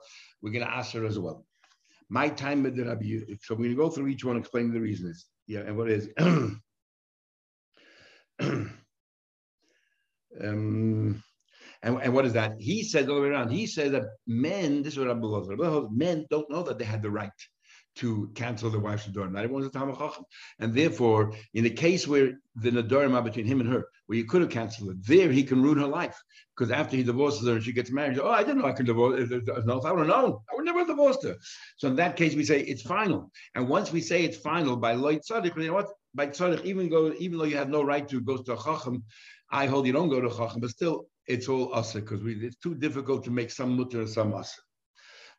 we're 0.43 0.53
going 0.53 0.65
to 0.65 0.71
ask 0.71 0.93
her 0.93 1.07
as 1.07 1.19
well. 1.19 1.45
My 2.11 2.29
time 2.29 2.63
with 2.63 2.77
the 2.77 2.85
Rabbi. 2.85 3.19
So 3.43 3.55
we're 3.55 3.65
going 3.65 3.71
to 3.71 3.77
go 3.77 3.91
through 3.91 4.09
each 4.09 4.25
one, 4.25 4.37
explain 4.37 4.73
the 4.73 4.81
reasons. 4.81 5.27
Yeah, 5.47 5.61
and 5.61 5.77
what 5.77 5.91
is. 5.91 6.09
um, 10.41 11.23
and, 11.83 12.01
and 12.03 12.13
what 12.13 12.27
is 12.27 12.33
that? 12.33 12.55
He 12.59 12.83
says 12.83 13.07
the 13.07 13.15
way 13.15 13.29
around. 13.29 13.51
He 13.51 13.67
says 13.67 13.93
that 13.93 14.05
men, 14.27 14.83
this 14.83 14.95
is 14.95 14.99
what 14.99 15.09
Rabbi 15.09 15.27
Lazar, 15.27 15.89
men 15.91 16.27
don't 16.31 16.51
know 16.51 16.63
that 16.63 16.79
they 16.79 16.85
had 16.85 17.03
the 17.03 17.11
right 17.11 17.31
to 17.97 18.31
cancel 18.35 18.71
their 18.71 18.81
wife's 18.81 19.07
Nadorim. 19.09 19.33
Not 19.33 19.43
everyone's 19.43 19.67
a 19.67 19.71
Talmud 19.71 19.99
Chacham. 19.99 20.25
And 20.61 20.73
therefore, 20.73 21.33
in 21.55 21.65
the 21.65 21.71
case 21.71 22.07
where 22.07 22.33
the 22.55 22.71
Nadorim 22.71 23.15
are 23.15 23.23
between 23.23 23.45
him 23.45 23.61
and 23.61 23.69
her, 23.73 23.87
where 24.07 24.17
you 24.17 24.25
could 24.25 24.41
have 24.41 24.51
canceled 24.51 24.91
it, 24.91 25.07
there 25.07 25.31
he 25.31 25.43
can 25.43 25.63
ruin 25.63 25.79
her 25.79 25.87
life. 25.87 26.17
Because 26.57 26.71
after 26.71 26.97
he 26.97 27.03
divorces 27.03 27.47
her 27.47 27.55
and 27.55 27.63
she 27.63 27.73
gets 27.73 27.91
married, 27.91 28.19
oh, 28.21 28.31
I 28.31 28.45
didn't 28.45 28.59
know 28.59 28.67
I 28.67 28.73
could 28.73 28.87
divorce 28.87 29.31
uh, 29.31 29.37
uh, 29.37 29.55
uh, 29.55 29.63
No, 29.65 29.79
if 29.79 29.85
I 29.85 29.93
would 29.93 30.07
have 30.07 30.09
known, 30.09 30.39
I 30.51 30.55
would 30.55 30.65
never 30.65 30.81
have 30.81 30.89
divorced 30.89 31.25
her. 31.25 31.37
So 31.77 31.89
in 31.89 31.97
that 31.97 32.17
case, 32.17 32.37
we 32.37 32.45
say 32.45 32.61
it's 32.61 32.83
final. 32.83 33.33
And 33.57 33.69
once 33.69 33.93
we 33.93 34.01
say 34.01 34.25
it's 34.25 34.37
final 34.37 34.77
by 34.77 34.93
Lloyd 34.93 35.23
Tzaddik, 35.29 35.57
you 35.57 35.67
know 35.67 35.75
what? 35.75 35.89
By 36.15 36.29
Tzaddik, 36.29 36.65
even, 36.65 36.89
go, 36.89 37.13
even 37.19 37.39
though 37.39 37.45
you 37.45 37.57
have 37.57 37.69
no 37.69 37.83
right 37.83 38.09
to 38.09 38.21
go 38.21 38.37
to 38.37 38.53
a 38.53 38.57
Chacham, 38.57 39.03
I 39.51 39.67
hold 39.67 39.87
you 39.87 39.93
don't 39.93 40.09
go 40.09 40.21
to 40.21 40.31
Chacham, 40.31 40.61
but 40.61 40.71
still, 40.71 41.07
it's 41.29 41.49
all 41.49 41.73
asa 41.75 42.01
because 42.01 42.21
it's 42.25 42.57
too 42.57 42.75
difficult 42.75 43.23
to 43.25 43.31
make 43.31 43.51
some 43.51 43.77
mutter 43.77 44.01
and 44.01 44.09
some 44.09 44.35
asa. 44.35 44.61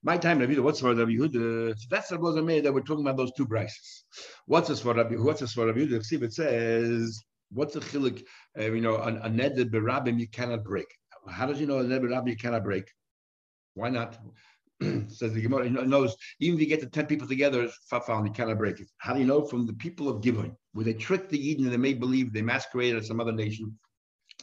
My 0.01 0.17
time, 0.17 0.39
Rabbi, 0.39 0.59
what's 0.59 0.79
for 0.79 0.95
Rabbi 0.95 1.11
Yehuda? 1.11 1.75
That's 1.89 2.07
the 2.07 2.17
Rabbi 2.17 2.61
that 2.61 2.73
we're 2.73 2.81
talking 2.81 3.05
about 3.05 3.17
those 3.17 3.33
two 3.33 3.45
brises. 3.45 4.03
What's 4.45 4.69
this 4.69 4.79
for 4.79 4.93
Rabbi? 4.93 5.15
What's 5.15 5.41
this 5.41 5.51
for 5.51 5.65
Rabbi 5.65 5.79
Yehuda? 5.79 6.05
See, 6.05 6.15
it 6.15 6.31
says, 6.31 7.21
what's 7.51 7.75
a 7.75 7.81
chilik? 7.81 8.23
Uh, 8.57 8.71
you 8.71 8.79
know, 8.79 8.95
a, 8.95 9.07
a 9.07 9.29
neded 9.29 9.71
berabim 9.71 10.17
you 10.17 10.29
cannot 10.29 10.63
break. 10.63 10.87
How 11.27 11.47
does 11.47 11.59
you 11.59 11.67
know 11.67 11.79
a 11.79 11.83
neded 11.83 12.03
berabim 12.03 12.29
you 12.29 12.37
cannot 12.37 12.63
break? 12.63 12.85
Why 13.73 13.89
not? 13.89 14.17
says 15.09 15.33
the 15.33 15.41
Gemara, 15.41 15.69
knows 15.69 16.15
even 16.39 16.55
if 16.57 16.61
you 16.61 16.67
get 16.67 16.79
the 16.79 16.87
10 16.87 17.05
people 17.07 17.27
together, 17.27 17.63
it's 17.63 17.77
found 18.05 18.25
you 18.25 18.31
cannot 18.31 18.57
break 18.57 18.79
it. 18.79 18.87
How 18.99 19.13
do 19.13 19.19
you 19.19 19.25
know? 19.25 19.41
From 19.41 19.65
the 19.65 19.73
people 19.73 20.07
of 20.07 20.21
Givon, 20.21 20.55
where 20.71 20.85
they 20.85 20.93
tricked 20.93 21.29
the 21.29 21.49
Eden 21.49 21.65
and 21.65 21.73
they 21.73 21.77
made 21.77 21.99
believe 21.99 22.31
they 22.31 22.41
masqueraded 22.41 23.01
as 23.01 23.07
some 23.07 23.19
other 23.19 23.33
nation. 23.33 23.77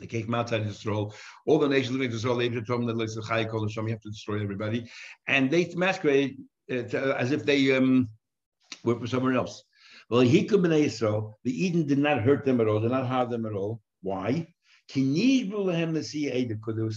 They 0.00 0.06
came 0.06 0.35
outside 0.35 0.66
Israel. 0.66 1.14
All 1.46 1.59
the 1.59 1.68
nations 1.68 1.92
living 1.92 2.11
in 2.11 2.16
Israel, 2.16 2.42
you 2.42 2.50
have 2.50 2.66
to 2.66 4.11
destroy 4.11 4.42
everybody. 4.42 4.90
And 5.26 5.50
they 5.50 5.72
masqueraded 5.74 6.37
uh, 6.70 7.14
as 7.22 7.32
if 7.32 7.46
they 7.46 7.74
um, 7.76 8.09
were 8.85 8.96
from 8.96 9.06
somewhere 9.06 9.35
else. 9.35 9.64
Well, 10.11 10.20
he 10.20 10.44
could 10.44 10.62
be 10.62 10.85
Israel. 10.85 11.38
The 11.44 11.64
Eden 11.64 11.87
did 11.87 11.98
not 11.98 12.22
hurt 12.22 12.44
them 12.44 12.61
at 12.61 12.68
all, 12.68 12.80
did 12.80 12.90
not 12.90 13.06
harm 13.06 13.30
them 13.30 13.46
at 13.46 13.52
all. 13.52 13.80
Why? 14.02 14.48
Because 14.88 15.04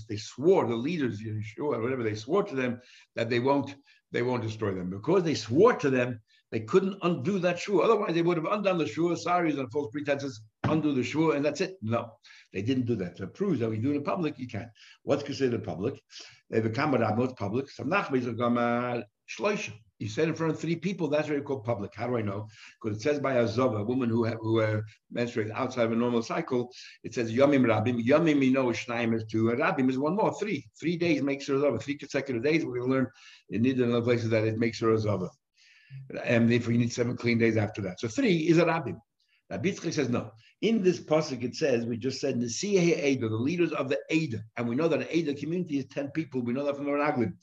they 0.08 0.18
swore, 0.18 0.68
the 0.68 0.76
leaders, 0.76 1.22
Yeshua, 1.22 1.82
whatever, 1.82 2.04
they 2.04 2.16
swore 2.16 2.44
to 2.44 2.56
them 2.56 2.82
that 3.16 3.32
they 3.32 3.40
won't, 3.40 3.76
they 4.12 4.22
won't 4.22 4.44
destroy 4.44 4.74
them. 4.74 4.92
Because 4.92 5.24
they 5.24 5.34
swore 5.34 5.74
to 5.74 5.90
them, 5.90 6.20
they 6.52 6.60
couldn't 6.60 7.00
undo 7.02 7.40
that 7.40 7.60
shua. 7.60 7.84
Otherwise, 7.84 8.14
they 8.14 8.22
would 8.22 8.38
have 8.38 8.46
undone 8.46 8.78
the 8.78 8.88
shua, 8.88 9.18
sorry, 9.18 9.58
and 9.58 9.72
false 9.72 9.90
pretenses, 9.92 10.40
undo 10.72 10.94
the 10.94 11.04
shua, 11.04 11.36
and 11.36 11.44
that's 11.44 11.62
it. 11.62 11.78
No, 11.82 12.14
they 12.54 12.62
didn't 12.62 12.86
do 12.86 12.96
that. 12.98 13.18
To 13.18 13.28
prove 13.28 13.60
that 13.60 13.70
we 13.70 13.78
do 13.78 13.92
it 13.92 13.96
in 13.96 14.04
public, 14.04 14.38
you 14.38 14.48
can. 14.48 14.70
What's 15.04 15.24
considered 15.24 15.64
public? 15.64 16.02
They 16.50 16.62
become 16.62 16.94
a 16.94 17.28
public. 17.36 17.70
Some 17.70 17.90
nachmei 17.90 19.04
shloisha. 19.30 19.74
You 20.00 20.08
said 20.08 20.30
in 20.30 20.34
front 20.34 20.54
of 20.54 20.60
three 20.60 20.78
people, 20.78 21.10
that's 21.10 21.28
what 21.28 21.36
you 21.36 21.44
call 21.44 21.60
public. 21.60 21.94
How 21.94 22.08
do 22.08 22.16
I 22.16 22.22
know? 22.22 22.48
Because 22.82 22.98
it 22.98 23.02
says 23.02 23.20
by 23.20 23.34
a 23.34 23.44
zova, 23.44 23.82
a 23.82 23.84
woman 23.84 24.10
who 24.10 24.26
who 24.26 24.62
uh, 24.62 24.82
menstruates 25.14 25.52
outside 25.52 25.84
of 25.84 25.92
a 25.92 25.96
normal 25.96 26.24
cycle, 26.24 26.72
it 27.04 27.14
says 27.14 27.34
yomim 27.34 27.66
rabim. 27.66 28.02
Yomim, 28.02 28.42
you 28.42 28.52
know, 28.52 28.68
shnaim 28.68 29.14
is 29.14 29.26
two, 29.30 29.50
and 29.50 29.60
rabim 29.60 29.90
is 29.90 30.00
one 30.00 30.16
more, 30.16 30.34
three. 30.40 30.66
Three 30.80 30.96
days 30.96 31.22
makes 31.22 31.48
her 31.48 31.56
a 31.56 31.60
zova. 31.60 31.82
Three 31.82 31.98
consecutive 31.98 32.44
days. 32.44 32.64
We're 32.64 32.80
going 32.80 32.90
to 32.90 32.96
learn 32.96 33.08
in 33.50 33.66
and 33.66 33.92
other 33.92 34.02
places 34.02 34.30
that 34.30 34.46
it 34.46 34.58
makes 34.58 34.80
her 34.80 34.94
a 34.94 34.98
zova. 34.98 35.30
And 36.24 36.50
therefore, 36.50 36.72
you 36.72 36.80
need 36.80 36.94
seven 36.94 37.18
clean 37.18 37.38
days 37.38 37.58
after 37.58 37.82
that. 37.82 38.00
So 38.00 38.08
three 38.08 38.48
is 38.48 38.58
a 38.58 38.66
rabim. 38.66 39.02
Rabbi 39.50 39.72
says 39.72 40.10
no. 40.10 40.32
In 40.62 40.84
this 40.84 41.00
pasuk, 41.00 41.44
it 41.44 41.56
says 41.56 41.86
we 41.86 41.98
just 41.98 42.22
said 42.22 42.36
Nesiah 42.36 42.98
Ada, 42.98 43.30
the 43.30 43.36
leaders 43.36 43.72
of 43.72 43.90
the 43.90 43.98
Ada, 44.10 44.44
and 44.58 44.68
we 44.68 44.76
know 44.76 44.88
that 44.88 45.02
an 45.02 45.08
Ada 45.10 45.34
community 45.34 45.80
is 45.80 45.86
ten 45.86 46.10
people. 46.10 46.42
We 46.42 46.54
know 46.54 46.66
that 46.66 46.76
from 46.76 46.86
the 46.86 46.92
Meraglim. 46.92 47.34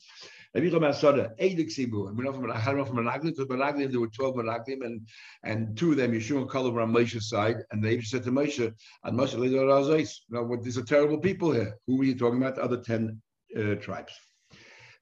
Rabbi 0.53 0.67
Chomar 0.67 0.95
Soda, 0.95 1.33
Ada 1.37 1.65
Ksibu, 1.65 2.07
and 2.07 2.17
we 2.17 2.23
know 2.23 2.31
from 2.31 2.43
Meraglim, 2.43 2.87
from 2.87 2.97
Meraglim 2.97 3.35
Meraglim 3.35 3.91
there 3.91 3.99
were 3.99 4.07
twelve 4.07 4.35
Meraglim, 4.35 4.85
and 4.85 5.07
and 5.43 5.77
two 5.77 5.91
of 5.91 5.97
them 5.97 6.13
Yeshua 6.13 6.37
and 6.37 6.49
Kaleb 6.49 6.73
were 6.73 6.81
on 6.81 6.93
Moshe's 6.93 7.29
side, 7.29 7.57
and 7.71 7.83
they 7.83 7.99
said 8.01 8.23
to 8.23 8.31
Moshe, 8.31 8.73
and 9.03 9.19
Moshe 9.19 9.37
later 9.37 9.57
Razais, 9.57 10.19
no, 10.29 10.55
these 10.61 10.77
are 10.77 10.83
terrible 10.83 11.17
people 11.17 11.51
here. 11.51 11.75
Who 11.87 12.01
are 12.01 12.05
you 12.05 12.15
talking 12.15 12.41
about? 12.41 12.55
The 12.55 12.63
other 12.63 12.77
ten 12.77 13.21
uh, 13.57 13.75
tribes. 13.75 14.13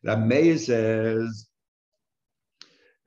Rameir 0.06 0.58
says 0.58 1.48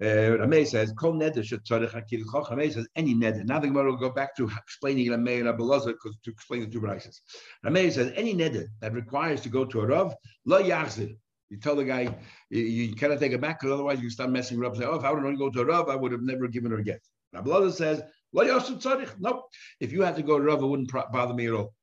uh, 0.00 0.04
Rameh 0.04 0.66
says, 0.66 0.92
"Kol 0.92 1.14
neder 1.14 1.38
shetzarich 1.38 1.90
hakil 1.90 2.24
choch." 2.24 2.50
Rameh 2.50 2.72
says, 2.72 2.86
"Any 2.94 3.14
neder." 3.14 3.44
Now 3.44 3.58
the 3.58 3.66
Gemara 3.66 3.90
will 3.90 3.98
go 3.98 4.10
back 4.10 4.36
to 4.36 4.48
explaining 4.56 5.08
Rameh 5.08 5.40
and 5.40 5.48
Abelazar 5.48 5.94
to 6.24 6.30
explain 6.30 6.60
the 6.60 6.66
two 6.68 6.80
brises. 6.80 7.20
Rameh 7.64 7.92
says, 7.92 8.12
"Any 8.14 8.34
neder 8.34 8.66
that 8.80 8.92
requires 8.92 9.40
to 9.42 9.48
go 9.48 9.64
to 9.64 9.80
a 9.80 9.86
rav, 9.86 10.14
lo 10.44 10.62
yachzir." 10.62 11.16
You 11.50 11.58
tell 11.58 11.74
the 11.74 11.84
guy 11.84 12.16
you, 12.50 12.62
you 12.62 12.94
cannot 12.94 13.18
take 13.18 13.32
it 13.32 13.40
back 13.40 13.60
because 13.60 13.72
otherwise 13.72 14.00
you 14.00 14.10
start 14.10 14.30
messing 14.30 14.64
up. 14.64 14.76
Say, 14.76 14.84
"Oh, 14.84 14.96
if 14.96 15.04
I 15.04 15.12
would 15.12 15.24
have 15.24 15.38
go 15.38 15.50
to 15.50 15.60
a 15.62 15.64
rav, 15.64 15.88
I 15.88 15.96
would 15.96 16.12
have 16.12 16.22
never 16.22 16.46
given 16.46 16.70
her 16.70 16.78
a 16.78 16.84
get." 16.84 17.00
Abelazar 17.34 17.72
says, 17.72 18.02
"Lo 18.32 18.44
yachzir 18.44 18.80
tzarich." 18.80 19.18
No, 19.18 19.44
if 19.80 19.90
you 19.92 20.02
had 20.02 20.16
to 20.16 20.22
go 20.22 20.38
to 20.38 20.44
rav, 20.44 20.62
it 20.62 20.66
wouldn't 20.66 20.92
bother 20.92 21.34
me 21.34 21.46
at 21.46 21.54
all. 21.54 21.74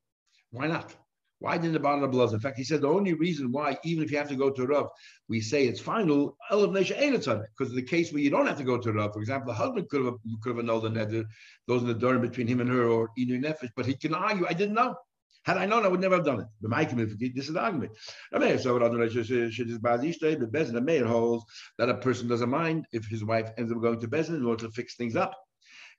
Why 0.51 0.67
not? 0.67 0.95
Why 1.45 1.60
didn't 1.60 1.73
the 1.73 1.79
bother 1.79 2.08
the 2.08 2.34
In 2.34 2.39
fact, 2.39 2.58
he 2.58 2.63
said 2.63 2.81
the 2.81 2.88
only 2.88 3.13
reason 3.13 3.51
why, 3.51 3.77
even 3.84 4.03
if 4.03 4.12
you 4.12 4.17
have 4.17 4.29
to 4.29 4.36
go 4.36 4.49
to 4.49 4.65
Rav, 4.65 4.88
we 5.29 5.41
say 5.41 5.67
it's 5.67 5.79
final, 5.79 6.36
because 6.49 7.71
the 7.71 7.86
case 7.88 8.12
where 8.12 8.23
you 8.23 8.31
don't 8.31 8.47
have 8.47 8.58
to 8.58 8.63
go 8.63 8.79
to 8.79 8.91
Rav, 8.91 9.13
for 9.13 9.19
example, 9.19 9.53
the 9.53 9.53
husband 9.53 9.88
could 9.89 10.03
have 10.03 10.15
could 10.41 10.55
have 10.55 10.58
annulled 10.58 10.86
the 10.86 10.89
neder, 10.89 11.23
those 11.67 11.84
in 11.84 11.88
the 11.88 11.93
door 11.93 12.17
between 12.17 12.47
him 12.47 12.62
and 12.62 12.69
her, 12.71 12.88
or 12.88 13.12
Inu 13.19 13.39
Nefesh, 13.39 13.69
but 13.75 13.86
he 13.86 13.93
can 13.93 14.15
argue, 14.15 14.47
I 14.47 14.53
didn't 14.53 14.73
know. 14.73 14.95
Had 15.43 15.58
I 15.58 15.67
known, 15.67 15.86
I 15.86 15.88
would 15.88 16.01
never 16.01 16.15
have 16.15 16.25
done 16.25 16.39
it. 16.39 16.47
But 16.62 16.71
my 16.71 16.84
community, 16.84 17.31
this 17.36 17.47
is 17.47 17.53
the 17.53 17.62
argument. 17.62 17.91
So 18.31 18.39
the 18.39 20.49
Bezin, 20.51 20.84
mayor 20.84 21.05
holds 21.05 21.45
that 21.77 21.89
a 21.89 21.97
person 21.97 22.27
doesn't 22.27 22.49
mind 22.49 22.88
if 22.91 23.05
his 23.05 23.23
wife 23.23 23.51
ends 23.60 23.71
up 23.71 23.84
going 23.84 23.99
to 23.99 24.08
Bezin 24.08 24.38
in 24.38 24.47
order 24.47 24.65
to 24.65 24.71
fix 24.71 24.95
things 24.95 25.15
up. 25.15 25.36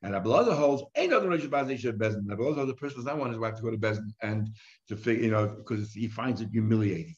And 0.03 0.15
Abelazar 0.15 0.57
holds 0.57 0.85
ain't 0.97 1.13
other 1.13 1.29
Rosh 1.29 1.43
Hashanah 1.43 1.97
Bezin. 1.97 2.27
Abelazar, 2.27 2.67
the 2.67 2.75
person 2.75 2.99
does 2.99 3.07
not 3.07 3.19
want 3.19 3.31
his 3.31 3.41
wife 3.41 3.57
to 3.57 3.63
go 3.63 3.71
to 3.71 3.79
Bezin 3.79 4.11
and 4.23 4.51
to 4.89 4.97
figure, 4.97 5.25
you 5.25 5.31
know, 5.31 5.47
because 5.47 5.93
he 5.93 6.07
finds 6.09 6.41
it 6.41 6.51
humiliating. 6.53 7.17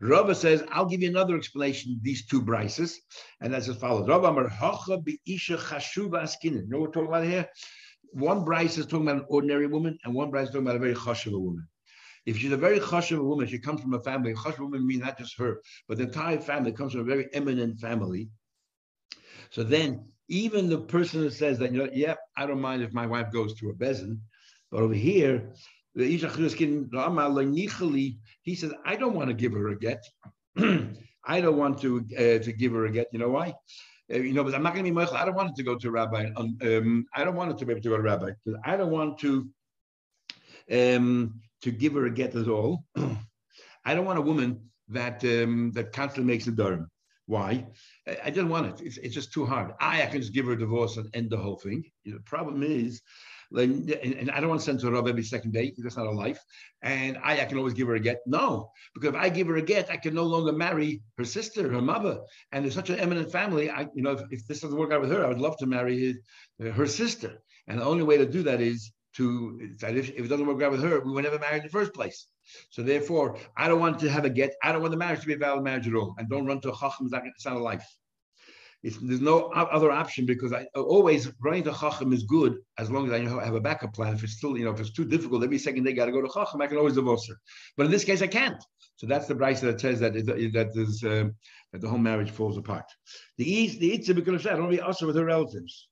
Rava 0.00 0.34
says, 0.34 0.62
I'll 0.70 0.86
give 0.86 1.02
you 1.02 1.08
another 1.08 1.36
explanation, 1.36 1.98
these 2.02 2.24
two 2.24 2.40
brises, 2.40 2.94
and 3.40 3.52
that's 3.52 3.68
as 3.68 3.76
follows. 3.76 4.08
Rava 4.08 4.28
Amar 4.28 4.48
Hacha 4.48 5.02
Isha 5.26 5.56
Chashuva 5.56 6.22
Askinin. 6.22 6.62
You 6.62 6.68
know 6.68 6.78
what 6.78 6.88
we're 6.88 6.92
talking 6.92 7.08
about 7.08 7.24
here? 7.24 7.48
One 8.12 8.44
brise 8.44 8.78
is 8.78 8.86
talking 8.86 9.08
about 9.08 9.22
an 9.22 9.26
ordinary 9.28 9.66
woman, 9.66 9.98
and 10.04 10.14
one 10.14 10.30
brise 10.30 10.48
is 10.48 10.50
talking 10.50 10.66
about 10.66 10.76
a 10.76 10.78
very 10.78 10.94
chashuva 10.94 11.40
woman. 11.40 11.66
If 12.26 12.38
she's 12.38 12.52
a 12.52 12.56
very 12.56 12.78
chashuva 12.78 13.24
woman, 13.24 13.48
she 13.48 13.58
comes 13.58 13.80
from 13.80 13.92
a 13.94 14.00
family. 14.00 14.34
Chashuva 14.34 14.60
woman 14.60 14.86
means 14.86 15.02
not 15.02 15.18
just 15.18 15.36
her, 15.38 15.60
but 15.88 15.98
the 15.98 16.04
entire 16.04 16.38
family 16.38 16.72
comes 16.72 16.92
from 16.92 17.02
a 17.02 17.04
very 17.04 17.28
eminent 17.32 17.80
family. 17.80 18.30
So 19.50 19.64
then 19.64 20.12
even 20.28 20.68
the 20.68 20.78
person 20.78 21.20
who 21.20 21.30
says 21.30 21.58
that, 21.58 21.72
you 21.72 21.78
know, 21.78 21.88
yeah, 21.92 22.14
I 22.36 22.46
don't 22.46 22.60
mind 22.60 22.82
if 22.82 22.92
my 22.92 23.06
wife 23.06 23.32
goes 23.32 23.54
to 23.54 23.70
a 23.70 23.74
bezin, 23.74 24.18
but 24.70 24.82
over 24.82 24.94
here, 24.94 25.52
the 25.94 26.06
he 26.06 26.18
says, 28.54 28.72
I 28.84 28.96
don't 28.96 29.14
want 29.14 29.28
to 29.28 29.34
give 29.34 29.52
her 29.52 29.68
a 29.68 29.78
get. 29.78 30.04
I 30.58 31.40
don't 31.40 31.56
want 31.56 31.80
to 31.80 32.04
uh, 32.16 32.38
to 32.44 32.52
give 32.52 32.72
her 32.72 32.86
a 32.86 32.92
get. 32.92 33.08
You 33.12 33.18
know 33.18 33.30
why? 33.30 33.54
uh, 34.12 34.18
you 34.18 34.32
know, 34.32 34.44
but 34.44 34.54
I'm 34.54 34.62
not 34.62 34.74
going 34.74 34.84
to 34.84 34.90
be 34.90 34.96
moichel. 34.96 35.14
I 35.14 35.24
don't 35.24 35.34
want 35.34 35.50
it 35.50 35.56
to 35.56 35.62
go 35.62 35.76
to 35.76 35.88
a 35.88 35.90
rabbi. 35.90 36.30
Um, 36.36 37.06
I 37.14 37.24
don't 37.24 37.36
want 37.36 37.50
it 37.50 37.58
to 37.58 37.66
be 37.66 37.72
able 37.72 37.82
to 37.82 37.88
go 37.88 37.96
to 37.96 38.00
a 38.00 38.04
rabbi 38.04 38.30
I 38.64 38.76
don't 38.76 38.90
want 38.90 39.18
to 39.20 39.48
um, 40.70 41.40
to 41.62 41.70
give 41.70 41.94
her 41.94 42.06
a 42.06 42.10
get 42.10 42.34
at 42.34 42.48
all. 42.48 42.84
I 43.84 43.94
don't 43.94 44.04
want 44.04 44.18
a 44.18 44.22
woman 44.22 44.70
that 44.88 45.24
um, 45.24 45.72
that 45.72 45.92
constantly 45.92 46.32
makes 46.32 46.46
a 46.46 46.52
durham. 46.52 46.90
Why? 47.26 47.66
I, 48.08 48.18
I 48.24 48.30
don't 48.30 48.48
want 48.48 48.66
it. 48.66 48.86
It's, 48.86 48.96
it's, 48.98 49.14
just 49.14 49.32
too 49.32 49.46
hard. 49.46 49.72
I, 49.80 50.02
I 50.02 50.06
can 50.06 50.20
just 50.20 50.32
give 50.32 50.46
her 50.46 50.52
a 50.52 50.58
divorce 50.58 50.96
and 50.96 51.08
end 51.14 51.30
the 51.30 51.36
whole 51.36 51.56
thing. 51.56 51.84
You 52.04 52.12
know, 52.12 52.18
the 52.18 52.24
problem 52.24 52.62
is 52.62 53.02
like, 53.50 53.70
and 53.70 54.30
I 54.30 54.40
don't 54.40 54.50
want 54.50 54.60
to 54.60 54.64
send 54.64 54.80
to 54.80 54.88
a 54.88 55.08
every 55.08 55.22
second 55.22 55.52
day. 55.52 55.72
That's 55.78 55.96
not 55.96 56.06
a 56.06 56.10
life. 56.10 56.38
And 56.82 57.18
I, 57.22 57.40
I 57.40 57.44
can 57.46 57.56
always 57.56 57.72
give 57.72 57.88
her 57.88 57.94
a 57.94 58.00
get. 58.00 58.20
No, 58.26 58.70
because 58.94 59.10
if 59.10 59.14
I 59.14 59.30
give 59.30 59.46
her 59.46 59.56
a 59.56 59.62
get, 59.62 59.90
I 59.90 59.96
can 59.96 60.14
no 60.14 60.24
longer 60.24 60.52
marry 60.52 61.00
her 61.16 61.24
sister, 61.24 61.70
her 61.70 61.80
mother. 61.80 62.20
And 62.52 62.64
there's 62.64 62.74
such 62.74 62.90
an 62.90 63.00
eminent 63.00 63.32
family. 63.32 63.70
I, 63.70 63.88
you 63.94 64.02
know, 64.02 64.12
if, 64.12 64.20
if 64.30 64.46
this 64.46 64.60
doesn't 64.60 64.78
work 64.78 64.92
out 64.92 65.00
with 65.00 65.10
her, 65.12 65.24
I 65.24 65.28
would 65.28 65.40
love 65.40 65.56
to 65.58 65.66
marry 65.66 65.98
his, 65.98 66.16
uh, 66.62 66.72
her 66.72 66.86
sister. 66.86 67.42
And 67.68 67.80
the 67.80 67.84
only 67.84 68.04
way 68.04 68.18
to 68.18 68.26
do 68.26 68.42
that 68.42 68.60
is 68.60 68.92
to, 69.16 69.58
if, 69.62 70.10
if 70.10 70.24
it 70.24 70.28
doesn't 70.28 70.46
work 70.46 70.62
out 70.62 70.72
with 70.72 70.82
her, 70.82 71.00
we 71.00 71.12
were 71.12 71.22
never 71.22 71.38
married 71.38 71.58
in 71.58 71.64
the 71.64 71.70
first 71.70 71.94
place. 71.94 72.26
So 72.70 72.82
therefore, 72.82 73.38
I 73.56 73.68
don't 73.68 73.80
want 73.80 73.98
to 74.00 74.10
have 74.10 74.24
a 74.24 74.30
get. 74.30 74.54
I 74.62 74.72
don't 74.72 74.80
want 74.82 74.92
the 74.92 74.98
marriage 74.98 75.20
to 75.20 75.26
be 75.26 75.34
a 75.34 75.38
valid 75.38 75.64
marriage 75.64 75.86
at 75.88 75.94
all. 75.94 76.14
And 76.18 76.28
don't 76.28 76.46
run 76.46 76.60
to 76.62 76.72
a 76.72 76.76
chacham. 76.76 77.10
It's 77.12 77.46
not 77.46 77.56
a 77.56 77.58
life. 77.58 77.84
It's, 78.82 78.96
there's 78.98 79.20
no 79.20 79.48
other 79.48 79.90
option 79.90 80.24
because 80.24 80.52
I 80.52 80.66
always 80.76 81.32
running 81.40 81.64
to 81.64 81.72
Chacham 81.72 82.12
is 82.12 82.22
good 82.22 82.58
as 82.78 82.90
long 82.90 83.06
as 83.06 83.12
I 83.12 83.44
have 83.44 83.54
a 83.54 83.60
backup 83.60 83.92
plan. 83.92 84.14
If 84.14 84.22
it's 84.22 84.34
still, 84.34 84.56
you 84.56 84.64
know, 84.64 84.70
if 84.70 84.78
it's 84.78 84.92
too 84.92 85.04
difficult, 85.04 85.42
every 85.42 85.58
second 85.58 85.82
day 85.82 85.92
got 85.92 86.06
to 86.06 86.12
go 86.12 86.22
to 86.22 86.28
Chacham, 86.32 86.62
I 86.62 86.68
can 86.68 86.76
always 86.78 86.94
divorce 86.94 87.26
her. 87.28 87.34
But 87.76 87.86
in 87.86 87.92
this 87.92 88.04
case, 88.04 88.22
I 88.22 88.28
can't. 88.28 88.62
So 88.96 89.06
that's 89.06 89.26
the 89.26 89.34
price 89.34 89.60
that 89.60 89.80
says 89.80 90.00
that 90.00 90.12
that 90.14 90.70
is 90.74 91.04
um, 91.04 91.34
that 91.72 91.80
the 91.80 91.88
whole 91.88 91.98
marriage 91.98 92.30
falls 92.30 92.56
apart. 92.56 92.84
The 93.36 93.50
east, 93.50 93.80
the 93.80 93.92
Itza 93.92 94.14
because 94.14 94.46
I 94.46 94.56
don't 94.56 94.70
be 94.70 94.80
also 94.80 95.06
with 95.06 95.16
her 95.16 95.24
relatives. 95.24 95.88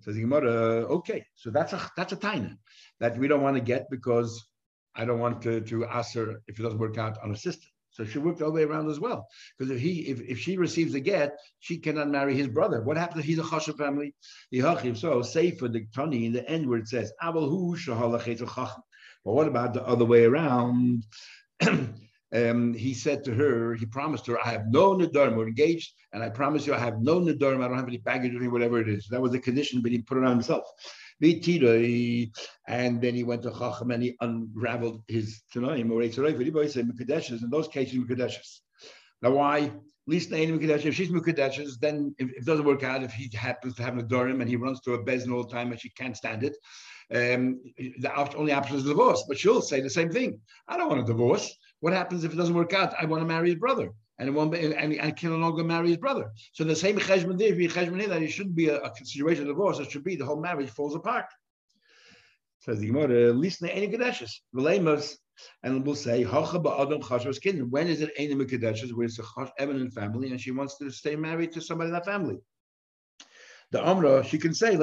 Says 0.00 0.14
the 0.14 0.22
Gemara, 0.22 0.86
okay, 0.96 1.24
so 1.34 1.50
that's 1.50 1.74
a 1.74 1.90
that's 1.96 2.12
a 2.12 2.16
taina 2.16 2.56
that 3.00 3.18
we 3.18 3.28
don't 3.28 3.42
want 3.42 3.56
to 3.56 3.62
get 3.62 3.86
because 3.90 4.46
I 4.94 5.04
don't 5.04 5.20
want 5.20 5.42
to 5.42 5.60
to 5.60 5.84
ask 5.86 6.14
her 6.14 6.42
if 6.48 6.58
it 6.58 6.62
doesn't 6.62 6.78
work 6.78 6.96
out 6.96 7.18
on 7.22 7.32
a 7.32 7.36
sister. 7.36 7.66
So 8.00 8.06
she 8.06 8.18
worked 8.18 8.40
all 8.40 8.48
the 8.48 8.54
way 8.54 8.62
around 8.62 8.88
as 8.88 8.98
well. 8.98 9.28
Because 9.58 9.70
if 9.70 9.78
he, 9.78 10.08
if, 10.08 10.22
if 10.22 10.38
she 10.38 10.56
receives 10.56 10.94
a 10.94 11.00
get, 11.00 11.36
she 11.58 11.76
cannot 11.76 12.08
marry 12.08 12.34
his 12.34 12.48
brother. 12.48 12.80
What 12.80 12.96
happens 12.96 13.20
if 13.20 13.26
he's 13.26 13.38
a 13.38 13.42
chashuv 13.42 13.76
family? 13.76 14.14
So 14.94 15.20
say 15.20 15.50
for 15.50 15.68
the 15.68 15.86
Tani 15.94 16.24
in 16.24 16.32
the 16.32 16.48
end 16.48 16.66
where 16.66 16.78
it 16.78 16.88
says, 16.88 17.12
But 17.22 17.34
what 19.22 19.48
about 19.48 19.74
the 19.74 19.86
other 19.86 20.06
way 20.06 20.24
around? 20.24 21.04
um, 22.32 22.74
he 22.74 22.94
said 22.94 23.24
to 23.24 23.34
her, 23.34 23.74
he 23.74 23.86
promised 23.86 24.26
her, 24.26 24.38
I 24.44 24.50
have 24.50 24.66
no 24.68 24.94
nidarim. 24.94 25.36
We're 25.36 25.48
engaged, 25.48 25.92
and 26.12 26.22
I 26.22 26.28
promise 26.28 26.66
you, 26.66 26.74
I 26.74 26.78
have 26.78 27.00
no 27.00 27.20
nidarim. 27.20 27.62
I 27.62 27.68
don't 27.68 27.76
have 27.76 27.88
any 27.88 27.98
baggage 27.98 28.34
or 28.34 28.50
whatever 28.50 28.80
it 28.80 28.88
is. 28.88 29.08
That 29.10 29.20
was 29.20 29.32
the 29.32 29.40
condition, 29.40 29.82
but 29.82 29.90
he 29.90 29.98
put 30.02 30.18
it 30.18 30.24
on 30.24 30.30
himself. 30.30 30.64
And 31.22 33.00
then 33.00 33.14
he 33.14 33.24
went 33.24 33.42
to 33.42 33.50
Chacham 33.50 33.90
and 33.90 34.02
he 34.02 34.16
unraveled 34.20 35.02
his 35.06 35.42
Tanaim 35.54 35.90
or 35.90 36.00
Eitzarei. 36.00 36.70
said 36.70 36.88
Mekadeshes. 36.88 37.42
In 37.42 37.50
those 37.50 37.68
cases, 37.68 37.98
Mekadeshes. 37.98 38.60
Now, 39.20 39.32
why? 39.32 39.72
Least 40.06 40.30
Nain 40.30 40.58
Mekadeshes. 40.58 40.86
If 40.86 40.94
she's 40.94 41.10
Mekadeshes, 41.10 41.78
then 41.78 42.14
if, 42.18 42.30
it 42.30 42.46
doesn't 42.46 42.64
work 42.64 42.84
out, 42.84 43.02
if 43.02 43.12
he 43.12 43.28
happens 43.36 43.74
to 43.74 43.82
have 43.82 43.98
a 43.98 44.20
and 44.20 44.48
he 44.48 44.56
runs 44.56 44.80
to 44.80 44.94
a 44.94 45.04
Bezin 45.04 45.32
all 45.32 45.42
the 45.42 45.52
time 45.52 45.72
and 45.72 45.80
she 45.80 45.90
can't 45.90 46.16
stand 46.16 46.42
it, 46.42 46.56
um, 47.12 47.60
the 47.98 48.34
only 48.36 48.52
option 48.52 48.76
is 48.76 48.84
divorce. 48.84 49.24
But 49.28 49.38
she'll 49.38 49.60
say 49.60 49.80
the 49.80 49.90
same 49.90 50.10
thing. 50.10 50.40
I 50.68 50.78
don't 50.78 50.88
want 50.88 51.02
a 51.02 51.04
divorce. 51.04 51.54
What 51.80 51.92
happens 51.92 52.24
if 52.24 52.32
it 52.32 52.36
doesn't 52.36 52.54
work 52.54 52.72
out? 52.72 52.94
I 53.00 53.06
want 53.06 53.22
to 53.22 53.26
marry 53.26 53.50
his 53.50 53.58
brother 53.58 53.90
and 54.18 54.50
be, 54.50 54.74
and 54.74 55.00
I 55.00 55.10
can 55.10 55.30
no 55.30 55.36
longer 55.36 55.64
marry 55.64 55.88
his 55.88 55.96
brother. 55.96 56.30
So 56.52 56.62
the 56.62 56.76
same 56.76 56.98
cheshbon 56.98 57.38
there, 57.38 57.54
cheshbon 57.54 58.06
that 58.08 58.22
it 58.22 58.28
shouldn't 58.28 58.54
be 58.54 58.68
a, 58.68 58.76
a 58.76 58.90
of 59.40 59.46
divorce. 59.46 59.78
It 59.78 59.90
should 59.90 60.04
be 60.04 60.16
the 60.16 60.26
whole 60.26 60.40
marriage 60.40 60.68
falls 60.68 60.94
apart. 60.94 61.24
Says 62.60 62.78
the 62.80 62.88
Gemara, 62.88 63.32
listen 63.32 63.68
to 63.68 63.74
any 63.74 63.88
kadeshes, 63.88 64.30
v'leimus, 64.54 65.16
and 65.62 65.86
we'll 65.86 65.94
say 65.94 66.22
hacha 66.22 66.60
ba'adam 66.60 67.00
chashvas 67.00 67.40
kingdom. 67.40 67.70
When 67.70 67.88
is 67.88 68.02
it 68.02 68.10
any 68.18 68.34
kadeshes 68.34 68.92
where 68.92 69.06
it's 69.06 69.18
a 69.18 69.24
eminent 69.58 69.94
family 69.94 70.30
and 70.30 70.38
she 70.38 70.50
wants 70.50 70.76
to 70.78 70.90
stay 70.90 71.16
married 71.16 71.52
to 71.52 71.62
somebody 71.62 71.88
in 71.88 71.94
that 71.94 72.04
family? 72.04 72.36
The 73.70 73.82
Amra, 73.82 74.22
she 74.24 74.36
can 74.36 74.52
say, 74.52 74.76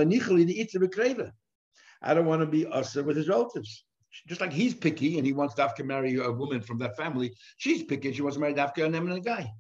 I 2.01 2.13
don't 2.13 2.25
want 2.25 2.41
to 2.41 2.47
be 2.47 2.65
usher 2.65 3.03
with 3.03 3.17
his 3.17 3.27
relatives 3.27 3.83
just 4.27 4.41
like 4.41 4.51
he's 4.51 4.73
picky 4.73 5.17
and 5.17 5.25
he 5.25 5.33
wants 5.33 5.55
Dafka 5.55 5.75
to 5.75 5.83
marry 5.83 6.15
a 6.15 6.31
woman 6.31 6.61
from 6.61 6.77
that 6.79 6.97
family, 6.97 7.33
she's 7.57 7.83
picky. 7.83 8.13
She 8.13 8.21
wants 8.21 8.35
to 8.35 8.41
marry 8.41 8.53
Dafka 8.53 8.85
and 8.85 8.95
a 8.95 9.19
guy. 9.19 9.51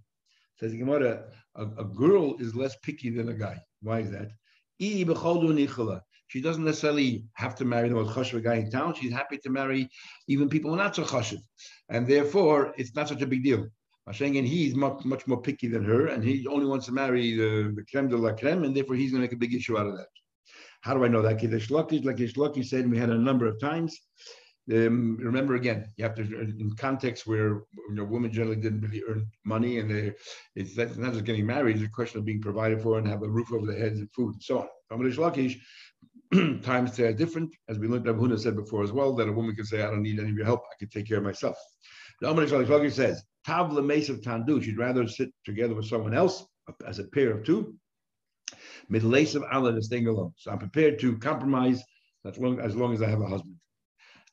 Says 0.59 0.71
the 0.71 0.79
Gemara, 0.79 1.25
a, 1.55 1.63
a 1.63 1.85
girl 1.85 2.35
is 2.39 2.55
less 2.55 2.75
picky 2.81 3.09
than 3.09 3.29
a 3.29 3.33
guy. 3.33 3.61
Why 3.81 3.99
is 3.99 4.11
that? 4.11 4.31
She 4.79 6.41
doesn't 6.41 6.65
necessarily 6.65 7.25
have 7.33 7.55
to 7.55 7.65
marry 7.65 7.89
the 7.89 7.95
most 7.95 8.15
chashuv 8.15 8.43
guy 8.43 8.55
in 8.55 8.69
town. 8.69 8.93
She's 8.95 9.13
happy 9.13 9.37
to 9.37 9.49
marry 9.49 9.89
even 10.27 10.49
people 10.49 10.71
who 10.71 10.79
are 10.79 10.83
not 10.83 10.95
so 10.95 11.03
chashuv. 11.03 11.39
And 11.89 12.05
therefore, 12.07 12.73
it's 12.77 12.95
not 12.95 13.07
such 13.07 13.21
a 13.21 13.27
big 13.27 13.43
deal. 13.43 13.67
saying, 14.13 14.37
and 14.37 14.47
he's 14.47 14.75
much, 14.75 15.05
much 15.05 15.25
more 15.27 15.41
picky 15.41 15.67
than 15.67 15.83
her, 15.83 16.07
and 16.07 16.23
he 16.23 16.45
only 16.47 16.65
wants 16.65 16.85
to 16.87 16.91
marry 16.91 17.35
the, 17.35 17.73
the 17.75 17.83
creme 17.89 18.09
de 18.09 18.17
la 18.17 18.33
creme, 18.33 18.63
and 18.63 18.75
therefore 18.75 18.95
he's 18.95 19.11
going 19.11 19.21
to 19.21 19.27
make 19.27 19.33
a 19.33 19.37
big 19.37 19.53
issue 19.53 19.77
out 19.77 19.87
of 19.87 19.95
that. 19.97 20.07
How 20.81 20.93
do 20.93 21.03
I 21.03 21.07
know 21.07 21.21
that? 21.21 21.39
Kiddush 21.39 21.69
Lakish, 21.69 22.05
like 22.05 22.17
Lakish 22.17 22.67
said, 22.67 22.89
we 22.89 22.97
had 22.97 23.09
a 23.09 23.17
number 23.17 23.45
of 23.45 23.59
times. 23.59 23.99
Um, 24.69 25.17
remember 25.21 25.55
again, 25.55 25.87
you 25.95 26.03
have 26.03 26.15
to 26.15 26.23
in 26.23 26.75
context 26.77 27.25
where 27.25 27.63
you 27.89 27.93
know 27.95 28.03
women 28.03 28.33
generally 28.33 28.57
didn't 28.57 28.81
really 28.81 29.01
earn 29.07 29.25
money, 29.45 29.79
and 29.79 29.89
they, 29.89 30.13
it's 30.55 30.75
not 30.97 31.13
just 31.13 31.23
getting 31.23 31.45
married; 31.45 31.77
it's 31.77 31.85
a 31.85 31.89
question 31.89 32.19
of 32.19 32.25
being 32.25 32.41
provided 32.41 32.81
for 32.81 32.97
and 32.97 33.07
have 33.07 33.23
a 33.23 33.29
roof 33.29 33.53
over 33.53 33.65
their 33.65 33.79
heads 33.79 33.99
and 33.99 34.11
food 34.11 34.33
and 34.33 34.43
so 34.43 34.59
on. 34.59 34.67
Lakish, 34.91 35.57
times 36.63 36.99
are 36.99 37.13
different, 37.13 37.55
as 37.69 37.79
we 37.79 37.87
learned. 37.87 38.07
Abhuna 38.07 38.37
said 38.37 38.57
before 38.57 38.83
as 38.83 38.91
well 38.91 39.15
that 39.15 39.29
a 39.29 39.31
woman 39.31 39.55
can 39.55 39.65
say, 39.65 39.81
"I 39.81 39.89
don't 39.89 40.03
need 40.03 40.19
any 40.19 40.31
of 40.31 40.35
your 40.35 40.45
help; 40.45 40.63
I 40.69 40.75
can 40.77 40.89
take 40.89 41.07
care 41.07 41.19
of 41.19 41.23
myself." 41.23 41.55
The 42.19 42.27
Amarish 42.27 42.49
Lakish 42.49 42.93
says, 42.93 43.23
"Tavla 43.47 43.79
of 44.09 44.21
Tandu." 44.21 44.61
She'd 44.61 44.77
rather 44.77 45.07
sit 45.07 45.29
together 45.45 45.75
with 45.75 45.85
someone 45.85 46.13
else 46.13 46.45
as 46.85 46.99
a 46.99 47.05
pair 47.05 47.31
of 47.31 47.45
two. 47.45 47.75
Middle 48.89 49.15
of 49.15 49.43
Allah 49.51 49.77
is 49.77 49.85
staying 49.85 50.07
alone. 50.07 50.33
So 50.35 50.51
I'm 50.51 50.59
prepared 50.59 50.99
to 50.99 51.17
compromise 51.17 51.81
as 52.25 52.37
long 52.37 52.59
as, 52.59 52.75
long 52.75 52.93
as 52.93 53.01
I 53.01 53.09
have 53.09 53.21
a 53.21 53.27
husband. 53.27 53.55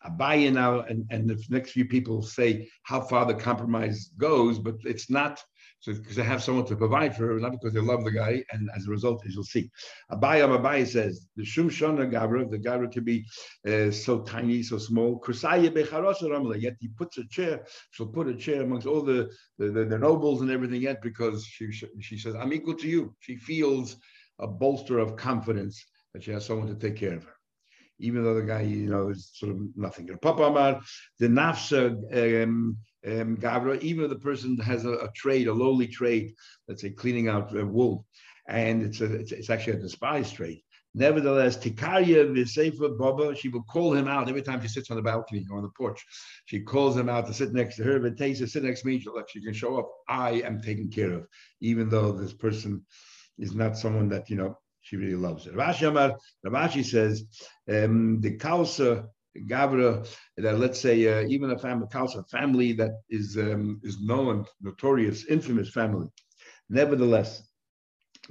Abaye 0.06 0.52
now, 0.52 0.80
and, 0.80 1.06
and 1.10 1.28
the 1.28 1.42
next 1.48 1.72
few 1.72 1.86
people 1.86 2.22
say 2.22 2.68
how 2.82 3.00
far 3.00 3.26
the 3.26 3.34
compromise 3.34 4.10
goes, 4.18 4.58
but 4.58 4.76
it's 4.84 5.10
not 5.10 5.42
so 5.84 5.92
because 5.92 6.16
they 6.16 6.22
have 6.22 6.42
someone 6.42 6.64
to 6.64 6.76
provide 6.76 7.14
for 7.14 7.26
her, 7.26 7.38
not 7.38 7.52
because 7.52 7.74
they 7.74 7.80
love 7.80 8.04
the 8.04 8.10
guy, 8.10 8.42
and 8.52 8.70
as 8.74 8.86
a 8.86 8.90
result, 8.90 9.22
as 9.26 9.34
you'll 9.34 9.44
see. 9.44 9.70
Abaye 10.10 10.40
Abaye 10.40 10.86
says 10.86 11.26
the 11.36 11.44
Shum 11.44 11.68
Shona 11.68 12.10
Gabra, 12.10 12.50
the 12.50 12.58
Gabra 12.58 12.90
to 12.92 13.02
be 13.02 13.26
uh, 13.68 13.90
so 13.90 14.22
tiny, 14.22 14.62
so 14.62 14.78
small. 14.78 15.22
Yet 15.28 16.76
he 16.80 16.88
puts 16.88 17.18
a 17.18 17.28
chair, 17.28 17.66
she'll 17.90 18.06
put 18.06 18.28
a 18.28 18.34
chair 18.34 18.62
amongst 18.62 18.86
all 18.86 19.02
the, 19.02 19.30
the, 19.58 19.70
the, 19.70 19.84
the 19.84 19.98
nobles 19.98 20.40
and 20.40 20.50
everything 20.50 20.80
yet 20.80 21.02
because 21.02 21.44
she, 21.44 21.70
she 21.70 22.16
says, 22.16 22.34
I'm 22.34 22.54
equal 22.54 22.74
to 22.76 22.88
you. 22.88 23.14
She 23.20 23.36
feels 23.36 23.96
a 24.38 24.46
bolster 24.46 24.98
of 24.98 25.16
confidence 25.16 25.84
that 26.14 26.24
she 26.24 26.30
has 26.30 26.46
someone 26.46 26.68
to 26.68 26.74
take 26.74 26.96
care 26.96 27.14
of 27.14 27.24
her 27.24 27.34
even 27.98 28.24
though 28.24 28.34
the 28.34 28.42
guy, 28.42 28.62
you 28.62 28.88
know, 28.88 29.08
is 29.08 29.30
sort 29.34 29.52
of 29.52 29.58
nothing. 29.76 30.08
Papa 30.20 30.42
Amar, 30.42 30.80
the 31.18 31.28
nafsa 31.28 32.42
um, 32.42 32.76
um, 33.06 33.36
gavra, 33.36 33.80
even 33.82 34.04
if 34.04 34.10
the 34.10 34.18
person 34.18 34.56
has 34.58 34.84
a, 34.84 34.92
a, 34.92 35.10
trade, 35.14 35.48
a 35.48 35.52
lowly 35.52 35.86
trade, 35.86 36.34
let's 36.68 36.82
say 36.82 36.90
cleaning 36.90 37.28
out 37.28 37.56
uh, 37.56 37.66
wool, 37.66 38.06
and 38.48 38.82
it's, 38.82 39.00
a, 39.00 39.12
it's, 39.14 39.32
it's 39.32 39.50
actually 39.50 39.78
a 39.78 39.80
despised 39.80 40.34
trade. 40.34 40.60
Nevertheless, 40.96 41.56
Tikaria 41.56 42.24
Visefa 42.32 42.96
Baba, 42.96 43.34
she 43.34 43.48
will 43.48 43.64
call 43.64 43.92
him 43.92 44.06
out 44.06 44.28
every 44.28 44.42
time 44.42 44.62
she 44.62 44.68
sits 44.68 44.90
on 44.90 44.96
the 44.96 45.02
balcony 45.02 45.44
or 45.50 45.56
on 45.56 45.64
the 45.64 45.70
porch. 45.76 46.04
She 46.44 46.60
calls 46.60 46.96
him 46.96 47.08
out 47.08 47.26
to 47.26 47.34
sit 47.34 47.52
next 47.52 47.76
to 47.76 47.82
her. 47.84 47.98
Vitesa, 47.98 48.48
sit 48.48 48.62
next 48.62 48.82
to 48.82 48.86
me. 48.86 49.00
She 49.00 49.40
can 49.40 49.52
show 49.52 49.76
up. 49.76 49.90
I 50.08 50.42
am 50.42 50.60
taken 50.62 50.88
care 50.90 51.12
of, 51.12 51.26
even 51.60 51.88
though 51.88 52.12
this 52.12 52.32
person 52.32 52.86
is 53.38 53.56
not 53.56 53.76
someone 53.76 54.08
that, 54.10 54.30
you 54.30 54.36
know, 54.36 54.56
she 54.84 54.96
really 54.96 55.16
loves 55.16 55.46
it. 55.46 55.54
Rashi 55.54 55.88
Amar, 55.88 56.16
Rav 56.44 56.70
Ashi 56.70 56.84
says, 56.84 57.24
um, 57.68 58.20
the 58.20 58.36
Kausa 58.36 59.06
Gavra, 59.48 60.06
that 60.36 60.58
let's 60.58 60.78
say 60.78 60.96
uh, 61.08 61.26
even 61.26 61.50
a 61.50 61.58
family, 61.58 61.86
Kausa 61.92 62.28
family 62.30 62.72
that 62.74 62.92
is 63.08 63.36
um, 63.36 63.80
is 63.82 64.00
known, 64.00 64.44
notorious, 64.60 65.24
infamous 65.26 65.70
family. 65.70 66.08
Nevertheless, 66.68 67.42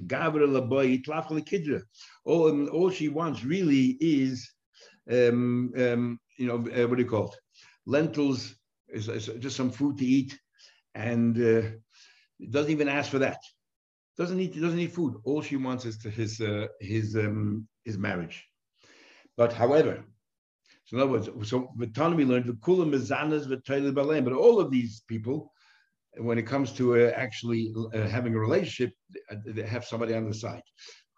Gavra 0.05 0.47
Laboy 0.47 1.03
Kidra. 1.03 1.81
All 2.23 2.49
um, 2.49 2.69
all 2.71 2.89
she 2.89 3.09
wants 3.09 3.43
really 3.43 3.97
is, 3.99 4.49
um, 5.11 5.73
um, 5.77 6.19
you 6.37 6.47
know, 6.47 6.55
uh, 6.55 6.87
what 6.87 6.97
do 6.97 7.03
you 7.03 7.09
call 7.09 7.31
it? 7.31 7.39
Lentils, 7.85 8.55
is, 8.89 9.09
is 9.09 9.25
just 9.39 9.57
some 9.57 9.71
food 9.71 9.97
to 9.97 10.05
eat, 10.05 10.37
and 10.93 11.37
uh, 11.37 11.69
doesn't 12.49 12.71
even 12.71 12.87
ask 12.87 13.09
for 13.11 13.19
that. 13.19 13.39
Doesn't 14.17 14.37
need 14.37 14.53
doesn't 14.53 14.77
need 14.77 14.93
food. 14.93 15.15
All 15.23 15.41
she 15.41 15.55
wants 15.55 15.85
is 15.85 16.01
his 16.03 16.39
uh, 16.39 16.67
his 16.79 17.15
um, 17.15 17.67
his 17.83 17.97
marriage. 17.97 18.45
But 19.35 19.51
however, 19.51 20.05
so 20.85 20.97
in 20.97 21.01
other 21.01 21.11
words, 21.11 21.29
so 21.49 21.69
Vitana 21.79 22.15
we 22.15 22.25
learned 22.25 22.45
the 22.45 22.53
kula 22.53 22.85
mizanas. 22.87 23.47
But 24.23 24.33
all 24.33 24.59
of 24.59 24.69
these 24.69 25.01
people, 25.07 25.51
when 26.17 26.37
it 26.37 26.43
comes 26.43 26.71
to 26.73 26.95
uh, 26.95 27.11
actually 27.15 27.73
uh, 27.93 28.07
having 28.07 28.35
a 28.35 28.39
relationship, 28.39 28.93
uh, 29.31 29.35
they 29.45 29.63
have 29.63 29.85
somebody 29.85 30.13
on 30.13 30.27
the 30.27 30.33
side. 30.33 30.61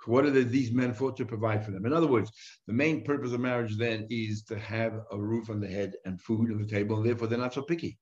What 0.06 0.26
are 0.26 0.30
the, 0.30 0.44
these 0.44 0.72
men 0.72 0.94
for 0.94 1.12
to 1.14 1.26
provide 1.26 1.66
for 1.66 1.72
them? 1.72 1.86
In 1.86 1.92
other 1.92 2.08
words, 2.08 2.32
the 2.68 2.74
main 2.74 3.04
purpose 3.04 3.34
of 3.34 3.40
marriage 3.40 3.76
then 3.76 4.06
is 4.10 4.44
to 4.44 4.60
have 4.60 4.94
a 5.12 5.18
roof 5.18 5.50
on 5.50 5.60
the 5.60 5.68
head 5.68 5.94
and 6.06 6.22
food 6.22 6.52
on 6.52 6.62
the 6.62 6.68
table, 6.68 6.98
and 6.98 7.06
therefore 7.06 7.28
they're 7.28 7.40
not 7.40 7.56
so 7.56 7.64
picky. 7.64 7.98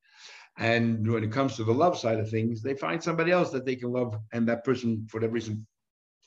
And 0.57 1.11
when 1.11 1.23
it 1.23 1.31
comes 1.31 1.55
to 1.55 1.63
the 1.63 1.73
love 1.73 1.97
side 1.97 2.19
of 2.19 2.29
things, 2.29 2.61
they 2.61 2.75
find 2.75 3.01
somebody 3.01 3.31
else 3.31 3.49
that 3.51 3.65
they 3.65 3.75
can 3.75 3.91
love, 3.91 4.15
and 4.33 4.47
that 4.47 4.63
person, 4.63 5.07
for 5.09 5.17
whatever 5.17 5.33
reason, 5.33 5.65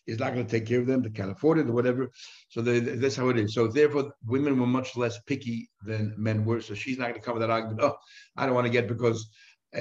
is 0.07 0.19
not 0.19 0.35
going 0.35 0.47
to 0.47 0.51
take 0.51 0.67
care 0.67 0.81
of 0.81 0.87
them, 0.87 1.03
they 1.03 1.11
can't 1.11 1.31
afford 1.31 1.59
it 1.59 1.69
or 1.69 1.73
whatever. 1.73 2.11
So 2.49 2.61
they, 2.61 2.79
that's 2.79 3.17
how 3.17 3.29
it 3.29 3.39
is. 3.39 3.55
So 3.55 3.67
therefore, 3.67 4.13
women 4.25 4.59
were 4.59 4.67
much 4.67 4.97
less 4.97 5.21
picky 5.23 5.69
than 5.85 6.15
men 6.17 6.45
were. 6.45 6.61
So 6.61 6.75
she's 6.75 6.99
not 6.99 7.11
going 7.11 7.21
to 7.21 7.33
with 7.33 7.41
that 7.41 7.51
argument. 7.51 7.81
Oh, 7.83 7.97
I 8.37 8.47
don't 8.47 8.55
want 8.55 8.67
to 8.67 8.73
get 8.73 8.89
because 8.89 9.29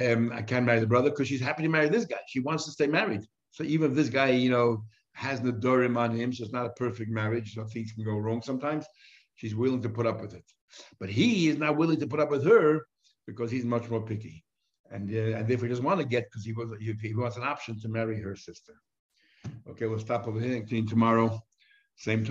um, 0.00 0.32
I 0.32 0.42
can't 0.42 0.66
marry 0.66 0.80
the 0.80 0.86
brother 0.86 1.10
because 1.10 1.28
she's 1.28 1.40
happy 1.40 1.62
to 1.62 1.68
marry 1.68 1.88
this 1.88 2.04
guy. 2.04 2.18
She 2.26 2.40
wants 2.40 2.64
to 2.64 2.72
stay 2.72 2.86
married. 2.86 3.22
So 3.52 3.62
even 3.64 3.90
if 3.90 3.96
this 3.96 4.08
guy, 4.08 4.30
you 4.30 4.50
know, 4.50 4.84
has 5.12 5.40
the 5.40 5.52
dorim 5.52 5.96
on 5.96 6.14
him, 6.14 6.32
so 6.32 6.44
it's 6.44 6.52
not 6.52 6.66
a 6.66 6.70
perfect 6.70 7.10
marriage. 7.10 7.54
So 7.54 7.64
things 7.64 7.92
can 7.92 8.04
go 8.04 8.18
wrong 8.18 8.42
sometimes. 8.42 8.84
She's 9.36 9.54
willing 9.54 9.82
to 9.82 9.88
put 9.88 10.06
up 10.06 10.20
with 10.20 10.34
it, 10.34 10.44
but 10.98 11.08
he 11.08 11.48
is 11.48 11.58
not 11.58 11.76
willing 11.76 12.00
to 12.00 12.06
put 12.06 12.20
up 12.20 12.30
with 12.30 12.44
her 12.46 12.80
because 13.26 13.50
he's 13.50 13.64
much 13.64 13.88
more 13.90 14.00
picky, 14.00 14.44
and 14.90 15.10
uh, 15.10 15.38
and 15.38 15.48
therefore 15.48 15.66
he 15.66 15.70
doesn't 15.70 15.84
want 15.84 16.00
to 16.00 16.06
get 16.06 16.24
because 16.24 16.44
he 16.44 16.52
was 16.52 16.68
he 16.80 17.14
wants 17.14 17.36
an 17.36 17.42
option 17.42 17.78
to 17.80 17.88
marry 17.88 18.20
her 18.20 18.36
sister. 18.36 18.74
Okay, 19.68 19.86
we'll 19.86 19.98
stop 19.98 20.26
over 20.26 20.40
here. 20.40 20.64
Tomorrow, 20.88 21.40
same 21.96 22.18
time. 22.18 22.24